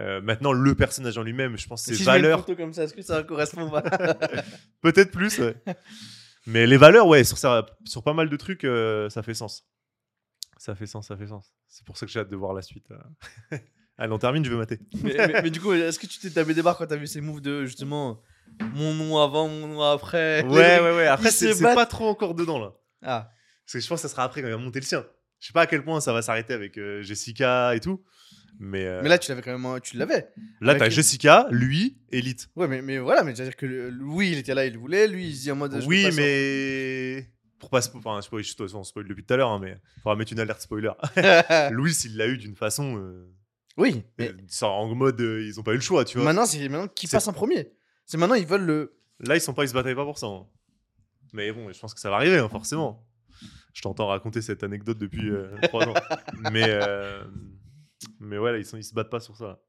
Euh, 0.00 0.20
maintenant, 0.20 0.52
le 0.52 0.74
personnage 0.74 1.16
en 1.16 1.22
lui-même, 1.22 1.56
je 1.56 1.66
pense, 1.68 1.86
Et 1.86 1.92
ses 1.92 1.96
si 1.98 2.04
je 2.04 2.10
mets 2.10 2.16
une 2.16 2.22
valeurs, 2.22 2.40
photo 2.40 2.56
comme 2.56 2.72
ça, 2.74 2.84
est-ce 2.84 2.94
que 2.94 3.02
ça 3.02 3.22
correspond 3.22 3.70
pas 3.70 3.82
peut-être 4.82 5.10
plus. 5.10 5.38
ouais. 5.38 5.56
Mais 6.46 6.66
les 6.66 6.76
valeurs, 6.76 7.06
ouais, 7.06 7.22
sur, 7.24 7.38
ça, 7.38 7.64
sur 7.84 8.02
pas 8.02 8.12
mal 8.14 8.28
de 8.28 8.36
trucs, 8.36 8.64
euh, 8.64 9.08
ça 9.08 9.22
fait 9.22 9.34
sens. 9.34 9.64
Ça 10.56 10.74
fait 10.74 10.86
sens, 10.86 11.06
ça 11.08 11.16
fait 11.16 11.26
sens. 11.28 11.52
C'est 11.68 11.84
pour 11.84 11.96
ça 11.96 12.06
que 12.06 12.12
j'ai 12.12 12.20
hâte 12.20 12.28
de 12.28 12.36
voir 12.36 12.52
la 12.52 12.62
suite. 12.62 12.86
euh. 12.90 13.58
Allez, 13.98 14.12
on 14.12 14.18
termine, 14.18 14.44
je 14.44 14.50
veux 14.50 14.56
mater. 14.56 14.80
mais, 15.02 15.14
mais- 15.16 15.42
mais 15.42 15.50
du 15.50 15.60
coup, 15.60 15.72
est-ce 15.72 15.98
que 15.98 16.06
tu 16.06 16.18
t'es 16.18 16.30
tapé 16.30 16.54
des 16.54 16.62
barres 16.62 16.76
quand 16.78 16.86
t'as 16.86 16.96
vu 16.96 17.06
ces 17.06 17.20
moves 17.20 17.40
de 17.40 17.64
justement 17.66 18.20
mon 18.74 18.94
nom 18.94 19.18
avant, 19.18 19.46
mon 19.48 19.68
nom 19.68 19.82
après? 19.82 20.42
Ouais, 20.44 20.80
ouais, 20.80 20.96
ouais. 20.96 21.06
Après, 21.06 21.30
c'est 21.30 21.60
pas 21.62 21.86
trop 21.86 22.08
encore 22.08 22.34
dedans, 22.34 22.58
là. 22.58 22.72
Ah, 23.02 23.30
Parce 23.64 23.74
que 23.74 23.80
je 23.80 23.86
pense 23.88 24.02
que 24.02 24.08
ça 24.08 24.12
sera 24.12 24.24
après 24.24 24.40
quand 24.42 24.48
il 24.48 24.52
va 24.52 24.56
monter 24.56 24.80
le 24.80 24.86
sien. 24.86 25.04
Je 25.42 25.48
sais 25.48 25.52
pas 25.52 25.62
à 25.62 25.66
quel 25.66 25.82
point 25.82 26.00
ça 26.00 26.12
va 26.12 26.22
s'arrêter 26.22 26.54
avec 26.54 26.78
euh, 26.78 27.02
Jessica 27.02 27.74
et 27.74 27.80
tout. 27.80 28.00
Mais, 28.60 28.86
euh, 28.86 29.00
mais 29.02 29.08
là, 29.08 29.18
tu 29.18 29.28
l'avais 29.28 29.42
quand 29.42 29.58
même. 29.58 29.80
Tu 29.80 29.96
l'avais. 29.96 30.28
là, 30.60 30.76
t'as 30.76 30.88
Jessica, 30.88 31.48
lui, 31.50 31.98
Elite. 32.12 32.48
Ouais, 32.54 32.68
mais, 32.68 32.80
mais 32.80 32.98
voilà, 33.00 33.24
mais 33.24 33.34
c'est-à-dire 33.34 33.56
que 33.56 33.92
oui, 34.02 34.30
il 34.30 34.38
était 34.38 34.54
là, 34.54 34.64
il 34.66 34.78
voulait. 34.78 35.08
Lui, 35.08 35.26
il 35.26 35.34
se 35.36 35.42
dit 35.42 35.50
en 35.50 35.56
mode. 35.56 35.80
je 35.80 35.86
Oui, 35.86 36.04
pas 36.04 36.14
mais. 36.14 37.28
Pour 37.58 37.70
pas 37.70 37.80
spoiler, 37.80 38.06
enfin, 38.06 38.20
de 38.20 38.42
toute 38.42 38.56
façon, 38.56 38.78
on 38.78 38.84
spoil 38.84 39.08
depuis 39.08 39.24
tout 39.24 39.34
à 39.34 39.36
l'heure, 39.36 39.50
hein, 39.50 39.58
mais 39.60 39.76
faudra 40.02 40.14
mettre 40.14 40.32
une 40.32 40.38
alerte 40.40 40.60
spoiler. 40.60 40.92
Louis, 41.72 41.92
il 42.04 42.16
l'a 42.16 42.28
eu 42.28 42.38
d'une 42.38 42.56
façon. 42.56 42.96
euh, 42.98 43.28
oui, 43.76 44.04
mais 44.18 44.32
en 44.62 44.94
mode, 44.94 45.20
euh, 45.20 45.42
ils 45.44 45.58
ont 45.58 45.62
pas 45.64 45.72
eu 45.72 45.76
le 45.76 45.80
choix, 45.80 46.04
tu 46.04 46.18
vois. 46.18 46.26
maintenant, 46.26 46.46
c'est 46.46 46.68
maintenant 46.68 46.88
qui 46.88 47.08
passe 47.08 47.26
en 47.26 47.32
premier. 47.32 47.72
C'est 48.06 48.16
maintenant, 48.16 48.36
ils 48.36 48.46
veulent 48.46 48.64
le. 48.66 48.96
Là, 49.18 49.36
ils 49.36 49.40
sont 49.40 49.54
pas, 49.54 49.64
ils 49.64 49.68
se 49.68 49.74
bataillent 49.74 49.94
pas 49.96 50.04
pour 50.04 50.18
ça. 50.18 50.26
hein. 50.26 50.46
Mais 51.32 51.50
bon, 51.50 51.72
je 51.72 51.78
pense 51.80 51.94
que 51.94 52.00
ça 52.00 52.10
va 52.10 52.16
arriver, 52.16 52.38
hein, 52.38 52.48
forcément. 52.48 53.04
Je 53.72 53.82
t'entends 53.82 54.06
raconter 54.08 54.42
cette 54.42 54.62
anecdote 54.62 54.98
depuis 54.98 55.30
euh, 55.30 55.48
trois 55.64 55.86
ans. 55.88 55.94
Mais, 56.50 56.64
euh, 56.68 57.24
mais 58.20 58.38
ouais, 58.38 58.52
là, 58.52 58.58
ils, 58.58 58.64
sont, 58.66 58.76
ils 58.76 58.84
se 58.84 58.94
battent 58.94 59.10
pas 59.10 59.20
sur 59.20 59.36
ça. 59.36 59.62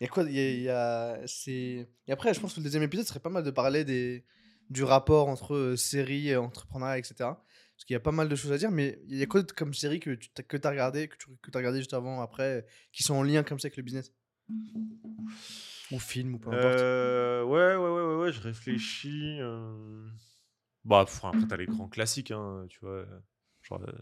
Il 0.00 0.04
y 0.04 0.06
a 0.06 0.08
quoi 0.08 0.22
il 0.24 0.32
y 0.34 0.38
a, 0.40 0.50
il 0.50 0.62
y 0.62 0.68
a- 0.68 1.20
c'est... 1.26 1.88
Et 2.06 2.12
après, 2.12 2.32
je 2.34 2.40
pense 2.40 2.54
que 2.54 2.60
le 2.60 2.64
deuxième 2.64 2.82
épisode 2.82 3.06
serait 3.06 3.20
pas 3.20 3.28
mal 3.30 3.44
de 3.44 3.50
parler 3.50 3.84
des... 3.84 4.24
du 4.70 4.82
rapport 4.82 5.28
entre 5.28 5.54
euh, 5.54 5.76
série, 5.76 6.32
euh, 6.32 6.40
entrepreneuriat, 6.40 6.98
etc. 6.98 7.14
Parce 7.18 7.84
qu'il 7.86 7.94
y 7.94 7.96
a 7.96 8.00
pas 8.00 8.12
mal 8.12 8.28
de 8.28 8.34
choses 8.36 8.52
à 8.52 8.58
dire, 8.58 8.70
mais 8.70 9.00
il 9.08 9.16
y 9.16 9.22
a 9.22 9.26
quoi 9.26 9.42
comme 9.42 9.72
série 9.74 10.00
que 10.00 10.10
tu 10.14 10.30
as, 10.38 10.42
que 10.42 10.56
as 10.66 10.70
regardé, 10.70 11.08
que 11.08 11.16
tu 11.16 11.26
que 11.42 11.50
as 11.54 11.58
regardé 11.58 11.78
juste 11.78 11.94
avant, 11.94 12.20
après, 12.20 12.66
qui 12.92 13.02
sont 13.02 13.14
en 13.14 13.22
lien 13.22 13.42
comme 13.42 13.58
ça 13.58 13.66
avec 13.66 13.76
le 13.76 13.82
business? 13.82 14.12
Ou 15.92 15.98
film, 15.98 16.34
ou 16.34 16.38
peu 16.38 16.50
importe. 16.50 16.64
Euh, 16.78 17.42
ouais, 17.44 17.74
ouais, 17.76 17.90
ouais, 17.90 18.14
ouais, 18.16 18.22
ouais, 18.24 18.32
je 18.32 18.40
réfléchis. 18.40 19.38
euh. 19.40 20.06
Bah, 20.84 21.04
pff, 21.06 21.24
après, 21.24 21.46
t'as 21.48 21.56
les 21.56 21.66
grands 21.66 21.88
classiques, 21.88 22.30
hein, 22.30 22.64
tu 22.68 22.78
vois. 22.80 23.04
Genre, 23.62 23.82
euh, 23.82 23.92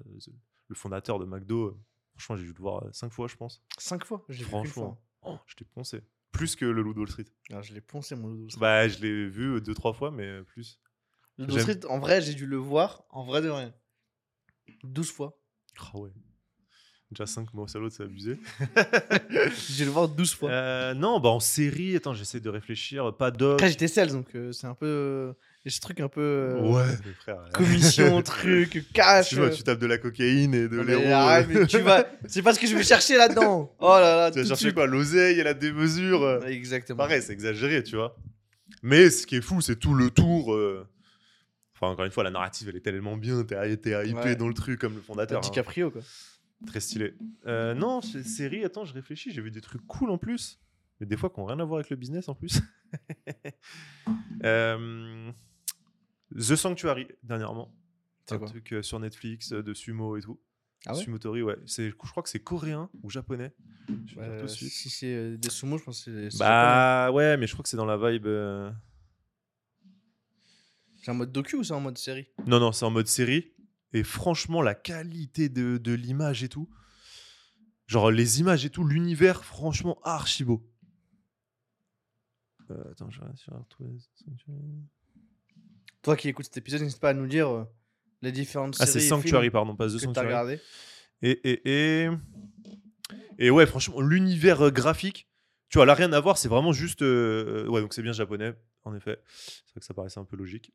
le 0.69 0.75
fondateur 0.75 1.19
de 1.19 1.25
McDo, 1.25 1.67
euh, 1.67 1.77
franchement, 2.17 2.37
j'ai 2.37 2.45
dû 2.45 2.53
le 2.53 2.61
voir 2.61 2.85
euh, 2.85 2.91
cinq 2.93 3.13
fois, 3.13 3.27
je 3.29 3.37
pense. 3.37 3.63
Cinq 3.79 4.05
fois? 4.05 4.25
Je 4.29 4.39
l'ai 4.39 4.45
vu 4.45 4.51
qu'une 4.51 4.65
Franchement, 4.67 5.01
oh, 5.23 5.39
je 5.47 5.55
t'ai 5.57 5.65
poncé. 5.65 6.03
Plus 6.31 6.55
que 6.57 6.65
le 6.67 6.83
Loup 6.83 6.95
de 6.95 7.01
Wall 7.01 7.09
Street. 7.09 7.25
Alors, 7.51 7.63
je 7.63 7.73
l'ai 7.75 7.81
poncé, 7.81 8.15
mon 8.15 8.29
Ludo 8.29 8.49
Street. 8.51 8.61
Bah, 8.61 8.87
je 8.87 8.99
l'ai 9.01 9.29
vu 9.29 9.55
euh, 9.57 9.61
deux, 9.61 9.75
trois 9.75 9.93
fois, 9.93 10.11
mais 10.11 10.25
euh, 10.27 10.43
plus. 10.45 10.79
Le 11.39 11.49
j'aime- 11.49 11.61
Street, 11.61 11.81
en 11.89 11.99
vrai, 11.99 12.21
j'ai 12.21 12.35
dû 12.35 12.47
le 12.47 12.57
voir, 12.57 13.05
en 13.11 13.25
vrai 13.25 13.41
de 13.43 13.49
rien. 13.49 13.73
12 14.85 15.11
fois. 15.11 15.41
Ah 15.81 15.97
ouais. 15.99 16.11
Déjà 17.11 17.25
5 17.27 17.55
mois 17.55 17.67
sur 17.67 17.81
l'autre, 17.81 17.97
c'est 17.97 18.03
abusé. 18.03 18.39
J'ai 19.31 19.77
dû 19.77 19.85
le 19.87 19.91
voir 19.91 20.09
12 20.11 20.35
fois. 20.35 20.51
Euh, 20.51 20.93
non, 20.93 21.21
bah 21.21 21.31
en 21.31 21.41
série, 21.41 21.97
attends, 21.97 22.13
j'essaie 22.13 22.41
de 22.41 22.51
réfléchir. 22.51 23.17
Pas 23.17 23.31
d'offre. 23.31 23.55
Après, 23.55 23.71
j'étais 23.71 23.89
sales, 23.89 24.13
donc 24.13 24.35
euh, 24.35 24.53
c'est 24.53 24.67
un 24.67 24.75
peu. 24.75 25.35
A 25.67 25.71
ce 25.71 25.81
truc 25.81 26.01
un 26.01 26.09
peu. 26.09 26.21
euh, 26.21 26.61
Ouais, 26.61 26.85
frère. 27.21 27.39
Commission, 27.53 28.23
truc, 28.23 28.85
cash. 28.93 29.31
tu 29.31 29.35
vois, 29.37 29.47
euh. 29.47 29.51
tu 29.51 29.63
tapes 29.65 29.81
de 29.81 29.87
la 29.87 29.99
cocaïne 29.99 30.55
et 30.55 30.69
de 30.69 30.81
l'héros. 30.81 31.13
arrête, 31.13 31.49
euh, 31.51 31.61
mais 31.61 31.67
tu 31.67 31.79
vas. 31.81 32.07
C'est 32.27 32.43
pas 32.43 32.55
ce 32.55 32.61
que 32.61 32.67
je 32.67 32.77
vais 32.77 32.83
chercher 32.85 33.17
là-dedans. 33.17 33.75
Oh 33.81 33.89
là 33.99 34.17
là. 34.17 34.31
tu 34.31 34.39
vas 34.39 34.45
chercher 34.47 34.63
suite. 34.67 34.75
quoi 34.75 34.87
L'oseille 34.87 35.41
et 35.41 35.43
la 35.43 35.55
démesure. 35.55 36.45
Exactement. 36.47 36.99
Pareil, 36.99 37.21
c'est 37.23 37.33
exagéré, 37.33 37.83
tu 37.83 37.97
vois. 37.97 38.17
Mais 38.83 39.11
ce 39.11 39.27
qui 39.27 39.37
est 39.37 39.41
fou, 39.41 39.61
c'est 39.61 39.77
tout 39.77 39.95
le 39.95 40.11
tour. 40.11 40.55
euh, 40.55 40.87
Enfin, 41.75 41.93
encore 41.93 42.05
une 42.05 42.11
fois, 42.11 42.25
la 42.25 42.31
narrative, 42.33 42.69
elle 42.69 42.77
est 42.77 42.81
tellement 42.81 43.17
bien. 43.17 43.45
T'es 43.45 43.77
t'es 43.77 44.09
hypé 44.09 44.19
Ouais. 44.21 44.37
dans 44.37 44.49
le 44.49 44.55
truc 44.55 44.81
comme 44.81 44.95
le 44.97 45.01
fondateur. 45.01 45.39
hein. 45.39 45.43
DiCaprio, 45.43 45.91
quoi. 45.93 46.01
Très 46.67 46.81
stylé. 46.81 47.15
Euh, 47.47 47.73
non, 47.75 48.01
c'est- 48.01 48.25
série, 48.25 48.65
attends, 48.65 48.85
je 48.85 48.93
réfléchis. 48.93 49.31
J'ai 49.33 49.41
vu 49.41 49.53
des 49.53 49.61
trucs 49.61 49.87
cool 49.87 50.11
en 50.11 50.19
plus. 50.19 50.59
Mais 51.01 51.07
des 51.07 51.17
fois 51.17 51.31
qui 51.31 51.39
n'ont 51.39 51.47
rien 51.47 51.61
à 51.61 51.65
voir 51.65 51.79
avec 51.79 51.91
le 51.91 51.97
business 51.97 52.29
en 52.29 52.35
plus. 52.35 52.61
Euh, 54.45 55.33
The 56.35 56.55
Sanctuary, 56.57 57.09
dernièrement. 57.23 57.75
C'est 58.27 58.37
un 58.37 58.39
truc 58.41 58.73
euh, 58.73 58.83
sur 58.83 59.01
Netflix 59.01 59.53
euh, 59.53 59.63
de 59.63 59.75
sumo 59.75 60.17
et 60.17 60.21
tout. 60.21 60.41
Ah 60.87 60.95
ouais 60.95 61.03
Sumotori, 61.03 61.43
ouais. 61.43 61.57
Je 61.67 61.91
crois 61.91 62.23
que 62.23 62.29
c'est 62.29 62.39
coréen 62.43 62.89
ou 63.03 63.11
japonais. 63.11 63.53
Je 64.07 64.15
vais 64.15 64.23
Euh, 64.23 64.41
tout 64.41 64.47
de 64.47 64.51
suite. 64.51 64.71
Si 64.71 64.91
c'est 64.91 65.13
euh, 65.15 65.37
des 65.37 65.51
sumo, 65.51 65.77
je 65.79 65.85
pense 65.85 66.05
que 66.05 66.31
c'est. 66.31 66.39
Bah 66.39 67.11
ouais, 67.13 67.37
mais 67.37 67.47
je 67.47 67.53
crois 67.53 67.63
que 67.65 67.69
c'est 67.69 67.77
dans 67.77 67.85
la 67.87 67.97
vibe. 67.97 68.27
euh. 68.27 68.71
C'est 71.03 71.11
en 71.11 71.15
mode 71.15 71.33
docu 71.33 71.57
ou 71.57 71.65
c'est 71.65 71.73
en 71.75 71.81
mode 71.81 71.99
série 71.99 72.29
Non, 72.47 72.61
non, 72.61 72.71
c'est 72.73 72.85
en 72.85 72.91
mode 72.91 73.09
série. 73.09 73.53
Et 73.93 74.05
franchement, 74.05 74.63
la 74.63 74.75
qualité 74.75 75.49
de, 75.49 75.79
de 75.79 75.93
l'image 75.93 76.43
et 76.45 76.49
tout. 76.49 76.69
Genre 77.87 78.11
les 78.11 78.41
images 78.41 78.65
et 78.67 78.71
tout, 78.71 78.85
l'univers, 78.85 79.45
franchement, 79.45 79.99
archi 80.05 80.45
beau. 80.45 80.63
Euh, 82.71 82.91
attends, 82.93 83.11
je 83.11 83.21
sur 83.37 83.53
retrouver 83.59 83.91
Sanctuary. 84.15 84.59
Toi 86.03 86.17
qui 86.17 86.29
écoutes 86.29 86.47
cet 86.47 86.57
épisode, 86.59 86.83
n'hésite 86.83 87.01
pas 87.01 87.11
à 87.11 87.15
nous 87.15 87.27
dire 87.27 87.49
euh, 87.49 87.65
les 88.23 88.33
différentes 88.33 88.77
Ah, 88.81 88.87
séries. 88.87 89.01
c'est 89.01 89.07
et 89.07 89.09
Sanctuary, 89.09 89.43
films 89.45 89.53
pardon, 89.53 89.77
pas 89.77 89.87
The 89.89 89.99
Sanctuary. 89.99 90.27
regardé. 90.27 90.61
Et, 91.23 91.31
et, 91.51 92.05
et... 92.05 92.11
et 93.39 93.51
ouais, 93.51 93.67
franchement, 93.67 94.01
l'univers 94.01 94.61
euh, 94.63 94.71
graphique, 94.71 95.29
tu 95.69 95.79
vois, 95.79 95.87
là, 95.87 95.95
rien 95.95 96.13
à 96.13 96.21
voir, 96.21 96.39
c'est 96.39 96.49
vraiment 96.49 96.73
juste. 96.73 97.03
euh, 97.03 97.67
Ouais, 97.69 97.81
donc 97.81 97.93
c'est 97.95 98.03
bien 98.03 98.13
japonais, 98.13 98.55
en 98.85 98.95
effet. 98.95 99.21
C'est 99.27 99.73
vrai 99.73 99.81
que 99.81 99.85
ça 99.87 99.95
paraissait 99.95 100.21
un 100.21 100.25
peu 100.25 100.37
logique. 100.37 100.73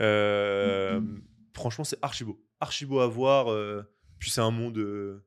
Euh, 0.00 1.00
Franchement, 1.54 1.84
c'est 1.84 1.98
archi 2.02 2.24
beau. 2.24 2.44
Archi 2.60 2.84
beau 2.84 2.98
à 3.00 3.06
voir. 3.06 3.48
euh, 3.52 3.82
Puis 4.18 4.30
c'est 4.30 4.40
un 4.40 4.50
monde 4.50 4.76
euh, 4.78 5.24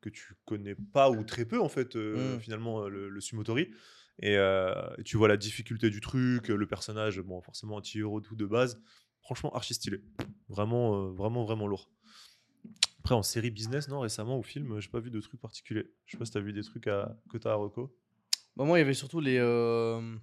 que 0.00 0.08
tu 0.08 0.34
connais 0.46 0.74
pas 0.74 1.10
ou 1.10 1.22
très 1.24 1.44
peu, 1.44 1.60
en 1.60 1.68
fait, 1.68 1.96
euh, 1.96 2.36
Mm. 2.36 2.40
finalement, 2.40 2.84
euh, 2.84 2.88
le, 2.88 3.08
le 3.08 3.20
Sumotori. 3.20 3.70
Et 4.20 4.36
euh, 4.36 4.72
tu 5.04 5.16
vois 5.16 5.28
la 5.28 5.36
difficulté 5.36 5.90
du 5.90 6.00
truc, 6.00 6.48
le 6.48 6.66
personnage, 6.66 7.20
bon, 7.20 7.40
forcément 7.42 7.76
anti-héros 7.76 8.20
tout 8.20 8.36
de 8.36 8.46
base. 8.46 8.80
franchement 9.20 9.52
archi 9.54 9.74
stylé. 9.74 10.00
Vraiment, 10.48 10.94
euh, 10.96 11.10
vraiment, 11.12 11.44
vraiment 11.44 11.66
lourd. 11.66 11.90
Après, 13.00 13.14
en 13.14 13.22
série 13.22 13.50
business, 13.50 13.88
non, 13.88 14.00
récemment, 14.00 14.38
ou 14.38 14.42
film, 14.42 14.80
j'ai 14.80 14.88
pas 14.88 15.00
vu 15.00 15.10
de 15.10 15.20
trucs 15.20 15.40
particuliers. 15.40 15.90
Je 16.06 16.12
sais 16.12 16.18
pas 16.18 16.24
si 16.24 16.32
t'as 16.32 16.40
vu 16.40 16.52
des 16.52 16.62
trucs 16.62 16.86
à, 16.88 17.16
que 17.30 17.38
t'as 17.38 17.52
à 17.52 17.54
Reco. 17.54 17.94
Bah, 18.56 18.64
moi, 18.64 18.78
il 18.78 18.80
y 18.80 18.84
avait 18.84 18.94
surtout 18.94 19.20
les. 19.20 19.36
euh, 19.38 20.16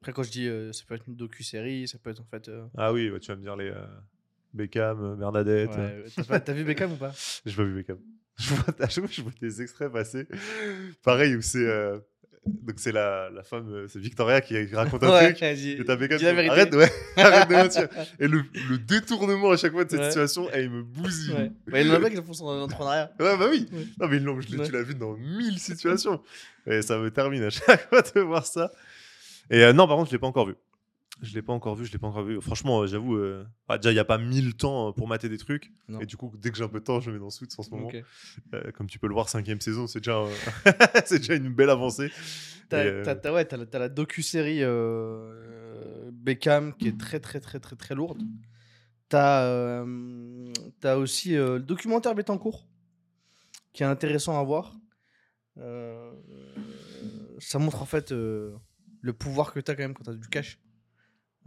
Après, 0.00 0.12
quand 0.12 0.22
je 0.22 0.30
dis 0.30 0.46
euh, 0.46 0.72
ça 0.72 0.84
peut 0.86 0.94
être 0.94 1.08
une 1.08 1.16
docu-série, 1.16 1.88
ça 1.88 1.98
peut 1.98 2.10
être 2.10 2.20
en 2.20 2.24
fait. 2.26 2.48
euh, 2.48 2.66
Ah 2.76 2.92
oui, 2.92 3.10
tu 3.20 3.28
vas 3.28 3.36
me 3.36 3.42
dire 3.42 3.56
les 3.56 3.72
Beckham, 4.52 5.16
Bernadette. 5.16 5.70
ouais, 5.70 6.40
T'as 6.44 6.52
vu 6.52 6.64
Beckham 6.64 6.92
ou 6.92 6.96
pas? 6.96 7.12
J'ai 7.46 7.56
pas 7.56 7.64
vu 7.64 7.74
Beckham. 7.74 7.98
Je 8.38 8.54
vois, 9.00 9.08
je 9.10 9.20
vois 9.22 9.32
des 9.40 9.60
extraits 9.60 9.92
passer. 9.92 10.26
Pareil, 11.02 11.36
où 11.36 11.42
c'est. 11.42 11.66
Donc, 12.46 12.76
c'est 12.78 12.92
la, 12.92 13.28
la 13.30 13.42
femme, 13.42 13.68
euh, 13.70 13.86
c'est 13.88 13.98
Victoria 13.98 14.40
qui 14.40 14.66
raconte 14.74 15.02
un 15.04 15.10
Ouais, 15.10 15.34
truc. 15.34 15.38
t'as 15.40 15.96
la 16.24 16.32
vérité. 16.32 16.50
Arrête, 16.50 16.74
ouais, 16.74 16.90
arrête 17.16 17.48
de 17.48 17.54
mentir. 17.54 17.88
Et 18.18 18.26
le, 18.28 18.42
le 18.70 18.78
détournement 18.78 19.50
à 19.50 19.56
chaque 19.58 19.72
fois 19.72 19.84
de 19.84 19.90
cette 19.90 20.00
Ouais. 20.00 20.06
situation, 20.06 20.48
il 20.56 20.70
me 20.70 20.82
bousille. 20.82 21.34
Ouais. 21.34 21.52
Bah, 21.70 21.80
il 21.82 21.86
y 21.86 21.90
en 21.90 21.94
a 21.94 22.00
pas 22.00 22.08
qui 22.10 22.16
font 22.16 22.32
son 22.32 22.46
entrepreneuriat. 22.46 23.10
Ouais, 23.20 23.36
bah 23.36 23.46
oui. 23.50 23.66
Non, 24.00 24.08
mais 24.08 24.18
je 24.20 24.56
Ouais. 24.56 24.66
tu 24.66 24.72
l'as 24.72 24.82
vu 24.82 24.94
dans 24.94 25.12
mille 25.16 25.58
situations. 25.58 26.22
Et 26.66 26.80
ça 26.82 26.98
me 26.98 27.10
termine 27.10 27.42
à 27.44 27.50
chaque 27.50 27.88
fois 27.90 28.02
de 28.02 28.20
voir 28.20 28.46
ça. 28.46 28.72
Et 29.50 29.62
euh, 29.62 29.72
non, 29.74 29.86
par 29.86 29.96
contre, 29.96 30.08
je 30.10 30.14
l'ai 30.14 30.18
pas 30.20 30.26
encore 30.26 30.46
vu. 30.46 30.54
Je 31.22 31.34
l'ai 31.34 31.42
pas 31.42 31.52
encore 31.52 31.74
vu, 31.74 31.84
je 31.84 31.92
l'ai 31.92 31.98
pas 31.98 32.06
encore 32.06 32.24
vu. 32.24 32.40
Franchement, 32.40 32.80
euh, 32.82 32.86
j'avoue, 32.86 33.16
euh, 33.16 33.44
bah, 33.68 33.76
déjà, 33.78 33.90
il 33.90 33.94
n'y 33.94 34.00
a 34.00 34.04
pas 34.04 34.16
mille 34.18 34.54
temps 34.56 34.88
euh, 34.88 34.92
pour 34.92 35.06
mater 35.08 35.28
des 35.28 35.36
trucs. 35.38 35.70
Non. 35.88 36.00
Et 36.00 36.06
du 36.06 36.16
coup, 36.16 36.32
dès 36.38 36.50
que 36.50 36.56
j'ai 36.56 36.64
un 36.64 36.68
peu 36.68 36.80
de 36.80 36.84
temps, 36.84 37.00
je 37.00 37.10
mets 37.10 37.18
dans 37.18 37.28
Suits 37.30 37.48
en 37.58 37.62
ce 37.62 37.70
moment. 37.70 37.88
Euh, 38.54 38.70
comme 38.72 38.86
tu 38.88 38.98
peux 38.98 39.06
le 39.06 39.12
voir, 39.14 39.28
cinquième 39.28 39.60
saison, 39.60 39.86
c'est 39.86 40.00
déjà, 40.00 40.18
euh, 40.18 40.30
c'est 41.04 41.18
déjà 41.18 41.34
une 41.34 41.52
belle 41.52 41.70
avancée. 41.70 42.10
T'as 42.68 42.84
t'as- 43.02 43.14
t'as- 43.16 43.32
ouais, 43.34 43.44
t'as 43.44 43.56
la, 43.56 43.66
la 43.78 43.88
docu-série 43.88 44.60
Beckham 46.12 46.74
qui 46.76 46.88
est 46.88 46.98
très 46.98 47.20
très 47.20 47.40
très 47.40 47.58
très 47.60 47.76
très 47.76 47.94
lourde. 47.94 48.22
T'as 49.08 49.84
t'as 50.80 50.96
aussi 50.96 51.34
le 51.34 51.58
documentaire 51.60 52.14
Bettencourt 52.14 52.66
qui 53.72 53.82
est 53.82 53.86
intéressant 53.86 54.38
à 54.38 54.44
voir. 54.44 54.76
Ça 57.38 57.58
montre 57.58 57.82
en 57.82 57.86
fait 57.86 58.10
le 58.12 59.12
pouvoir 59.18 59.52
que 59.52 59.60
t'as 59.60 59.74
quand 59.74 59.82
même 59.82 59.94
quand 59.94 60.04
t'as 60.04 60.14
du 60.14 60.28
cash. 60.28 60.58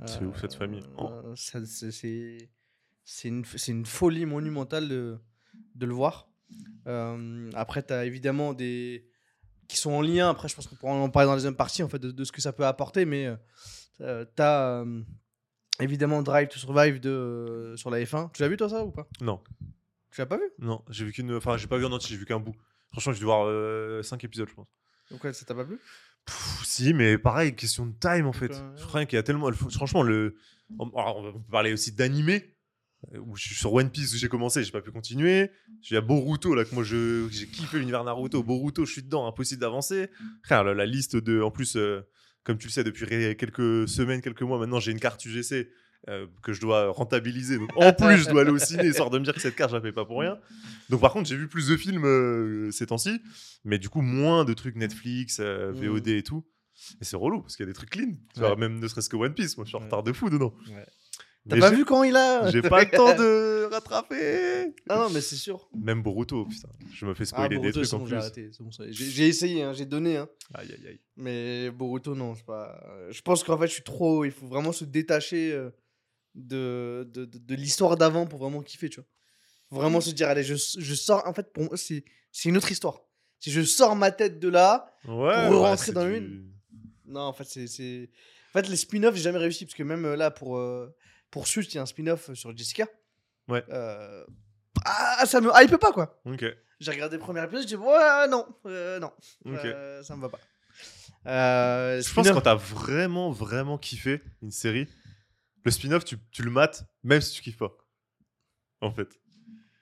C'est 0.06 0.24
ouf, 0.26 0.40
cette 0.42 0.56
famille. 0.56 0.84
Oh. 0.98 1.10
Euh, 1.10 1.36
ça- 1.36 1.66
c'est- 1.66 3.28
une, 3.28 3.86
folie 3.86 4.26
monumentale 4.26 4.90
de, 4.90 5.18
de 5.76 5.86
le 5.86 5.94
voir. 5.94 6.28
Euh, 6.88 7.50
après, 7.54 7.84
tu 7.84 7.94
as 7.94 8.06
évidemment 8.06 8.54
des 8.54 9.08
qui 9.68 9.78
sont 9.78 9.92
en 9.92 10.02
lien. 10.02 10.30
Après, 10.30 10.48
je 10.48 10.56
pense 10.56 10.68
qu'on 10.68 10.76
pourra 10.76 10.94
en 10.94 11.10
parler 11.10 11.28
dans 11.28 11.34
les 11.34 11.38
deuxième 11.38 11.56
partie 11.56 11.84
en 11.84 11.90
fait, 11.90 12.00
de, 12.00 12.12
de 12.12 12.24
ce 12.24 12.32
que 12.32 12.42
ça 12.42 12.54
peut 12.54 12.66
apporter. 12.66 13.06
Mais 13.06 13.34
euh, 14.02 14.26
tu 14.36 14.42
as 14.42 14.84
évidemment 15.80 16.22
Drive 16.22 16.50
to 16.50 16.60
Survive 16.60 17.00
de, 17.00 17.10
euh, 17.10 17.78
sur 17.78 17.90
la 17.90 18.00
F1. 18.04 18.32
Tu 18.34 18.42
l'as 18.42 18.50
vu 18.50 18.58
toi 18.58 18.70
ça 18.70 18.84
ou 18.84 18.92
pas? 18.92 19.08
Non, 19.22 19.42
Tu 20.12 20.20
l'as 20.22 20.26
pas 20.26 20.38
vu? 20.38 20.50
Non, 20.60 20.84
j'ai 20.90 21.06
vu 21.06 21.12
qu'une. 21.12 21.34
Enfin, 21.36 21.58
j'ai 21.58 21.68
pas 21.68 21.78
vu 21.78 21.86
en 21.86 21.92
entier, 21.92 22.10
j'ai 22.10 22.18
vu 22.18 22.26
qu'un 22.26 22.40
bout. 22.40 22.56
Franchement, 22.92 23.14
j'ai 23.14 23.20
dû 23.20 23.26
voir 23.26 24.04
5 24.04 24.24
épisodes, 24.24 24.50
je 24.50 24.54
pense. 24.54 24.68
Donc 25.10 25.24
ouais, 25.24 25.34
ça 25.34 25.46
t'a 25.46 25.56
pas 25.56 25.66
plu? 25.66 25.80
Pff, 26.26 26.62
si, 26.66 26.94
mais 26.94 27.18
pareil, 27.18 27.56
question 27.56 27.86
de 27.86 27.94
time 28.00 28.26
en 28.28 28.34
fait. 28.34 28.52
Euh, 28.52 28.78
Je 28.78 28.86
crois 28.86 29.06
qu'il 29.06 29.18
y 29.18 29.20
a 29.20 29.24
tellement. 29.24 29.52
Franchement, 29.52 30.04
le. 30.04 30.36
alors, 30.80 31.18
on 31.18 31.34
peut 31.34 31.52
parler 31.52 31.74
aussi 31.74 31.92
d'animé. 31.92 32.56
euh, 33.14 33.20
Où 33.20 33.36
je 33.36 33.44
suis 33.48 33.56
sur 33.56 33.74
One 33.74 33.90
Piece 33.90 34.14
où 34.14 34.18
j'ai 34.18 34.30
commencé, 34.30 34.64
j'ai 34.64 34.72
pas 34.72 34.82
pu 34.82 34.92
continuer. 34.92 35.52
Il 35.90 35.94
y 35.94 35.98
a 35.98 36.02
Boruto 36.02 36.56
là 36.56 36.64
que 36.64 36.74
moi 36.74 36.84
je 36.86 37.28
j'ai 37.30 37.48
kiffé 37.48 37.78
l'univers 37.80 38.04
Naruto. 38.06 38.42
Boruto, 38.44 38.86
je 38.86 38.92
suis 38.94 39.04
dedans, 39.04 39.28
impossible 39.28 39.60
d'avancer. 39.62 40.10
La, 40.50 40.64
la 40.74 40.86
liste 40.86 41.18
de, 41.18 41.42
en 41.42 41.52
plus, 41.52 41.76
euh, 41.76 42.02
comme 42.44 42.58
tu 42.58 42.68
le 42.68 42.72
sais 42.72 42.84
depuis 42.86 43.06
quelques 43.36 43.88
semaines, 43.90 44.22
quelques 44.22 44.42
mois 44.44 44.58
maintenant, 44.60 44.80
j'ai 44.80 44.92
une 44.94 45.00
carte 45.00 45.24
UGC 45.26 45.68
euh, 46.10 46.28
que 46.42 46.54
je 46.54 46.62
dois 46.62 46.90
rentabiliser. 46.92 47.58
Donc, 47.58 47.70
en 47.76 47.94
plus, 47.94 48.18
je 48.18 48.30
dois 48.30 48.42
aller 48.42 48.52
au 48.52 48.58
ciné 48.60 48.86
histoire 48.88 49.10
de 49.10 49.20
me 49.20 49.24
dire 49.24 49.34
que 49.34 49.42
cette 49.42 49.56
carte 49.56 49.72
je 49.72 49.76
la 49.78 49.82
paye 49.82 49.92
pas 49.92 50.06
pour 50.06 50.20
rien. 50.20 50.38
Donc 50.90 51.02
par 51.02 51.14
contre, 51.14 51.30
j'ai 51.30 51.38
vu 51.38 51.48
plus 51.48 51.68
de 51.70 51.78
films 51.78 52.06
euh, 52.06 52.72
ces 52.72 52.88
temps-ci, 52.88 53.22
mais 53.64 53.78
du 53.80 53.90
coup 53.90 54.02
moins 54.02 54.44
de 54.46 54.54
trucs 54.54 54.76
Netflix, 54.76 55.38
euh, 55.40 55.72
Mm. 55.74 55.86
VOD 55.88 56.08
et 56.10 56.24
tout. 56.24 56.44
Et 57.00 57.06
c'est 57.06 57.16
relou 57.16 57.42
parce 57.42 57.56
qu'il 57.56 57.64
y 57.66 57.70
a 57.70 57.72
des 57.72 57.76
trucs 57.76 57.92
clean. 57.92 58.12
Tu 58.34 58.40
vois, 58.40 58.56
même 58.56 58.80
ne 58.80 58.88
serait-ce 58.88 59.10
que 59.10 59.16
One 59.16 59.34
Piece, 59.34 59.56
moi 59.58 59.64
je 59.66 59.70
suis 59.70 59.78
en 59.78 59.82
retard 59.82 60.04
de 60.04 60.12
fou 60.12 60.30
dedans. 60.30 60.54
Ouais. 60.68 60.86
T'as 61.50 61.60
pas 61.60 61.72
vu 61.72 61.84
quand 61.86 62.04
il 62.04 62.16
a 62.16 62.50
J'ai 62.52 62.62
pas 62.62 62.84
le 62.86 62.90
temps 62.90 63.16
de 63.16 63.66
rattraper. 63.72 64.74
Ah 64.90 64.96
non, 64.98 65.10
mais 65.10 65.20
c'est 65.22 65.36
sûr. 65.36 65.70
Même 65.76 66.02
Boruto, 66.02 66.46
putain, 66.46 66.70
je 66.94 67.06
me 67.06 67.14
fais 67.14 67.24
Ah, 67.24 67.26
spoiler 67.26 67.50
des 67.50 67.56
Boruto, 67.58 67.80
trucs 67.80 67.86
c'est 67.86 67.96
en 67.96 68.00
bon, 68.00 68.06
plus. 68.06 68.60
bon. 68.60 68.70
J'ai 68.92 69.28
essayé, 69.28 69.62
hein, 69.64 69.74
j'ai 69.74 69.86
donné. 69.86 70.16
Hein. 70.18 70.30
Aïe 70.54 70.72
aïe 70.72 70.88
aïe. 70.88 71.00
Mais 71.18 71.70
Boruto, 71.70 72.16
non, 72.16 72.34
je 72.34 72.44
pas. 72.46 72.82
Je 73.12 73.22
pense 73.22 73.44
qu'en 73.44 73.58
fait, 73.58 73.68
je 73.68 73.74
suis 73.74 73.84
trop. 73.84 74.24
Il 74.26 74.32
faut 74.32 74.48
vraiment 74.48 74.72
se 74.72 74.86
détacher 74.86 75.52
euh, 75.52 75.70
de, 76.36 77.08
de, 77.14 77.26
de, 77.26 77.38
de 77.38 77.56
l'histoire 77.56 77.96
d'avant 77.98 78.26
pour 78.26 78.40
vraiment 78.40 78.62
kiffer, 78.62 78.90
tu 78.90 79.00
vois. 79.00 79.08
Vraiment 79.82 80.02
se 80.02 80.12
dire, 80.12 80.28
allez, 80.30 80.44
je, 80.44 80.54
je 80.56 80.94
sors. 80.94 81.28
En 81.28 81.34
fait, 81.34 81.52
pour 81.52 81.64
moi, 81.64 81.78
c'est 81.78 82.04
c'est 82.32 82.50
une 82.50 82.58
autre 82.58 82.72
histoire. 82.72 83.02
Si 83.40 83.52
je 83.52 83.62
sors 83.64 83.96
ma 83.96 84.12
tête 84.12 84.40
de 84.40 84.48
là. 84.50 84.94
Ouais. 85.06 85.12
Pour 85.48 85.62
ouais, 85.62 85.70
rentrer 85.70 85.92
dans 85.92 86.06
du- 86.06 86.18
une. 86.18 86.52
Non, 87.06 87.22
en 87.22 87.34
fait, 87.34 87.46
c'est. 87.46 87.68
c'est- 87.68 88.10
En 88.56 88.60
fait, 88.62 88.68
les 88.70 88.76
spin-offs, 88.78 89.16
j'ai 89.16 89.24
jamais 89.24 89.40
réussi. 89.40 89.66
Parce 89.66 89.74
que 89.76 89.82
même 89.84 90.06
euh, 90.06 90.16
là, 90.16 90.30
pour, 90.32 90.58
euh, 90.58 90.96
pour 91.32 91.48
Suits, 91.48 91.66
il 91.66 91.76
y 91.76 91.78
a 91.80 91.82
un 91.82 91.86
spin-off 91.88 92.32
sur 92.34 92.56
Jessica. 92.56 92.86
Ouais. 93.48 93.64
Euh, 93.70 94.24
Ah, 94.86 95.26
ça 95.26 95.40
me 95.42 95.50
hype 95.56 95.78
pas, 95.78 95.92
quoi. 95.92 96.20
Ok. 96.26 96.46
J'ai 96.80 96.92
regardé 96.92 97.16
le 97.18 97.22
premier 97.22 97.44
épisode, 97.44 97.62
j'ai 97.62 97.76
dit, 97.78 97.82
ouais, 97.82 98.28
non, 98.30 98.46
euh, 98.66 99.00
non. 99.00 99.12
Ok. 99.46 99.60
Euh, 99.66 100.04
ça 100.04 100.16
me 100.16 100.22
va 100.22 100.30
pas. 100.30 100.40
Euh, 101.26 102.02
Je 102.02 102.14
pense 102.14 102.26
spin-off- 102.26 102.34
quand 102.36 102.42
t'as 102.42 102.56
vraiment, 102.56 103.32
vraiment 103.32 103.78
kiffé 103.78 104.22
une 104.42 104.52
série, 104.52 104.88
le 105.64 105.72
spin-off, 105.72 106.06
tu, 106.06 106.18
tu 106.32 106.44
le 106.44 106.52
mates, 106.52 106.86
même 107.04 107.22
si 107.22 107.34
tu 107.34 107.42
kiffes 107.42 107.58
pas. 107.58 107.72
En 108.82 108.92
fait. 108.92 109.08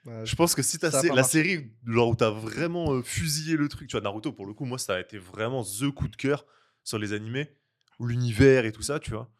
Ouais, 0.04 0.26
Je 0.26 0.34
pense 0.36 0.54
que 0.54 0.62
si 0.62 0.78
t'as 0.78 0.90
sé- 0.90 1.08
pas 1.08 1.14
la 1.14 1.22
marché. 1.22 1.42
série 1.42 1.72
genre 1.86 2.08
où 2.08 2.16
t'as 2.16 2.30
vraiment 2.30 2.92
euh, 2.92 3.02
fusillé 3.02 3.56
le 3.56 3.68
truc, 3.68 3.88
tu 3.88 3.92
vois, 3.92 4.00
Naruto, 4.00 4.32
pour 4.32 4.46
le 4.46 4.54
coup, 4.54 4.64
moi, 4.64 4.78
ça 4.78 4.94
a 4.96 5.00
été 5.00 5.18
vraiment 5.18 5.62
the 5.64 5.90
coup 5.90 6.08
de 6.08 6.16
cœur 6.16 6.44
sur 6.84 6.98
les 6.98 7.12
animés, 7.12 7.56
l'univers 8.00 8.64
et 8.64 8.72
tout 8.72 8.82
ça, 8.82 8.98
tu 9.00 9.10
vois. 9.10 9.30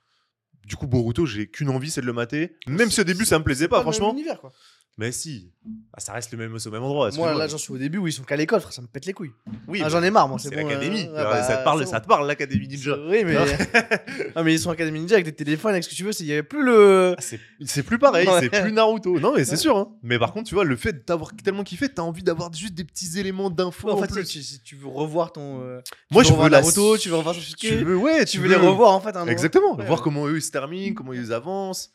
Du 0.65 0.77
coup, 0.77 0.87
Boruto, 0.87 1.27
j'ai 1.27 1.49
qu'une 1.51 1.69
envie, 1.71 1.91
c'est 1.91 2.01
de 2.03 2.07
le 2.07 2.13
mater. 2.13 2.57
Même 2.69 2.91
si 2.91 3.01
au 3.01 3.05
début, 3.05 3.25
ça 3.25 3.39
me 3.39 3.45
plaisait 3.45 3.67
pas, 3.67 3.79
même 3.79 3.83
franchement. 3.83 4.15
quoi. 4.41 4.53
Mais 4.99 5.11
si, 5.11 5.51
Ah, 5.95 6.01
ça 6.01 6.13
reste 6.13 6.33
le 6.33 6.39
même, 6.39 6.55
au 6.55 6.71
même 6.71 6.83
endroit. 6.83 6.97
Moi, 7.05 7.09
excuse-moi. 7.09 7.35
là, 7.35 7.47
j'en 7.49 7.57
suis 7.57 7.73
au 7.73 7.79
début 7.79 7.97
où 7.99 8.07
ils 8.07 8.13
sont 8.13 8.25
qu'à 8.25 8.37
l'école, 8.37 8.61
frère, 8.61 8.75
ça 8.75 8.83
me 8.83 8.87
pète 8.89 9.07
les 9.07 9.15
couilles. 9.15 9.33
oui, 9.67 9.79
Ah, 9.81 9.85
mais 9.85 9.91
J'en 9.91 10.03
ai 10.03 10.11
marre, 10.11 10.29
moi, 10.29 10.39
c'est 10.39 10.51
c'est 10.51 10.57
bon. 10.61 10.67
l'académie. 10.69 11.07
euh, 11.09 11.13
Ouais, 11.17 11.23
bah, 11.25 11.43
ça, 11.43 11.57
te 11.57 11.65
parle, 11.65 11.81
c'est 11.81 11.91
ça 11.91 11.99
bon. 11.99 12.03
te 12.05 12.09
parle, 12.09 12.27
l'académie 12.27 12.69
ninja. 12.69 12.97
Oui, 13.09 13.25
mais. 13.25 13.37
ah, 14.37 14.43
mais 14.43 14.53
ils 14.55 14.59
sont 14.59 14.71
Académie 14.71 15.01
Ninja 15.01 15.15
avec 15.15 15.25
des 15.25 15.33
téléphones, 15.35 15.71
avec 15.73 15.85
ce 15.85 15.89
que 15.89 15.95
tu 15.95 16.05
veux, 16.05 16.13
c'est- 16.13 16.25
il 16.25 16.27
y 16.29 16.33
avait 16.33 16.43
plus 16.43 16.63
le. 16.63 17.15
Ah, 17.17 17.21
c'est- 17.23 17.41
C'est 17.65 17.83
plus 17.85 17.99
pareil, 17.99 18.29
Ouais. 18.29 18.41
c'est 18.41 18.51
plus 18.63 18.73
Naruto. 18.73 19.19
Non, 19.19 19.35
mais 19.35 19.45
c'est 19.45 19.57
sûr. 19.57 19.77
Hein. 19.79 19.93
Mais 20.03 20.19
par 20.19 20.33
contre, 20.35 20.49
tu 20.49 20.55
vois, 20.55 20.65
le 20.65 20.77
fait 20.77 21.07
d'avoir 21.09 21.35
tellement 21.37 21.65
kiffé, 21.65 21.89
t'as 21.89 22.03
envie 22.03 22.23
d'avoir 22.23 22.53
juste 22.53 22.75
des 22.75 22.85
petits 22.85 23.19
éléments 23.19 23.49
d'infos. 23.49 23.91
en 23.91 23.95
en 23.95 24.03
fait, 24.03 24.09
plus. 24.13 24.27
si, 24.27 24.43
si 24.43 24.61
tu 24.63 24.77
veux 24.77 24.89
revoir 24.89 25.33
ton. 25.33 25.61
euh, 25.63 25.81
Moi, 26.11 26.23
je 26.23 26.35
veux 26.35 26.49
la 26.51 26.61
Naruto, 26.61 26.99
tu 26.99 27.09
veux 27.09 27.17
revoir 27.17 27.35
Sasuke, 27.35 27.57
Tu 27.57 27.77
veux, 27.77 27.97
ouais, 27.97 28.25
tu 28.27 28.39
veux 28.41 28.49
les 28.49 28.57
revoir 28.57 28.91
en 28.93 29.01
fait. 29.01 29.11
un 29.17 29.21
moment. 29.21 29.33
Exactement. 29.33 29.75
Ouais, 29.77 29.87
voir 29.87 30.01
ouais. 30.01 30.05
comment 30.05 30.27
eux 30.27 30.37
ils 30.37 30.43
se 30.43 30.51
terminent, 30.51 30.93
comment 30.95 31.15
ils 31.15 31.33
avancent. 31.33 31.93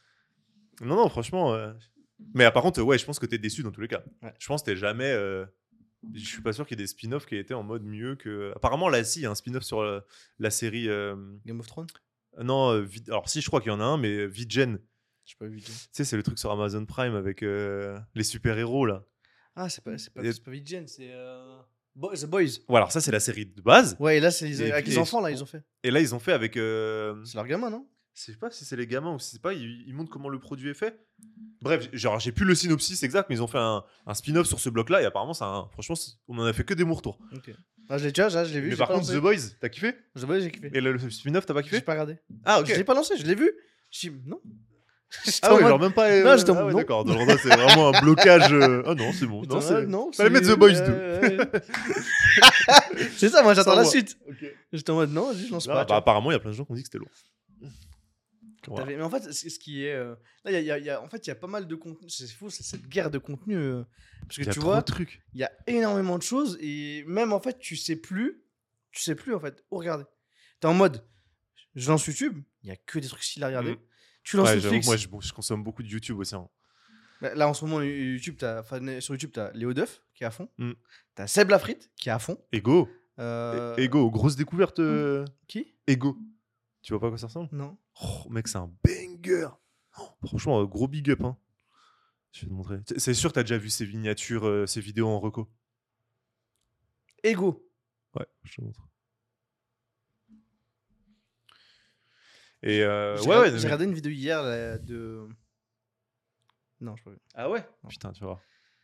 Non, 0.82 0.96
non, 0.96 1.10
franchement. 1.10 1.54
euh, 1.54 1.72
Mais 2.34 2.50
par 2.52 2.64
contre, 2.64 2.82
ouais, 2.82 2.98
je 2.98 3.06
pense 3.06 3.20
que 3.20 3.26
t'es 3.26 3.38
déçu 3.38 3.64
dans 3.64 3.72
tous 3.72 3.82
les 3.82 3.88
cas. 3.88 4.04
Ouais. 4.24 4.34
Je 4.40 4.48
pense 4.48 4.62
que 4.62 4.68
t'es 4.72 4.76
jamais. 4.76 5.12
euh, 5.12 5.46
Je 6.14 6.26
suis 6.26 6.42
pas 6.42 6.54
sûr 6.54 6.66
qu'il 6.68 6.78
y 6.78 6.82
ait 6.82 6.84
des 6.84 6.88
spin-offs 6.88 7.26
qui 7.26 7.36
aient 7.36 7.40
été 7.40 7.54
en 7.54 7.64
mode 7.64 7.84
mieux 7.84 8.16
que. 8.16 8.52
Apparemment, 8.56 8.90
là, 8.90 9.04
si, 9.04 9.20
il 9.20 9.24
y 9.24 9.26
a 9.26 9.32
un 9.32 9.36
spin-off 9.36 9.64
sur 9.64 9.80
euh, 9.82 10.00
la 10.40 10.50
série. 10.50 10.88
euh, 10.90 11.16
Game 11.46 11.60
of 11.60 11.68
Thrones? 11.68 11.88
Non, 12.42 12.74
euh, 12.74 12.88
alors 13.08 13.28
si, 13.30 13.42
je 13.42 13.48
crois 13.48 13.62
qu'il 13.62 13.72
y 13.72 13.76
en 13.76 13.80
a 13.82 13.84
un, 13.84 13.98
mais 13.98 14.28
Vigen. 14.28 14.80
Je 15.26 15.32
sais 15.32 15.38
pas 15.40 15.48
vu. 15.48 15.60
Tu 15.62 15.72
sais, 15.92 16.06
c'est 16.06 16.16
le 16.16 16.24
truc 16.24 16.40
sur 16.40 16.52
Amazon 16.52 16.86
Prime 16.86 17.16
avec 17.16 17.44
euh, 17.44 17.98
les 18.16 18.24
super-héros 18.24 18.86
là. 18.86 19.04
Ah, 19.56 19.70
c'est 19.70 19.84
pas, 19.84 19.98
c'est 19.98 20.14
pas, 20.14 20.24
Et- 20.24 20.32
c'est 20.32 20.44
pas 20.44 20.52
Vigen, 20.52 20.88
c'est. 20.88 21.10
Euh... 21.12 21.58
Bo- 21.96 22.14
The 22.16 22.26
Boys. 22.28 22.60
Voilà, 22.68 22.84
alors 22.84 22.92
ça, 22.92 23.02
c'est 23.02 23.12
la 23.12 23.20
série 23.20 23.48
de 23.48 23.60
base. 23.62 23.98
Ouais, 24.00 24.18
et 24.18 24.20
là, 24.20 24.30
c'est 24.30 24.48
Et 24.50 24.72
avec 24.72 24.84
puis 24.86 24.92
les 24.92 24.98
les- 24.98 25.02
enfants, 25.02 25.20
là, 25.20 25.32
ils 25.32 25.42
ont 25.42 25.48
fait. 25.48 25.64
Et 25.84 25.90
là, 25.90 26.00
ils 26.00 26.14
ont 26.14 26.20
fait 26.20 26.32
avec. 26.32 26.56
euh, 26.56 27.16
C'est 27.26 27.36
leur 27.36 27.48
gamin, 27.48 27.72
non? 27.72 27.88
Je 28.20 28.32
sais 28.32 28.38
pas 28.38 28.50
si 28.50 28.66
c'est 28.66 28.76
les 28.76 28.88
gamins 28.88 29.14
ou 29.14 29.20
si 29.20 29.32
c'est 29.34 29.42
pas, 29.42 29.54
ils, 29.54 29.84
ils 29.88 29.94
montrent 29.94 30.10
comment 30.10 30.30
le 30.30 30.40
produit 30.40 30.72
est 30.72 30.74
fait. 30.74 31.00
Bref, 31.62 31.88
genre 31.94 32.20
j'ai 32.20 32.32
plus 32.32 32.46
le 32.46 32.56
synopsis 32.56 33.04
exact, 33.04 33.30
mais 33.30 33.36
ils 33.36 33.44
ont 33.44 33.48
fait 33.48 33.60
un, 33.60 33.84
un 34.08 34.14
spin-off 34.16 34.48
sur 34.48 34.60
ce 34.60 34.70
bloc-là 34.70 35.04
et 35.04 35.06
apparemment, 35.06 35.36
ça 35.36 35.68
franchement, 35.72 35.96
on 36.28 36.40
en 36.40 36.46
a 36.46 36.52
fait 36.54 36.64
que 36.64 36.74
des 36.74 36.84
bons 36.84 36.96
retours. 36.96 37.20
Ok. 37.36 37.52
Ah, 37.90 37.98
je 38.00 38.06
l'ai 38.06 38.12
déjà, 38.12 38.28
je 38.44 38.54
l'ai 38.54 38.60
vu. 38.60 38.66
mais 38.70 38.72
j'ai 38.72 38.78
par 38.78 38.88
contre, 38.88 39.02
lancé. 39.02 39.14
The 39.18 39.22
Boys, 39.22 39.38
t'as 39.62 39.70
kiffé? 39.70 39.94
The 40.16 40.26
Boys, 40.26 40.40
j'ai 40.40 40.52
kiffé. 40.52 40.72
Et 40.74 40.82
le, 40.82 40.94
le 40.94 41.10
spin-off, 41.12 41.46
t'as 41.46 41.54
pas 41.54 41.62
J'ai 41.62 41.70
kiffé? 41.70 41.82
pas 41.82 41.92
regardé. 41.94 42.18
Ah, 42.44 42.62
Je 42.66 42.74
l'ai 42.74 42.84
pas 42.84 42.96
lancé, 42.96 43.16
je 43.18 43.24
l'ai 43.26 43.36
vu. 43.36 43.52
Je 43.92 44.10
non. 44.26 44.42
Ah 45.42 45.54
ouais, 45.56 45.62
genre 45.62 45.80
même 45.80 45.94
pas. 45.94 46.10
Non, 46.22 46.36
j'étais 46.36 46.52
ah 46.52 46.66
ouais. 46.66 46.74
D'accord, 46.74 47.06
c'est 47.08 47.48
vraiment 47.56 47.94
un 47.96 48.02
blocage. 48.02 48.52
euh, 48.52 48.84
Ah 48.86 48.94
non, 48.94 49.14
c'est 49.14 49.26
bon. 49.26 49.44
Non, 49.44 49.62
c'est. 49.62 49.86
non, 49.86 50.12
Fallait 50.12 50.30
mettre 50.32 50.54
The 50.54 50.58
Boys 50.60 50.74
2. 50.74 50.80
euh, 50.82 51.22
ouais. 51.22 51.38
c'est 53.18 53.30
ça, 53.30 53.42
moi 53.44 53.54
j'attends 53.54 53.76
la 53.76 53.84
moi. 53.84 53.90
suite. 53.92 54.18
Ok. 54.28 54.44
J'étais 54.74 54.90
en 54.92 54.96
mode 54.96 55.12
non, 55.14 55.32
je 55.34 55.50
lance 55.50 55.68
Ah, 55.70 55.76
pas. 55.76 55.86
bah, 55.86 55.96
apparemment, 55.98 56.32
il 56.32 56.34
y 56.34 56.38
a 56.38 56.40
plein 56.40 56.50
de 56.52 56.56
gens 56.56 56.66
qui 56.66 56.72
ont 56.74 56.76
dit 56.76 56.82
que 56.82 56.88
c'était 56.88 56.98
lourd. 56.98 57.08
Mais 58.86 59.02
en 59.02 59.10
fait, 59.10 59.32
ce 59.32 59.60
qui 59.60 59.84
est. 59.86 59.94
euh, 59.94 60.16
Là, 60.44 60.52
il 60.52 60.54
y 60.54 60.58
a- 60.58 60.62
y 60.62 60.72
a- 60.72 60.78
il 60.80 60.86
y 60.86 60.90
a- 60.90 61.02
en 61.02 61.10
fait, 61.10 61.26
il 61.26 61.30
y 61.30 61.32
a 61.32 61.36
pas 61.36 61.48
mal 61.48 61.68
de 61.68 61.76
contenu. 61.76 62.10
C'est 62.10 62.28
fou, 62.28 62.50
c'est 62.50 62.64
cette 62.64 62.88
guerre 62.88 63.10
de 63.12 63.18
contenu. 63.18 63.56
euh, 63.56 63.84
Parce 64.22 64.38
que 64.38 64.42
Il 64.42 64.46
y 64.46 64.50
a 64.50 64.54
tu 64.54 64.60
vois, 64.60 64.84
il 65.34 65.40
y 65.40 65.44
a 65.44 65.52
énormément 65.68 66.18
de 66.18 66.24
choses 66.24 66.58
et 66.60 67.04
même 67.08 67.32
en 67.34 67.40
fait, 67.40 67.60
tu 67.60 67.76
sais 67.76 67.96
plus. 67.96 68.44
Tu 68.92 69.02
sais 69.04 69.16
plus 69.16 69.34
en 69.36 69.40
fait 69.40 69.64
où 69.72 69.78
regarder. 69.78 70.06
T'es 70.60 70.68
en 70.68 70.74
mode, 70.74 71.04
je 71.76 71.88
lance 71.90 72.06
YouTube, 72.08 72.42
il 72.64 72.70
y 72.70 72.72
a 72.72 72.76
que 72.76 72.98
des 73.00 73.08
trucs 73.08 73.24
stylés 73.24 73.44
à 73.46 73.48
regarder. 73.48 73.74
Mm. 73.74 73.80
Tu 74.24 74.36
lances 74.38 74.50
Ouais, 74.50 74.56
Netflix. 74.56 74.88
moi, 74.88 74.98
je, 75.22 75.32
consomme 75.34 75.64
beaucoup 75.64 75.84
de 75.84 75.88
YouTube 75.88 76.18
aussi. 76.20 76.36
hein. 76.36 76.50
Bah, 77.22 77.34
Là, 77.36 77.48
en 77.48 77.54
ce 77.54 77.64
moment, 77.66 77.82
YouTube, 77.82 78.36
enfin, 78.44 79.00
sur 79.00 79.14
YouTube, 79.14 79.32
t'as 79.34 79.52
Léo 79.54 79.74
Duff 79.74 80.02
qui 80.16 80.24
est 80.24 80.28
à 80.28 80.32
fond. 80.32 80.50
Mm. 80.58 80.72
T'as 81.16 81.28
Seb 81.28 81.50
Lafrite 81.50 81.90
qui 81.96 82.10
est 82.10 82.12
à 82.12 82.20
fond. 82.20 82.38
Ego. 82.52 82.90
Euh, 83.20 83.76
Ego, 83.78 84.10
grosse 84.12 84.36
découverte. 84.36 84.80
euh, 84.80 85.26
Qui? 85.48 85.76
Ego. 85.88 86.18
Tu 86.88 86.94
vois 86.94 87.02
pas 87.02 87.08
à 87.08 87.10
quoi 87.10 87.18
ça 87.18 87.28
ressemble? 87.28 87.50
Non. 87.52 87.78
Oh, 88.02 88.30
mec, 88.30 88.48
c'est 88.48 88.60
un 88.60 88.72
banger. 88.86 89.50
Oh, 90.00 90.08
franchement, 90.26 90.62
euh, 90.62 90.66
gros 90.66 90.88
big 90.88 91.10
up. 91.12 91.22
Hein. 91.22 91.38
Je 92.32 92.44
vais 92.46 92.48
te 92.48 92.54
montrer. 92.54 92.78
C'est- 92.98 93.14
sûr 93.14 93.30
que 93.32 93.34
t'as 93.36 93.44
déjà 93.44 93.58
vu 93.58 93.70
ces 93.70 93.86
miniatures, 93.86 94.48
euh, 94.48 94.66
ces 94.68 94.80
vidéos 94.80 95.10
en 95.10 95.20
reco? 95.20 95.50
Ego. 97.24 97.70
Ouais, 98.16 98.26
je 98.44 98.56
te 98.56 98.62
montre. 98.62 98.88
Et 102.64 102.84
euh, 102.84 103.18
J'ai 103.18 103.24
ouais, 103.24 103.36
regardé- 103.36 103.42
ouais. 103.42 103.48
J'ai 103.50 103.54
mais- 103.58 103.64
regardé 103.66 103.84
une 103.84 103.94
vidéo 103.94 104.12
hier 104.14 104.42
là, 104.42 104.78
de. 104.78 105.28
Non, 106.80 106.96
je 106.96 107.04
peux. 107.04 107.18
Ah 107.34 107.50
ouais? 107.50 107.68
Putain, 107.90 108.14
tu 108.14 108.24
vois. 108.24 108.42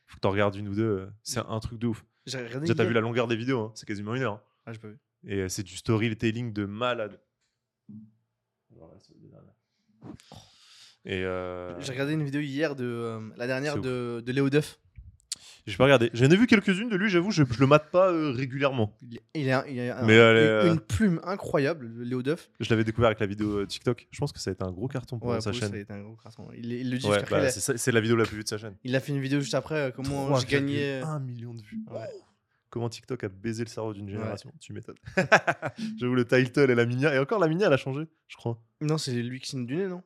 Faut 0.07 0.15
que 0.17 0.19
t'en 0.19 0.31
regardes 0.31 0.55
une 0.57 0.67
ou 0.67 0.75
deux. 0.75 0.83
euh, 0.83 1.09
C'est 1.21 1.39
un 1.39 1.59
truc 1.61 1.79
de 1.79 1.87
ouf. 1.87 2.03
J'ai 2.25 2.39
regardé. 2.39 2.59
Déjà, 2.67 2.75
t'as 2.75 2.83
vu 2.83 2.91
la 2.93 2.99
longueur 2.99 3.29
des 3.29 3.37
vidéos, 3.37 3.61
hein, 3.61 3.71
c'est 3.75 3.87
quasiment 3.87 4.13
une 4.13 4.23
heure. 4.23 4.33
hein. 4.33 4.43
Ah, 4.65 4.73
j'ai 4.73 4.79
pas 4.79 4.89
vu. 4.89 4.99
Et 5.25 5.37
euh, 5.39 5.47
c'est 5.47 5.63
du 5.63 5.77
storytelling 5.77 6.51
de 6.51 6.65
malade. 6.65 7.21
Alors 8.75 8.89
là, 8.89 8.97
c'est 8.99 9.13
le 9.21 9.29
dernier. 9.29 10.15
Et 11.05 11.23
euh, 11.25 11.79
J'ai 11.81 11.91
regardé 11.91 12.13
une 12.13 12.23
vidéo 12.23 12.41
hier 12.41 12.75
de 12.75 12.85
euh, 12.85 13.19
la 13.37 13.47
dernière 13.47 13.73
C'est 13.73 13.79
ouf. 13.79 13.85
de, 13.85 14.23
de 14.25 14.31
Léo 14.31 14.49
Duff. 14.49 14.79
j'ai 15.67 15.75
pas 15.75 15.83
regardé. 15.83 16.09
J'en 16.13 16.29
ai 16.29 16.35
vu 16.37 16.47
quelques-unes 16.47 16.87
de 16.89 16.95
lui, 16.95 17.09
j'avoue, 17.09 17.29
je, 17.31 17.43
je 17.49 17.59
le 17.59 17.67
mate 17.67 17.91
pas 17.91 18.09
euh, 18.11 18.31
régulièrement. 18.31 18.95
Il, 19.01 19.19
il 19.35 19.51
a, 19.51 19.65
il 19.67 19.79
a 19.81 19.99
un- 19.99 20.05
Mais 20.05 20.13
elle 20.15 20.37
est, 20.37 20.67
une, 20.67 20.73
une 20.75 20.79
plume 20.79 21.19
incroyable, 21.25 21.87
le 21.87 22.03
Léo 22.05 22.21
Duff. 22.23 22.49
Je 22.61 22.69
l'avais 22.69 22.83
découvert 22.85 23.07
avec 23.07 23.19
la 23.19 23.25
vidéo 23.25 23.59
euh, 23.59 23.65
TikTok. 23.65 24.07
Je 24.11 24.19
pense 24.19 24.31
que 24.31 24.39
ça 24.39 24.49
a 24.49 24.53
été 24.53 24.63
un 24.63 24.71
gros 24.71 24.87
carton 24.87 25.19
pour 25.19 25.29
Ouais, 25.29 25.41
sa 25.41 25.49
pour 25.51 25.53
lui, 25.53 25.59
ça 25.59 25.65
a 25.65 25.69
chaîne. 25.71 25.79
été 25.81 25.93
un 25.93 26.01
gros 26.01 26.15
carton. 26.15 26.47
Il, 26.55 26.71
il 26.71 26.89
le 26.89 26.97
dit 26.97 27.05
Ouais, 27.07 27.21
bah, 27.29 27.39
il, 27.41 27.45
a, 27.47 27.49
c'est 27.51 27.59
ça- 27.59 27.77
c'est 27.77 27.91
la 27.91 27.99
vidéo 27.99 28.15
la 28.15 28.25
plus 28.25 28.37
vue 28.37 28.43
de 28.43 28.47
sa 28.49 28.57
chaîne. 28.57 28.75
il 28.85 28.95
a 28.95 28.99
fait 29.01 29.11
une 29.11 29.21
vidéo 29.21 29.41
juste 29.41 29.55
après, 29.55 29.75
euh, 29.75 29.91
comment 29.91 30.33
je 30.39 30.45
gagnais. 30.47 31.01
1 31.01 31.19
million 31.19 31.53
de 31.53 31.61
vues. 31.61 31.81
Ouais. 31.91 31.99
Comment 32.73 32.89
TikTok 32.89 33.23
a 33.23 33.29
baisé 33.29 33.63
le 33.63 33.69
cerveau 33.69 33.93
d'une 33.93 34.07
Ouais. 34.07 34.13
génération. 34.13 34.51
Tu 34.59 34.73
m'étonnes. 34.73 34.95
J'avoue, 35.99 36.15
le 36.15 36.25
title 36.25 36.71
et 36.71 36.73
la 36.73 36.87
minia. 36.87 37.13
Et 37.13 37.19
encore, 37.19 37.37
la 37.39 37.47
minia, 37.47 37.67
elle 37.67 37.73
a 37.73 37.77
changé, 37.77 38.07
je 38.27 38.35
crois. 38.35 38.59
Non, 38.81 38.97
c'est 38.97 39.13
lui 39.13 39.39
qui 39.39 39.47
signe 39.49 39.67
du 39.67 39.75
nez, 39.75 39.87
non 39.87 40.01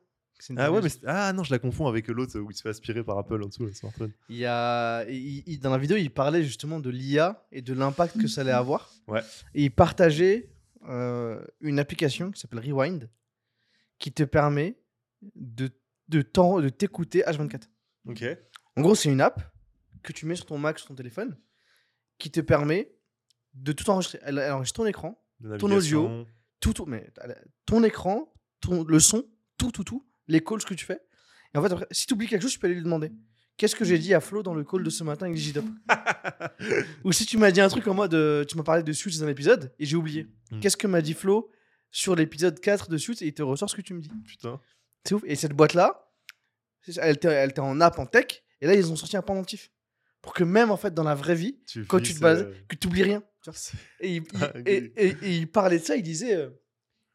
Ah 0.58 0.70
ouais, 0.70 0.82
mais 0.82 0.90
ah 1.06 1.32
non, 1.32 1.44
je 1.44 1.50
la 1.50 1.58
confonds 1.58 1.86
avec 1.86 2.08
l'autre 2.08 2.38
où 2.38 2.50
il 2.50 2.54
se 2.54 2.60
fait 2.60 2.68
aspirer 2.68 3.02
par 3.02 3.16
Apple 3.16 3.42
en 3.42 3.46
dessous, 3.46 3.64
le 3.64 3.72
smartphone. 3.72 4.12
Il 4.28 4.36
y 4.36 4.44
a, 4.44 5.04
il- 5.08 5.44
il- 5.46 5.60
dans 5.60 5.70
la 5.70 5.78
vidéo, 5.78 5.96
il 5.96 6.10
parlait 6.10 6.42
justement 6.44 6.78
de 6.78 6.90
l'IA 6.90 7.42
et 7.52 7.62
de 7.62 7.72
l'impact 7.72 8.20
que 8.20 8.26
ça 8.28 8.42
allait 8.42 8.50
avoir. 8.66 8.92
Ouais. 9.06 9.22
Et 9.54 9.64
il 9.64 9.70
partageait 9.70 10.50
euh, 10.90 11.42
une 11.62 11.78
application 11.78 12.30
qui 12.30 12.38
s'appelle 12.38 12.60
Rewind, 12.60 13.08
qui 13.98 14.12
te 14.12 14.24
permet 14.24 14.76
de, 15.34 15.70
de, 16.08 16.20
t'écouter 16.68 17.22
H24. 17.22 17.62
Ok. 18.08 18.24
En 18.76 18.82
gros, 18.82 18.94
c'est 18.94 19.08
une 19.10 19.22
app 19.22 19.40
que 20.02 20.12
tu 20.12 20.26
mets 20.26 20.36
sur 20.36 20.44
ton 20.44 20.58
Mac, 20.58 20.78
sur 20.78 20.88
ton 20.88 20.94
téléphone, 20.94 21.34
qui 22.18 22.30
te 22.30 22.40
permet 22.40 22.92
de 23.54 23.72
tout 23.72 23.88
enregistrer. 23.90 24.18
Elle, 24.22 24.38
elle 24.38 24.52
enregistre 24.52 24.80
ton 24.82 24.86
écran, 24.86 25.22
Ton 25.58 25.70
audio. 25.70 26.26
tout, 26.60 26.72
tout, 26.72 26.86
mais 26.86 27.10
ton 27.66 27.82
écran, 27.84 28.32
ton, 28.60 28.84
le 28.84 29.00
son, 29.00 29.24
tout, 29.56 29.70
tout, 29.70 29.84
tout, 29.84 30.06
les 30.26 30.42
calls 30.42 30.64
que 30.64 30.74
tu 30.74 30.84
fais. 30.84 31.00
Et 31.54 31.58
en 31.58 31.62
fait, 31.62 31.72
après, 31.72 31.86
si 31.90 32.06
tu 32.06 32.14
oublies 32.14 32.26
quelque 32.26 32.42
chose, 32.42 32.52
tu 32.52 32.58
peux 32.58 32.66
aller 32.66 32.76
lui 32.76 32.82
demander. 32.82 33.12
Qu'est-ce 33.56 33.74
que 33.74 33.84
j'ai 33.84 33.98
dit 33.98 34.14
à 34.14 34.20
Flo 34.20 34.42
dans 34.44 34.54
le 34.54 34.62
call 34.62 34.84
de 34.84 34.90
ce 34.90 35.02
matin 35.02 35.26
avec 35.26 35.36
Digitop 35.36 35.64
Ou 37.04 37.12
si 37.12 37.26
tu 37.26 37.38
m'as 37.38 37.50
dit 37.50 37.60
un 37.60 37.68
truc 37.68 37.86
en 37.88 37.94
mode, 37.94 38.14
euh, 38.14 38.44
tu 38.44 38.56
m'as 38.56 38.62
parlé 38.62 38.84
de 38.84 38.92
Suits 38.92 39.18
dans 39.18 39.24
un 39.24 39.28
épisode 39.28 39.72
et 39.80 39.84
j'ai 39.84 39.96
oublié. 39.96 40.28
Hmm. 40.52 40.60
Qu'est-ce 40.60 40.76
que 40.76 40.86
m'a 40.86 41.00
dit 41.02 41.14
Flo 41.14 41.50
sur 41.90 42.14
l'épisode 42.14 42.60
4 42.60 42.88
de 42.88 42.96
Suits 42.96 43.16
et 43.22 43.26
il 43.26 43.34
te 43.34 43.42
ressort 43.42 43.68
ce 43.68 43.74
que 43.74 43.82
tu 43.82 43.94
me 43.94 44.00
dis? 44.00 44.10
Putain. 44.24 44.60
C'est 45.04 45.14
ouf. 45.14 45.22
Et 45.26 45.34
cette 45.34 45.54
boîte-là, 45.54 46.08
elle 46.98 47.16
était 47.16 47.58
en 47.60 47.80
app, 47.80 47.98
en 47.98 48.06
tech, 48.06 48.44
et 48.60 48.66
là 48.66 48.74
ils 48.74 48.92
ont 48.92 48.96
sorti 48.96 49.16
un 49.16 49.22
pendentif. 49.22 49.72
Pour 50.22 50.34
que 50.34 50.44
même 50.44 50.70
en 50.70 50.76
fait 50.76 50.92
dans 50.94 51.04
la 51.04 51.14
vraie 51.14 51.34
vie, 51.34 51.58
Tu 51.66 51.84
quand 51.86 52.00
tu 52.00 52.12
te 52.14 52.20
bases, 52.20 52.42
euh, 52.42 52.54
que 52.68 52.76
tu 52.76 52.86
oublies 52.88 53.04
rien. 53.04 53.22
Et 54.00 54.16
il, 54.16 54.22
il- 54.32 54.42
Ah, 54.42 54.52
et, 54.66 54.78
ok. 54.86 54.92
et- 54.96 55.16
et 55.22 55.36
il 55.38 55.50
parlait 55.50 55.78
de 55.78 55.84
ça, 55.84 55.96
il 55.96 56.02
disait. 56.02 56.34
euh, 56.36 56.50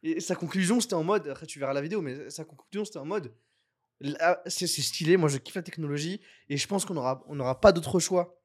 et 0.03 0.19
sa 0.19 0.35
conclusion, 0.35 0.79
c'était 0.81 0.95
en 0.95 1.03
mode. 1.03 1.27
Après, 1.29 1.45
tu 1.45 1.59
verras 1.59 1.73
la 1.73 1.81
vidéo, 1.81 2.01
mais 2.01 2.29
sa 2.29 2.43
conclusion, 2.43 2.83
c'était 2.85 2.99
en 2.99 3.05
mode. 3.05 3.33
là, 3.99 4.41
C'est 4.47 4.67
c'est 4.67 4.81
stylé, 4.81 5.15
moi 5.17 5.29
je 5.29 5.37
kiffe 5.37 5.55
la 5.55 5.61
technologie, 5.63 6.19
et 6.49 6.57
je 6.57 6.67
pense 6.67 6.83
qu'on 6.85 6.93
n'aura 6.95 7.23
on 7.27 7.39
aura 7.39 7.59
pas 7.61 7.71
d'autre 7.71 7.99
choix 7.99 8.41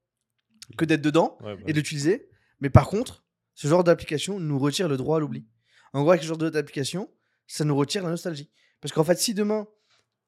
que 0.77 0.85
d'être 0.85 1.03
dedans 1.03 1.39
Ouais, 1.43 1.57
bah, 1.57 1.63
et 1.67 1.73
d'utiliser. 1.73 2.29
Mais 2.61 2.71
par 2.71 2.89
contre, 2.89 3.25
ce 3.55 3.67
genre 3.69 3.83
d'application 3.85 4.39
nous 4.39 4.59
retire 4.59 4.89
le 4.89 4.97
droit 4.97 5.17
à 5.17 5.21
l'oubli. 5.21 5.47
En 5.93 6.03
gros, 6.03 6.11
avec 6.11 6.23
ce 6.23 6.29
genre 6.29 6.37
d'application, 6.39 7.11
ça 7.47 7.65
nous 7.65 7.75
retire 7.77 8.03
la 8.05 8.11
nostalgie. 8.11 8.51
Parce 8.81 8.93
qu'en 8.93 9.05
fait, 9.05 9.19
si 9.19 9.35
demain. 9.35 9.67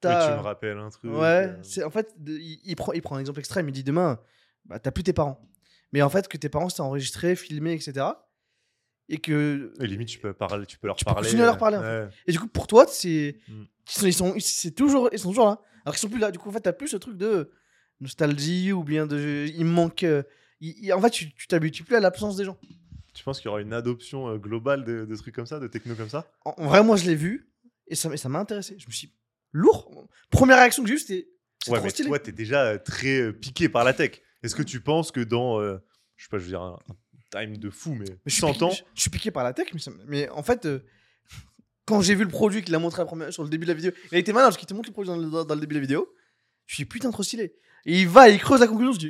Tu 0.09 0.31
me 0.31 0.39
rappelles 0.41 0.77
un 0.77 0.89
truc. 0.89 1.11
Ouais, 1.11 1.47
euh, 1.49 1.55
c'est 1.63 1.83
en 1.83 1.89
fait, 1.91 2.13
il, 2.25 2.59
il 2.63 2.75
prend, 2.75 2.93
il 2.93 3.01
prend 3.01 3.15
un 3.15 3.19
exemple 3.19 3.39
extrême. 3.39 3.67
Il 3.69 3.71
dit 3.71 3.83
demain, 3.83 4.19
bah, 4.65 4.79
t'as 4.79 4.91
plus 4.91 5.03
tes 5.03 5.13
parents. 5.13 5.39
Mais 5.93 6.01
en 6.01 6.09
fait, 6.09 6.27
que 6.27 6.37
tes 6.37 6.49
parents 6.49 6.69
s'étaient 6.69 6.81
enregistrés, 6.81 7.35
filmés, 7.35 7.73
etc. 7.73 8.05
Et 9.09 9.17
que. 9.17 9.73
Et 9.81 9.87
limite, 9.87 10.07
tu 10.07 10.19
peux, 10.19 10.33
parler, 10.33 10.65
tu 10.65 10.77
peux 10.79 10.87
leur 10.87 10.95
Tu 10.95 11.03
peux 11.05 11.11
parler. 11.11 11.27
continuer 11.27 11.43
à 11.43 11.47
leur 11.47 11.57
parler, 11.57 11.77
en 11.77 11.81
ouais. 11.81 12.09
Et 12.27 12.31
du 12.31 12.39
coup, 12.39 12.47
pour 12.47 12.67
toi, 12.67 12.85
c'est. 12.87 13.37
Mm. 13.47 13.63
Ils 14.05 14.13
sont, 14.13 14.33
ils 14.35 14.41
sont, 14.41 14.69
toujours, 14.71 15.09
ils 15.11 15.19
sont 15.19 15.29
toujours 15.29 15.47
là. 15.47 15.59
Alors 15.85 15.95
qu'ils 15.95 15.99
sont 16.01 16.09
plus 16.09 16.19
là. 16.19 16.31
Du 16.31 16.39
coup, 16.39 16.49
en 16.49 16.51
fait, 16.53 16.61
t'as 16.61 16.71
plus 16.73 16.87
ce 16.87 16.97
truc 16.97 17.17
de 17.17 17.51
nostalgie 17.99 18.71
ou 18.71 18.83
bien 18.83 19.05
de. 19.07 19.45
Il 19.55 19.65
manque. 19.65 20.03
euh, 20.03 20.23
il- 20.61 20.75
il- 20.85 20.93
en 20.93 21.01
fait, 21.01 21.09
tu 21.09 21.33
tu 21.33 21.47
t'habitues 21.47 21.83
plus 21.83 21.95
à 21.95 21.99
l'absence 21.99 22.37
des 22.37 22.45
gens. 22.45 22.57
Tu 23.13 23.23
penses 23.23 23.39
qu'il 23.41 23.47
y 23.47 23.49
aura 23.49 23.61
une 23.61 23.73
adoption 23.73 24.29
euh, 24.29 24.37
globale 24.37 24.85
de, 24.85 25.03
de 25.05 25.15
trucs 25.17 25.35
comme 25.35 25.45
ça, 25.45 25.59
de 25.59 25.67
techno 25.67 25.95
comme 25.95 26.07
ça? 26.09 26.31
En, 26.45 26.53
en 26.57 26.67
vrai, 26.67 26.81
moi, 26.83 26.95
je 26.95 27.05
l'ai 27.05 27.15
vu 27.15 27.49
et 27.87 27.95
ça, 27.95 28.09
et 28.13 28.17
ça 28.17 28.29
m'a 28.29 28.39
intéressé. 28.39 28.75
Je 28.79 28.87
me 28.87 28.91
suis 28.91 29.07
dit, 29.07 29.13
lourd. 29.51 30.07
Première 30.29 30.57
réaction 30.57 30.83
que 30.83 30.89
j'ai 30.89 30.95
eue, 30.95 30.99
c'était. 30.99 31.27
Ouais, 31.67 31.77
trop 31.77 31.83
mais 31.85 31.89
stylé. 31.91 32.07
toi, 32.09 32.19
t'es 32.19 32.31
déjà 32.31 32.63
euh, 32.65 32.77
très 32.77 33.19
euh, 33.19 33.31
piqué 33.33 33.69
par 33.69 33.83
la 33.83 33.93
tech. 33.93 34.21
Est-ce 34.43 34.55
que 34.55 34.63
tu 34.63 34.81
penses 34.81 35.11
que 35.11 35.19
dans, 35.19 35.59
euh, 35.61 35.77
je 36.15 36.23
sais 36.23 36.29
pas, 36.29 36.37
je 36.39 36.43
veux 36.43 36.49
dire, 36.49 36.61
un, 36.61 36.79
time 37.31 37.57
de 37.57 37.69
fou, 37.69 37.93
mais, 37.93 38.05
Mais 38.09 38.15
je 38.25 38.31
suis 38.31 38.41
100 38.41 38.51
piqué- 38.53 38.63
ans, 38.63 38.71
je, 38.71 38.81
je 38.95 39.01
suis 39.01 39.09
piqué 39.11 39.29
par 39.31 39.43
la 39.43 39.53
tech, 39.53 39.67
mais, 39.73 39.79
ça- 39.79 39.91
mais 40.07 40.27
en 40.29 40.41
fait, 40.43 40.65
euh, 40.65 40.79
quand 41.85 42.01
j'ai 42.01 42.15
vu 42.15 42.23
le 42.23 42.29
produit 42.29 42.63
qu'il 42.63 42.73
a 42.75 42.79
montré 42.79 43.01
la 43.01 43.05
première, 43.05 43.31
sur 43.31 43.43
le 43.43 43.49
début 43.49 43.65
de 43.65 43.71
la 43.71 43.75
vidéo, 43.75 43.91
il 44.11 44.15
a 44.15 44.17
été 44.17 44.33
malin 44.33 44.47
parce 44.47 44.57
qu'il 44.57 44.67
te 44.67 44.73
montre 44.73 44.89
le 44.89 44.93
produit 44.93 45.09
dans 45.09 45.17
le, 45.17 45.29
dans- 45.29 45.45
dans 45.45 45.55
le 45.55 45.61
début 45.61 45.75
de 45.75 45.79
la 45.79 45.81
vidéo. 45.81 46.13
Je 46.65 46.75
suis 46.75 46.85
putain, 46.85 47.11
trop 47.11 47.23
stylé. 47.23 47.53
Et 47.85 48.01
il 48.01 48.07
va, 48.07 48.29
il 48.29 48.39
creuse 48.39 48.59
la 48.59 48.67
conclusion, 48.67 48.93
je 48.93 48.99
dis, 48.99 49.07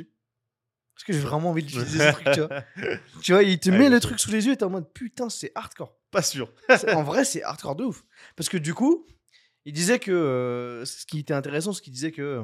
est-ce 0.96 1.04
que 1.04 1.12
j'ai 1.12 1.20
vraiment 1.20 1.50
envie 1.50 1.62
d'utiliser 1.62 1.98
ce 1.98 2.12
truc, 2.12 2.26
tu 2.34 2.40
vois? 2.40 2.64
Tu 3.22 3.32
vois, 3.32 3.42
il 3.42 3.58
te 3.58 3.70
Ouais, 3.70 3.78
met 3.78 3.88
le 3.88 3.98
truc 4.00 4.18
sous 4.20 4.30
les 4.30 4.46
yeux 4.46 4.52
et 4.52 4.56
t'es 4.56 4.64
en 4.64 4.70
mode, 4.70 4.92
putain, 4.92 5.28
c'est 5.30 5.52
hardcore. 5.54 5.96
pas 6.10 6.22
sûr. 6.22 6.52
En 6.94 7.02
vrai, 7.02 7.24
c'est 7.24 7.42
hardcore 7.42 7.76
de 7.76 7.84
ouf. 7.84 8.04
Parce 8.36 8.48
que 8.48 8.56
du 8.58 8.74
coup, 8.74 9.06
il 9.64 9.72
disait 9.72 9.98
que 9.98 10.82
ce 10.86 11.06
qui 11.06 11.18
était 11.20 11.34
intéressant, 11.34 11.72
ce 11.72 11.82
qu'il 11.82 11.92
disait 11.92 12.12
que, 12.12 12.42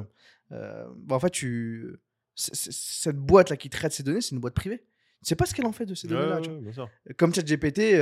bah, 0.49 1.15
en 1.15 1.19
fait, 1.19 1.29
tu, 1.29 1.95
c- 2.35 2.51
c- 2.53 2.69
cette 2.71 3.17
boîte 3.17 3.49
là 3.49 3.57
qui 3.57 3.69
traite 3.69 3.91
ces 3.93 4.03
données, 4.03 4.21
c'est 4.21 4.31
une 4.35 4.41
boîte 4.41 4.53
privée. 4.55 4.79
Tu 5.23 5.27
sais 5.29 5.35
pas 5.35 5.45
ce 5.45 5.53
qu'elle 5.53 5.65
en 5.65 5.73
fait 5.73 5.85
de 5.85 5.95
ces 5.95 6.07
Ouais, 6.07 6.13
données-là. 6.13 6.35
ouais, 6.39 6.41
tu 6.71 6.71
vois? 6.75 6.89
Comme 7.17 7.33
ChatGPT 7.35 7.95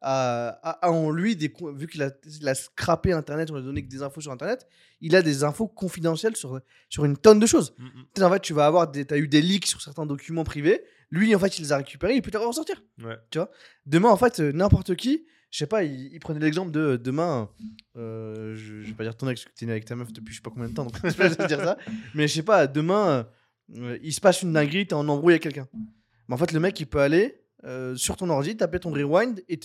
a, 0.00 0.48
a- 0.62 0.86
a 0.86 0.90
en 0.90 1.10
lui, 1.10 1.34
des, 1.34 1.52
vu 1.74 1.86
qu'il 1.88 2.02
a, 2.02 2.10
a 2.46 2.54
scrappé 2.54 3.12
Internet, 3.12 3.50
on 3.50 3.54
lui 3.54 3.62
a 3.62 3.64
donné 3.64 3.82
que 3.82 3.88
des 3.88 4.02
infos 4.02 4.20
sur 4.20 4.30
Internet, 4.32 4.66
il 5.00 5.16
a 5.16 5.22
des 5.22 5.44
infos 5.44 5.66
confidentielles 5.66 6.36
sur, 6.36 6.60
sur 6.90 7.04
une 7.06 7.16
tonne 7.16 7.40
de 7.40 7.46
choses. 7.46 7.74
Mm, 7.78 7.84
mm. 7.86 7.90
Tu 8.14 8.20
sais, 8.20 8.24
En 8.24 8.30
fait, 8.30 8.40
tu 8.40 8.52
vas 8.52 8.66
avoir 8.66 8.90
des, 8.90 9.06
as 9.10 9.16
eu 9.16 9.26
des 9.28 9.40
leaks 9.40 9.66
sur 9.66 9.80
certains 9.80 10.06
documents 10.06 10.44
privés. 10.44 10.84
Lui, 11.10 11.34
en 11.34 11.38
fait, 11.38 11.58
il 11.58 11.62
les 11.62 11.72
a 11.72 11.78
récupérés, 11.78 12.14
il 12.16 12.22
peut 12.22 12.30
les 12.30 12.36
ressortir. 12.38 12.82
Ouais. 13.02 13.16
Demain, 13.86 14.10
en 14.10 14.16
fait, 14.18 14.38
n'importe 14.40 14.94
qui, 14.94 15.24
je 15.50 15.58
sais 15.58 15.66
pas, 15.66 15.82
il, 15.84 16.12
il 16.12 16.20
prenait 16.20 16.40
l'exemple 16.40 16.70
de 16.70 16.96
demain, 16.96 17.48
euh, 17.96 18.54
je, 18.54 18.82
je 18.82 18.86
vais 18.88 18.94
pas 18.94 19.04
dire 19.04 19.16
ton 19.16 19.28
ex, 19.28 19.42
parce 19.42 19.52
que 19.54 19.58
t'es 19.58 19.66
né 19.66 19.72
avec 19.72 19.84
ta 19.84 19.96
meuf 19.96 20.12
depuis 20.12 20.32
je 20.32 20.38
sais 20.38 20.42
pas 20.42 20.50
combien 20.50 20.68
de 20.68 20.74
temps, 20.74 20.84
donc 20.84 20.94
je 21.04 21.08
vais 21.16 21.34
pas 21.34 21.46
dire 21.46 21.60
ça. 21.60 21.78
Mais 22.14 22.28
je 22.28 22.34
sais 22.34 22.42
pas, 22.42 22.66
demain, 22.66 23.26
euh, 23.76 23.98
il 24.02 24.12
se 24.12 24.20
passe 24.20 24.42
une 24.42 24.52
dinguerie, 24.52 24.86
t'es 24.86 24.94
en 24.94 25.08
embrouille 25.08 25.32
avec 25.34 25.42
quelqu'un. 25.42 25.68
Mais 26.28 26.34
en 26.34 26.38
fait, 26.38 26.52
le 26.52 26.60
mec, 26.60 26.78
il 26.80 26.86
peut 26.86 27.00
aller 27.00 27.40
euh, 27.64 27.96
sur 27.96 28.16
ton 28.16 28.28
ordi, 28.30 28.56
taper 28.56 28.78
ton 28.80 28.90
rewind, 28.92 29.42
et 29.48 29.58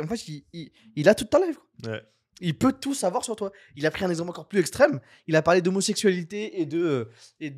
en 0.00 0.06
fait, 0.06 0.28
il, 0.28 0.44
il- 0.52 0.70
il 0.94 1.08
a 1.08 1.14
toute 1.14 1.30
ta 1.30 1.38
quoi. 1.38 1.92
Ouais. 1.92 2.02
Il 2.42 2.56
peut 2.58 2.72
tout 2.78 2.92
savoir 2.92 3.24
sur 3.24 3.34
toi. 3.34 3.50
Il 3.76 3.86
a 3.86 3.90
pris 3.90 4.04
un 4.04 4.10
exemple 4.10 4.28
encore 4.28 4.46
plus 4.46 4.58
extrême. 4.60 5.00
Il 5.26 5.36
a 5.36 5.40
parlé 5.42 5.62
d'homosexualité 5.62 6.60
et 6.60 6.66
de 6.66 7.08
et 7.40 7.50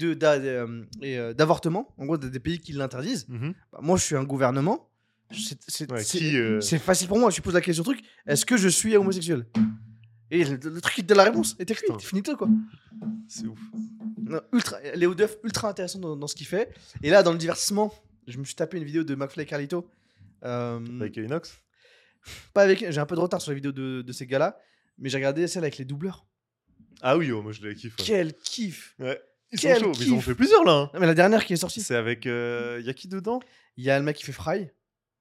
d'avortement. 1.35 1.93
En 1.99 2.07
gros, 2.07 2.17
des 2.17 2.31
des 2.31 2.39
pays 2.39 2.61
qui 2.61 2.73
l'interdisent. 2.73 3.27
Mhm. 3.29 3.55
Bah, 3.73 3.81
moi, 3.83 3.99
je 3.99 4.05
suis 4.05 4.15
un 4.15 4.23
gouvernement. 4.23 4.88
C'est 5.31 5.91
Ouais, 5.93 6.03
euh, 6.37 6.61
c'est 6.61 6.79
facile 6.79 7.07
pour 7.09 7.19
moi. 7.19 7.31
Je 7.31 7.41
pose 7.41 7.55
la 7.55 7.61
question 7.61 7.85
truc. 7.85 8.01
Est-ce 8.27 8.47
que 8.47 8.57
je 8.57 8.69
suis 8.69 8.97
homosexuel? 8.97 9.47
Et 10.31 10.45
le, 10.45 10.57
le 10.57 10.81
truc, 10.81 10.97
il 10.99 11.03
te 11.03 11.09
donne 11.09 11.19
la 11.19 11.25
réponse. 11.25 11.55
Et 11.59 11.67
t'es. 11.67 11.75
T'es 11.75 11.99
finito, 12.01 12.37
quoi. 12.37 12.49
C'est 13.29 13.47
ouf. 13.47 13.59
Non, 14.23 14.41
ultra, 14.53 14.79
Léo 14.95 15.15
Duff, 15.15 15.37
ultra 15.45 15.71
intéressant 15.71 15.99
dans, 15.99 16.17
dans 16.17 16.27
ce 16.27 16.35
qu'il 16.35 16.47
fait. 16.47 16.71
Et 17.03 17.11
là, 17.11 17.23
dans 17.23 17.33
le 17.33 17.39
divertissement, 17.39 17.93
je 18.27 18.37
me 18.39 18.45
suis 18.45 18.55
tapé 18.55 18.77
une 18.79 18.85
vidéo 18.85 19.05
de 19.05 19.15
McFly 19.15 19.43
et 19.43 19.47
Carlito. 19.47 19.89
Euh, 20.45 20.81
Avec 21.01 21.17
Inox? 21.17 21.61
pas 22.53 22.63
avec. 22.63 22.85
J'ai 22.91 23.01
un 23.01 23.07
peu 23.07 23.15
de 23.17 23.21
retard 23.21 23.41
sur 23.41 23.51
la 23.53 23.55
vidéo 23.55 23.73
de, 23.73 24.03
de 24.03 24.13
ces 24.13 24.27
gars-là. 24.27 24.59
Mais 24.99 25.09
j'ai 25.09 25.17
regardé 25.19 25.47
celle 25.47 25.63
avec 25.63 25.79
les 25.79 25.85
doubleurs. 25.85 26.27
Ah 27.01 27.17
oui, 27.17 27.31
oh, 27.31 27.41
moi 27.43 27.53
je 27.53 27.63
les 27.63 27.75
kiffe. 27.75 27.97
ouais. 27.99 28.05
Quel 28.05 28.35
kiff 28.35 28.95
Ouais. 28.99 29.21
Ils 29.53 29.59
Quel 29.61 29.79
sont 29.79 29.85
chauds, 29.85 29.93
mais 29.99 30.05
ils 30.07 30.13
ont 30.13 30.17
kiff. 30.17 30.25
fait 30.27 30.35
plusieurs 30.35 30.65
là. 30.65 30.73
hein. 30.73 30.91
Non, 30.93 31.01
mais 31.01 31.07
la 31.07 31.15
dernière 31.15 31.45
qui 31.45 31.53
est 31.53 31.57
sortie, 31.57 31.81
C'est 31.81 31.95
avec. 31.95 32.27
euh, 32.27 32.83
y 32.85 32.91
a 32.91 32.95
qui 32.95 33.09
dedans? 33.09 33.41
Il 33.77 33.85
y 33.85 33.91
a 33.91 33.99
le 33.99 34.05
mec 34.05 34.17
qui 34.17 34.25
fait 34.25 34.33
Fry. 34.33 34.69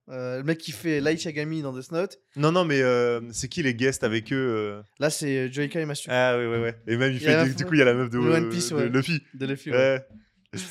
Euh, 0.09 0.37
le 0.37 0.43
mec 0.43 0.57
qui 0.57 0.71
fait 0.71 1.01
Light 1.01 1.21
Yagami 1.23 1.61
dans 1.61 1.73
Death 1.73 1.91
Note. 1.91 2.19
Non, 2.37 2.51
non, 2.51 2.63
mais 2.63 2.81
euh, 2.81 3.19
c'est 3.33 3.49
qui 3.49 3.61
les 3.61 3.75
guests 3.75 4.05
avec 4.05 4.31
eux 4.31 4.35
euh 4.35 4.81
Là, 4.99 5.09
c'est 5.09 5.51
Joyka 5.51 5.81
et 5.81 5.85
Masu 5.85 6.07
Ah, 6.09 6.37
ouais, 6.37 6.47
ouais, 6.47 6.59
ouais. 6.61 6.75
Et 6.87 6.95
même, 6.95 7.11
il 7.11 7.19
fait, 7.19 7.53
du, 7.53 7.65
coup, 7.65 7.73
il 7.73 7.79
y 7.79 7.81
a 7.81 7.85
la 7.85 7.93
meuf 7.93 8.09
de, 8.09 8.17
One 8.17 8.49
Piece, 8.49 8.69
de 8.69 8.75
ouais. 8.75 8.89
Luffy. 8.89 9.21
de 9.33 9.45
Luffy. 9.45 9.71
ouais. 9.71 10.05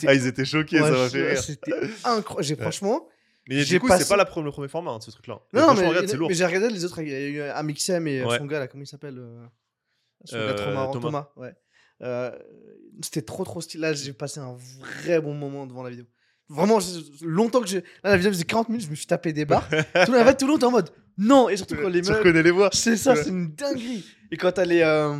Ah, 0.06 0.14
ils 0.14 0.26
étaient 0.26 0.46
choqués, 0.46 0.78
ça 0.78 0.90
m'a 0.90 1.08
fait 1.08 1.30
rire. 1.30 1.42
C'était 1.42 1.72
incroyable. 2.04 2.62
Franchement. 2.62 3.08
Mais 3.48 3.62
du 3.64 3.78
coup, 3.78 3.86
passé- 3.86 4.02
c'est 4.02 4.08
pas 4.08 4.16
la 4.16 4.24
le 4.24 4.50
premier 4.50 4.68
format, 4.68 4.90
hein, 4.90 5.00
ce 5.00 5.10
truc-là. 5.10 5.38
Non, 5.52 5.60
Franchement, 5.60 5.82
mais, 5.82 5.88
regarde, 5.88 6.20
mais 6.28 6.34
j'ai 6.34 6.46
regardé 6.46 6.70
les 6.70 6.84
autres. 6.84 7.00
Il 7.00 7.08
y 7.08 7.14
a 7.14 7.20
eu 7.28 7.40
Amixem 7.42 8.08
et 8.08 8.24
son 8.38 8.46
gars, 8.46 8.58
là, 8.58 8.68
comment 8.68 8.82
il 8.82 8.88
s'appelle 8.88 9.22
Son 10.24 10.38
gars 10.38 10.54
trop 10.54 10.72
marrant, 10.72 10.92
Thomas. 10.92 11.28
Thomas. 11.34 11.52
ouais. 12.00 12.32
C'était 13.02 13.22
trop, 13.22 13.44
trop 13.44 13.60
stylé. 13.60 13.82
Là, 13.82 13.92
j'ai 13.92 14.14
passé 14.14 14.40
un 14.40 14.56
vrai 14.80 15.20
bon 15.20 15.34
moment 15.34 15.66
devant 15.66 15.82
la 15.82 15.90
vidéo. 15.90 16.06
Vraiment, 16.48 16.78
longtemps 17.22 17.60
que 17.60 17.66
j'ai. 17.66 17.80
Là, 18.04 18.10
la 18.10 18.16
vidéo 18.16 18.30
faisait 18.32 18.44
40 18.44 18.68
minutes, 18.68 18.84
je 18.86 18.90
me 18.90 18.94
suis 18.94 19.06
tapé 19.06 19.32
des 19.32 19.44
barres. 19.44 19.68
tout, 20.06 20.12
en 20.14 20.24
fait, 20.24 20.36
tout 20.36 20.46
le 20.46 20.52
long, 20.52 20.58
t'es 20.58 20.64
en 20.64 20.70
mode 20.70 20.90
non. 21.18 21.48
Et 21.48 21.56
surtout 21.56 21.76
quand 21.76 21.88
les 21.88 22.02
tu 22.02 22.10
meufs. 22.10 22.18
reconnais 22.18 22.42
les 22.42 22.50
voix. 22.50 22.68
C'est 22.72 22.96
ça, 22.96 23.14
Ouais. 23.14 23.22
c'est 23.22 23.30
une 23.30 23.52
dinguerie. 23.54 24.04
Et 24.30 24.36
quand 24.36 24.52
t'as 24.52 24.64
les. 24.64 24.82
euh, 24.82 25.18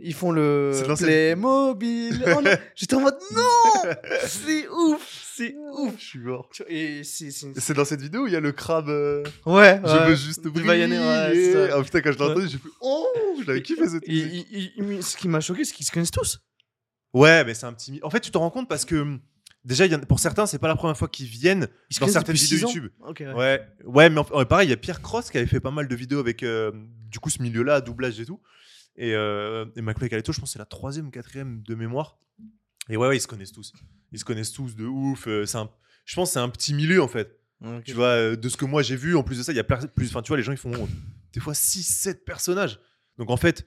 ils 0.00 0.14
font 0.14 0.30
le 0.32 0.70
l'ancienne- 0.88 1.08
Playmobil. 1.08 2.24
Oh 2.26 2.40
J'étais 2.76 2.94
en 2.96 3.00
mode 3.00 3.18
non 3.32 3.90
C'est 4.26 4.68
ouf 4.68 5.32
C'est 5.36 5.54
ouf 5.76 5.94
Je 5.98 6.04
suis 6.04 6.18
mort. 6.20 6.48
Tu 6.52 6.62
Et 6.68 7.02
c'est. 7.04 7.72
dans 7.74 7.84
cette 7.84 8.00
vidéo 8.00 8.22
où 8.22 8.26
il 8.26 8.32
y 8.32 8.36
a 8.36 8.40
le 8.40 8.52
crabe. 8.52 8.88
euh, 8.88 9.22
Ouais, 9.46 9.80
Je 9.84 9.90
ouais. 9.92 10.08
veux 10.08 10.14
juste 10.16 10.46
briller. 10.48 10.86
Ouais. 10.86 11.70
Ah 11.72 11.82
putain, 11.82 12.00
quand 12.00 12.12
je 12.12 12.18
l'ai 12.18 12.24
entendu, 12.24 12.48
j'ai 12.48 12.58
fait 12.58 12.68
Oh 12.80 13.06
Je 13.40 13.46
l'avais 13.46 13.62
kiffé 13.62 13.86
cette 13.88 14.02
il- 14.06 15.02
ce 15.02 15.16
qui 15.16 15.28
m'a 15.28 15.40
choqué, 15.40 15.64
c'est 15.64 15.74
qu'ils 15.74 15.86
se 15.86 15.92
connaissent 15.92 16.10
tous. 16.10 16.40
Ouais, 17.12 17.44
mais 17.44 17.54
c'est 17.54 17.66
un 17.66 17.72
petit. 17.72 18.00
En 18.02 18.10
fait, 18.10 18.20
tu 18.20 18.30
te 18.30 18.38
rends 18.38 18.50
compte 18.50 18.68
parce 18.68 18.84
que 18.84 19.18
déjà, 19.64 19.86
y 19.86 19.94
en 19.94 20.00
pour 20.00 20.18
certains, 20.20 20.46
c'est 20.46 20.58
pas 20.58 20.68
la 20.68 20.76
première 20.76 20.96
fois 20.96 21.08
qu'ils 21.08 21.26
viennent 21.26 21.68
Ils 21.90 21.98
dans 21.98 22.06
certaines 22.08 22.36
vidéos. 22.36 22.68
YouTube. 22.68 22.90
Ok, 23.00 23.20
ouais. 23.20 23.32
Ouais, 23.34 23.68
ouais, 23.84 24.10
mais 24.10 24.20
en- 24.20 24.44
pareil, 24.44 24.68
il 24.68 24.70
y 24.70 24.74
a 24.74 24.76
Pierre 24.76 25.00
Cross 25.02 25.30
qui 25.30 25.38
avait 25.38 25.46
fait 25.46 25.60
pas 25.60 25.70
mal 25.70 25.88
de 25.88 25.94
vidéos 25.96 26.18
avec 26.20 26.42
euh, 26.42 26.72
du 27.10 27.18
coup 27.20 27.30
ce 27.30 27.42
milieu-là, 27.42 27.80
doublage 27.80 28.18
et 28.20 28.26
tout. 28.26 28.40
Et, 28.96 29.14
euh, 29.14 29.64
et 29.76 29.80
je 29.80 30.40
pense 30.40 30.40
que 30.40 30.46
c'est 30.46 30.58
la 30.58 30.64
troisième 30.66 31.10
quatrième 31.10 31.62
de 31.62 31.74
mémoire. 31.74 32.18
Et 32.88 32.96
ouais, 32.96 33.08
ouais, 33.08 33.16
ils 33.16 33.20
se 33.20 33.26
connaissent 33.26 33.52
tous. 33.52 33.72
Ils 34.12 34.18
se 34.20 34.24
connaissent 34.24 34.52
tous 34.52 34.76
de 34.76 34.84
ouf. 34.84 35.26
euh, 35.26 35.46
c'est 35.46 35.58
un- 35.58 35.70
Je 36.04 36.14
pense 36.14 36.28
que 36.30 36.32
c'est 36.34 36.38
un 36.40 36.48
petit 36.50 36.74
milieu 36.74 37.02
en 37.02 37.08
fait. 37.08 37.40
Tu 37.84 37.92
vois, 37.94 38.08
euh, 38.08 38.36
de 38.36 38.48
ce 38.50 38.56
que 38.58 38.66
moi 38.66 38.82
j'ai 38.82 38.94
vu, 38.96 39.16
en 39.16 39.22
plus 39.22 39.38
de 39.38 39.42
ça, 39.42 39.50
il 39.52 39.56
y 39.56 39.58
a 39.60 39.64
plus. 39.64 40.08
Enfin, 40.10 40.20
tu 40.22 40.28
vois, 40.28 40.36
les 40.36 40.42
gens 40.42 40.52
ils 40.52 40.58
font 40.58 40.74
euh, 40.74 40.86
des 41.32 41.40
fois 41.40 41.54
6-7 41.54 42.24
personnages. 42.24 42.78
Donc 43.16 43.30
en 43.30 43.36
fait, 43.38 43.64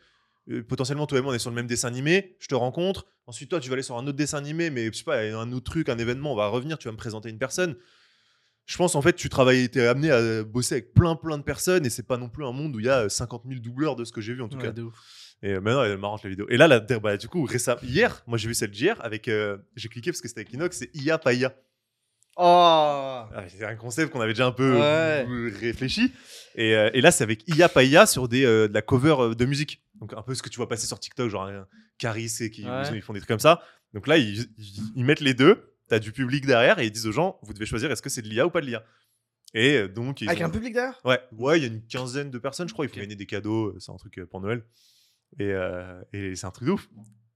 euh, 0.50 0.64
potentiellement, 0.64 1.08
toi 1.08 1.20
et 1.20 1.22
moi, 1.22 1.32
on 1.32 1.36
est 1.36 1.40
sur 1.40 1.50
le 1.50 1.56
même 1.56 1.68
dessin 1.68 1.88
animé. 1.88 2.36
Je 2.40 2.48
te 2.48 2.56
rencontre. 2.56 3.06
Ensuite, 3.26 3.50
toi, 3.50 3.60
tu 3.60 3.70
vas 3.70 3.74
aller 3.74 3.84
sur 3.84 3.98
un 3.98 4.06
autre 4.08 4.18
dessin 4.18 4.38
animé, 4.38 4.70
mais 4.70 4.88
je 4.88 4.94
sais 4.94 5.04
pas, 5.04 5.24
il 5.26 5.30
y 5.32 5.34
a 5.34 5.38
un 5.40 5.52
autre 5.52 5.66
truc, 5.72 5.90
un 5.90 5.98
événement, 5.98 6.32
on 6.34 6.36
va 6.36 6.48
revenir, 6.48 6.78
tu 6.78 6.88
vas 6.88 6.92
me 6.94 6.98
présenter 6.98 7.30
une 7.30 7.38
personne. 7.40 7.76
Je 8.66 8.76
pense 8.78 8.96
en 8.96 9.02
fait, 9.02 9.14
tu 9.14 9.30
travailles, 9.30 9.70
t'es 9.70 9.88
amené 9.88 10.12
à 10.12 10.44
bosser 10.44 10.76
avec 10.76 10.94
plein 10.94 11.16
plein 11.16 11.38
de 11.38 11.44
personnes 11.44 11.86
et 11.86 11.90
c'est 11.90 12.06
pas 12.06 12.18
non 12.18 12.28
plus 12.28 12.44
un 12.46 12.52
monde 12.52 12.76
où 12.76 12.80
il 12.82 12.86
y 12.86 12.90
a 12.90 13.04
euh, 13.04 13.10
50 13.10 13.44
000 13.48 13.62
doubleurs 13.62 13.96
de 13.96 14.04
ce 14.04 14.12
que 14.12 14.20
j'ai 14.20 14.34
vu 14.34 14.42
en 14.42 14.50
tout 14.50 14.58
Ouais, 14.58 14.64
cas. 14.64 14.72
de 14.72 14.82
ouf. 14.84 14.94
Et 15.42 15.54
euh, 15.54 15.62
maintenant, 15.62 15.84
elle 15.84 15.92
est 15.92 15.98
marrante 15.98 16.24
la 16.24 16.30
vidéo. 16.30 16.46
Et 16.50 16.58
là, 16.58 16.68
la, 16.68 16.80
bah, 16.82 17.16
du 17.16 17.30
coup, 17.30 17.46
récemment, 17.46 17.80
hier, 17.84 18.24
moi 18.28 18.38
j'ai 18.38 18.50
vu 18.50 18.54
celle 18.54 18.72
d'hier 18.72 18.98
avec. 19.06 19.30
euh, 19.30 19.58
j'ai 19.78 19.88
cliqué 19.88 20.12
parce 20.12 20.20
que 20.22 20.28
c'était 20.28 20.42
avec 20.42 20.52
Inox, 20.54 20.78
c'est 20.78 20.90
IA 20.96 21.18
Paya. 21.18 21.56
Oh 22.36 22.44
Ah, 22.44 23.46
C'est 23.48 23.64
un 23.66 23.76
concept 23.76 24.12
qu'on 24.12 24.22
avait 24.22 24.34
déjà 24.34 24.46
un 24.48 24.52
peu 24.52 24.80
Ouais. 24.80 25.26
réfléchi. 25.60 26.12
Et, 26.56 26.76
euh, 26.76 26.90
et 26.94 27.02
là, 27.02 27.12
c'est 27.12 27.24
avec 27.24 27.44
Ia 27.48 27.70
Paya 27.70 28.06
sur 28.06 28.28
des, 28.28 28.46
euh, 28.46 28.68
de 28.68 28.74
la 28.74 28.82
cover 28.82 29.34
de 29.36 29.46
musique. 29.46 29.82
Donc, 30.00 30.14
un 30.14 30.22
peu 30.22 30.36
ce 30.36 30.42
que 30.44 30.50
tu 30.50 30.58
vois 30.58 30.68
passer 30.70 30.88
sur 30.88 31.00
TikTok, 31.00 31.30
genre 31.30 31.46
un 31.48 31.68
Caris 31.98 32.32
et 32.42 32.50
qui 32.52 32.66
Ouais. 32.66 32.84
ils 32.96 33.02
font 33.02 33.14
des 33.14 33.20
trucs 33.20 33.30
comme 33.30 33.40
ça. 33.40 33.62
Donc 33.94 34.08
là, 34.08 34.18
ils, 34.18 34.42
ils- 34.58 34.92
ils 34.96 35.06
mettent 35.06 35.22
les 35.22 35.34
deux. 35.34 35.74
T'as 35.88 36.00
du 36.00 36.12
public 36.12 36.46
derrière 36.46 36.80
et 36.80 36.86
ils 36.86 36.92
disent 36.92 37.08
aux 37.08 37.12
gens, 37.14 37.40
vous 37.44 37.54
devez 37.54 37.66
choisir 37.66 37.90
est-ce 37.92 38.02
que 38.02 38.10
c'est 38.10 38.22
de 38.22 38.28
l'IA 38.28 38.46
ou 38.46 38.50
pas 38.50 38.60
de 38.62 38.66
l'IA. 38.66 38.84
Et 39.54 39.78
euh, 39.78 39.88
donc, 39.88 40.20
ils 40.22 40.28
Avec 40.30 40.42
ont- 40.42 40.46
un 40.48 40.50
public 40.50 40.74
derrière? 40.74 41.00
Ouais, 41.06 41.20
ouais, 41.32 41.58
il 41.60 41.64
y 41.64 41.66
a 41.66 41.70
une 41.70 41.82
quinzaine 41.86 42.30
de 42.30 42.38
personnes, 42.38 42.68
je 42.68 42.74
crois. 42.74 42.84
Il 42.86 42.90
faut 42.90 42.96
Ok. 42.96 43.02
gagner 43.02 43.16
des 43.16 43.26
cadeaux. 43.26 43.68
euh, 43.70 43.80
C'est 43.80 43.92
un 43.92 43.96
truc 43.96 44.18
euh, 44.20 44.26
pour 44.26 44.42
Noël. 44.42 44.64
Et, 45.40 45.46
euh, 45.54 46.02
et 46.14 46.36
c'est 46.36 46.46
un 46.46 46.52
truc 46.52 46.68
de 46.68 46.74
ouf. 46.74 46.90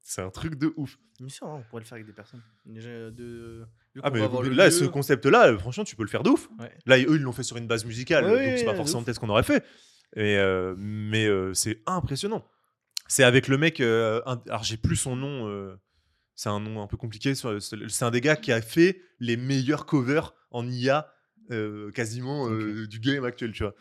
C'est 0.04 0.22
un 0.22 0.30
truc 0.30 0.56
de 0.56 0.74
ouf. 0.76 0.98
Bien 1.20 1.30
sûr, 1.30 1.48
hein, 1.48 1.60
on 1.60 1.70
pourrait 1.70 1.82
le 1.82 1.86
faire 1.88 1.96
avec 1.96 2.06
des 2.08 2.14
personnes. 2.14 2.42
Déjà, 2.66 2.90
de... 3.12 3.66
Ah, 4.04 4.10
mais 4.10 4.20
là, 4.20 4.66
lieu. 4.66 4.72
ce 4.72 4.84
concept-là, 4.86 5.58
franchement, 5.58 5.84
tu 5.86 5.96
peux 5.96 6.04
le 6.04 6.10
faire 6.10 6.24
de 6.24 6.30
ouf. 6.32 6.50
Ouais. 6.60 6.72
Là, 6.86 6.98
eux, 7.00 7.16
ils 7.16 7.22
l'ont 7.22 7.32
fait 7.32 7.44
sur 7.44 7.56
une 7.58 7.68
base 7.68 7.86
musicale, 7.86 8.26
Ouais, 8.26 8.50
donc 8.50 8.58
c'est 8.58 8.66
pas 8.66 8.76
forcément 8.76 9.04
peut-être 9.04 9.16
ce 9.16 9.20
qu'on 9.22 9.30
aurait 9.30 9.44
fait. 9.44 9.64
Et, 10.16 10.38
euh, 10.38 10.76
mais 10.78 11.26
euh, 11.26 11.54
c'est 11.54 11.82
impressionnant. 11.86 12.46
C'est 13.08 13.24
avec 13.24 13.48
le 13.48 13.58
mec. 13.58 13.80
euh, 13.80 14.22
un- 14.26 14.42
alors, 14.48 14.64
j'ai 14.64 14.78
plus 14.78 14.96
son 14.96 15.16
nom. 15.16 15.78
c'est 16.36 16.50
un 16.50 16.60
nom 16.60 16.82
un 16.82 16.88
peu 16.88 16.98
compliqué. 16.98 17.34
C'est 17.36 18.04
un 18.04 18.12
des 18.12 18.22
gars 18.22 18.36
qui 18.36 18.52
a 18.52 18.62
fait 18.62 19.02
les 19.20 19.38
meilleurs 19.38 19.86
covers 19.86 20.34
en 20.52 20.68
IA 20.68 21.12
quasiment 21.94 22.50
du 22.50 23.00
game 23.00 23.26
actuel, 23.26 23.52
tu 23.52 23.64
vois. 23.64 23.76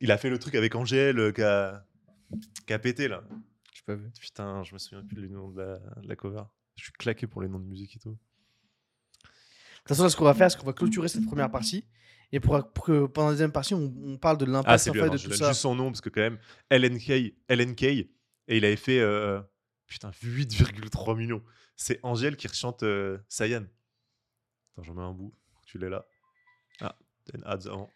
Il 0.00 0.10
a 0.10 0.18
fait 0.18 0.30
le 0.30 0.38
truc 0.38 0.54
avec 0.54 0.74
Angèle 0.74 1.32
qui 1.34 1.42
a, 1.42 1.84
qui 2.66 2.72
a 2.72 2.78
pété 2.78 3.06
là. 3.08 3.22
J'ai 3.74 3.82
pas 3.86 3.94
vu. 3.94 4.10
Putain, 4.20 4.62
je 4.64 4.72
me 4.72 4.78
souviens 4.78 5.04
plus 5.04 5.16
du 5.22 5.28
nom 5.30 5.50
de 5.50 5.60
la, 5.60 5.78
de 6.02 6.08
la 6.08 6.16
cover. 6.16 6.42
Je 6.76 6.84
suis 6.84 6.92
claqué 6.92 7.26
pour 7.26 7.42
les 7.42 7.48
noms 7.48 7.58
de 7.58 7.66
musique 7.66 7.96
et 7.96 7.98
tout. 7.98 8.16
De 9.90 9.94
toute 9.94 9.96
façon, 9.96 10.02
là, 10.04 10.10
ce 10.10 10.16
qu'on 10.16 10.24
va 10.24 10.34
faire, 10.34 10.50
c'est 10.50 10.58
qu'on 10.58 10.66
va 10.66 10.72
clôturer 10.72 11.08
cette 11.08 11.26
première 11.26 11.50
partie. 11.50 11.84
Et 12.32 12.38
pour, 12.40 12.72
pour 12.72 12.84
que 12.84 13.06
pendant 13.06 13.28
la 13.28 13.32
deuxième 13.32 13.50
partie, 13.52 13.74
on, 13.74 13.92
on 14.04 14.16
parle 14.16 14.38
de 14.38 14.44
Ah, 14.46 14.50
l'impact 14.50 14.78
c'est 14.84 14.90
en 14.90 14.94
fait, 14.94 15.10
de 15.10 15.16
je 15.16 15.24
tout 15.24 15.28
donne 15.30 15.38
ça. 15.38 15.48
juste 15.48 15.60
son 15.60 15.74
nom 15.74 15.90
parce 15.90 16.00
que 16.00 16.08
quand 16.10 16.20
même, 16.20 16.38
LNK, 16.70 17.34
LNK 17.48 17.82
et 17.82 18.08
il 18.48 18.64
avait 18.64 18.76
fait 18.76 19.00
euh, 19.00 19.40
putain 19.88 20.10
8,3 20.22 21.16
millions. 21.16 21.42
C'est 21.76 21.98
Angèle 22.04 22.36
qui 22.36 22.46
rechante 22.46 22.82
euh, 22.84 23.18
Sayan. 23.28 23.64
Attends, 24.72 24.82
j'en 24.84 24.94
mets 24.94 25.02
un 25.02 25.12
bout. 25.12 25.34
Tu 25.66 25.78
l'es 25.78 25.88
là. 25.88 26.06
Ah, 26.80 26.96
t'as 27.24 27.38
une 27.38 27.44
ads 27.44 27.66
avant. 27.68 27.90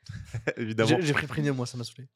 Évidemment. 0.57 0.99
J'ai 1.01 1.13
pris 1.13 1.27
premium, 1.29 1.55
moi, 1.57 1.67
ça 1.67 1.77
m'a 1.79 1.85
saoulé. 1.85 2.09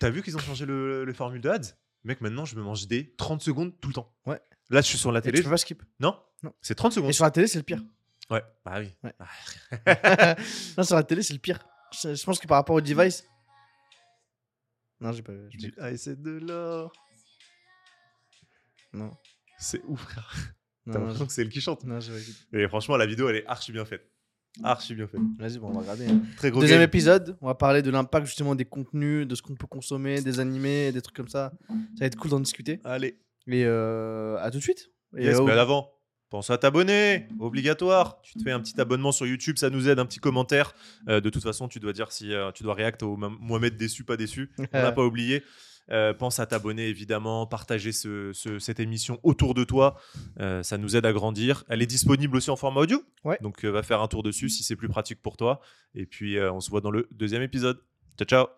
T'as 0.00 0.10
vu 0.10 0.22
qu'ils 0.22 0.36
ont 0.36 0.40
changé 0.40 0.66
le, 0.66 1.04
le 1.06 1.12
formule 1.14 1.40
de 1.40 1.48
ads? 1.48 1.74
Mec, 2.04 2.20
maintenant 2.20 2.44
je 2.44 2.56
me 2.56 2.62
mange 2.62 2.86
des 2.86 3.14
30 3.16 3.42
secondes 3.42 3.72
tout 3.80 3.88
le 3.88 3.94
temps. 3.94 4.14
Ouais. 4.26 4.38
Là, 4.68 4.82
je 4.82 4.86
suis 4.86 4.98
sur 4.98 5.12
la 5.12 5.20
Et 5.20 5.22
télé. 5.22 5.38
tu 5.38 5.44
peux 5.44 5.50
pas 5.50 5.56
skip. 5.56 5.82
Non? 6.00 6.18
Non. 6.42 6.52
C'est 6.60 6.74
30 6.74 6.92
secondes. 6.92 7.08
Et 7.10 7.14
sur 7.14 7.24
la 7.24 7.30
télé, 7.30 7.46
c'est 7.46 7.58
le 7.58 7.64
pire. 7.64 7.82
Ouais, 8.30 8.42
bah 8.64 8.80
oui. 8.80 8.94
Ouais. 9.02 9.14
Ah. 9.18 10.36
non, 10.78 10.84
sur 10.84 10.96
la 10.96 11.02
télé, 11.02 11.22
c'est 11.22 11.34
le 11.34 11.38
pire. 11.40 11.58
Je, 11.92 12.14
je 12.14 12.24
pense 12.24 12.38
que 12.38 12.46
par 12.46 12.56
rapport 12.56 12.76
au 12.76 12.80
device. 12.80 13.24
Non, 15.00 15.12
j'ai 15.12 15.22
pas 15.22 15.32
vu. 15.32 15.48
Du- 15.50 15.74
Ah, 15.78 15.90
et 15.90 15.96
c'est 15.96 16.20
de 16.20 16.30
l'or. 16.38 16.92
Non. 18.92 19.12
C'est 19.58 19.82
ouf, 19.86 20.00
frère. 20.02 20.32
T'as 20.90 20.98
l'impression 20.98 21.26
que 21.26 21.32
c'est 21.32 21.42
elle 21.42 21.48
qui 21.48 21.60
chante. 21.60 21.84
non, 21.84 22.00
j'ai 22.00 22.12
pas 22.12 22.18
vu. 22.18 22.32
Et 22.52 22.68
franchement, 22.68 22.96
la 22.96 23.06
vidéo, 23.06 23.28
elle 23.28 23.36
est 23.36 23.46
archi 23.46 23.72
bien 23.72 23.84
faite. 23.84 24.10
Archi 24.62 24.94
bien 24.94 25.06
faite. 25.08 25.20
Vas-y, 25.38 25.58
bon, 25.58 25.68
on 25.68 25.72
va 25.72 25.80
regarder. 25.80 26.06
hein. 26.06 26.22
Très 26.36 26.50
gros 26.50 26.60
Deuxième 26.60 26.78
game. 26.80 26.86
épisode, 26.88 27.36
on 27.40 27.46
va 27.46 27.54
parler 27.54 27.82
de 27.82 27.90
l'impact 27.90 28.26
justement 28.26 28.54
des 28.54 28.64
contenus, 28.64 29.26
de 29.26 29.34
ce 29.34 29.42
qu'on 29.42 29.56
peut 29.56 29.66
consommer, 29.66 30.20
des 30.22 30.38
animés, 30.40 30.92
des 30.92 31.02
trucs 31.02 31.16
comme 31.16 31.28
ça. 31.28 31.52
Ça 31.68 31.74
va 32.00 32.06
être 32.06 32.16
cool 32.16 32.30
d'en 32.30 32.40
discuter. 32.40 32.80
Allez. 32.84 33.18
Et 33.48 33.64
euh, 33.64 34.36
à 34.38 34.50
tout 34.50 34.58
de 34.58 34.62
suite. 34.62 34.90
Et 35.16 35.24
Yes, 35.24 35.38
euh, 35.38 35.44
mais 35.44 35.52
à 35.52 35.56
l'avant. 35.56 35.90
Pense 36.30 36.50
à 36.50 36.58
t'abonner, 36.58 37.28
obligatoire. 37.38 38.20
Tu 38.22 38.34
te 38.34 38.42
fais 38.42 38.50
un 38.50 38.58
petit 38.60 38.80
abonnement 38.80 39.12
sur 39.12 39.26
YouTube, 39.26 39.56
ça 39.56 39.70
nous 39.70 39.88
aide, 39.88 39.98
un 40.00 40.06
petit 40.06 40.18
commentaire. 40.18 40.74
Euh, 41.08 41.20
de 41.20 41.30
toute 41.30 41.42
façon, 41.44 41.68
tu 41.68 41.78
dois 41.78 41.92
dire 41.92 42.10
si 42.10 42.32
euh, 42.32 42.50
tu 42.50 42.62
dois 42.64 42.74
react 42.74 43.02
au 43.04 43.16
Mo- 43.16 43.30
Mohamed 43.38 43.76
déçu, 43.76 44.02
pas 44.04 44.16
déçu. 44.16 44.50
On 44.58 44.66
n'a 44.72 44.90
pas 44.92 45.04
oublié. 45.04 45.44
Euh, 45.90 46.14
pense 46.14 46.40
à 46.40 46.46
t'abonner 46.46 46.88
évidemment, 46.88 47.46
partager 47.46 47.92
ce- 47.92 48.32
ce- 48.32 48.58
cette 48.58 48.80
émission 48.80 49.20
autour 49.22 49.52
de 49.54 49.64
toi, 49.64 49.96
ça 50.62 50.78
nous 50.78 50.96
aide 50.96 51.04
à 51.06 51.12
grandir. 51.12 51.62
Elle 51.68 51.82
est 51.82 51.86
disponible 51.86 52.36
aussi 52.38 52.50
en 52.50 52.56
format 52.56 52.80
audio, 52.80 53.02
Ouais. 53.24 53.38
donc 53.42 53.64
va 53.64 53.82
faire 53.82 54.00
un 54.00 54.08
tour 54.08 54.22
dessus 54.22 54.48
si 54.48 54.62
c'est 54.64 54.76
plus 54.76 54.88
pratique 54.88 55.20
pour 55.22 55.36
toi. 55.36 55.60
Et 55.94 56.06
puis 56.06 56.40
on 56.40 56.60
se 56.60 56.70
voit 56.70 56.80
dans 56.80 56.90
le 56.90 57.06
deuxième 57.12 57.42
épisode. 57.42 57.78
Ciao 58.18 58.26
ciao 58.26 58.46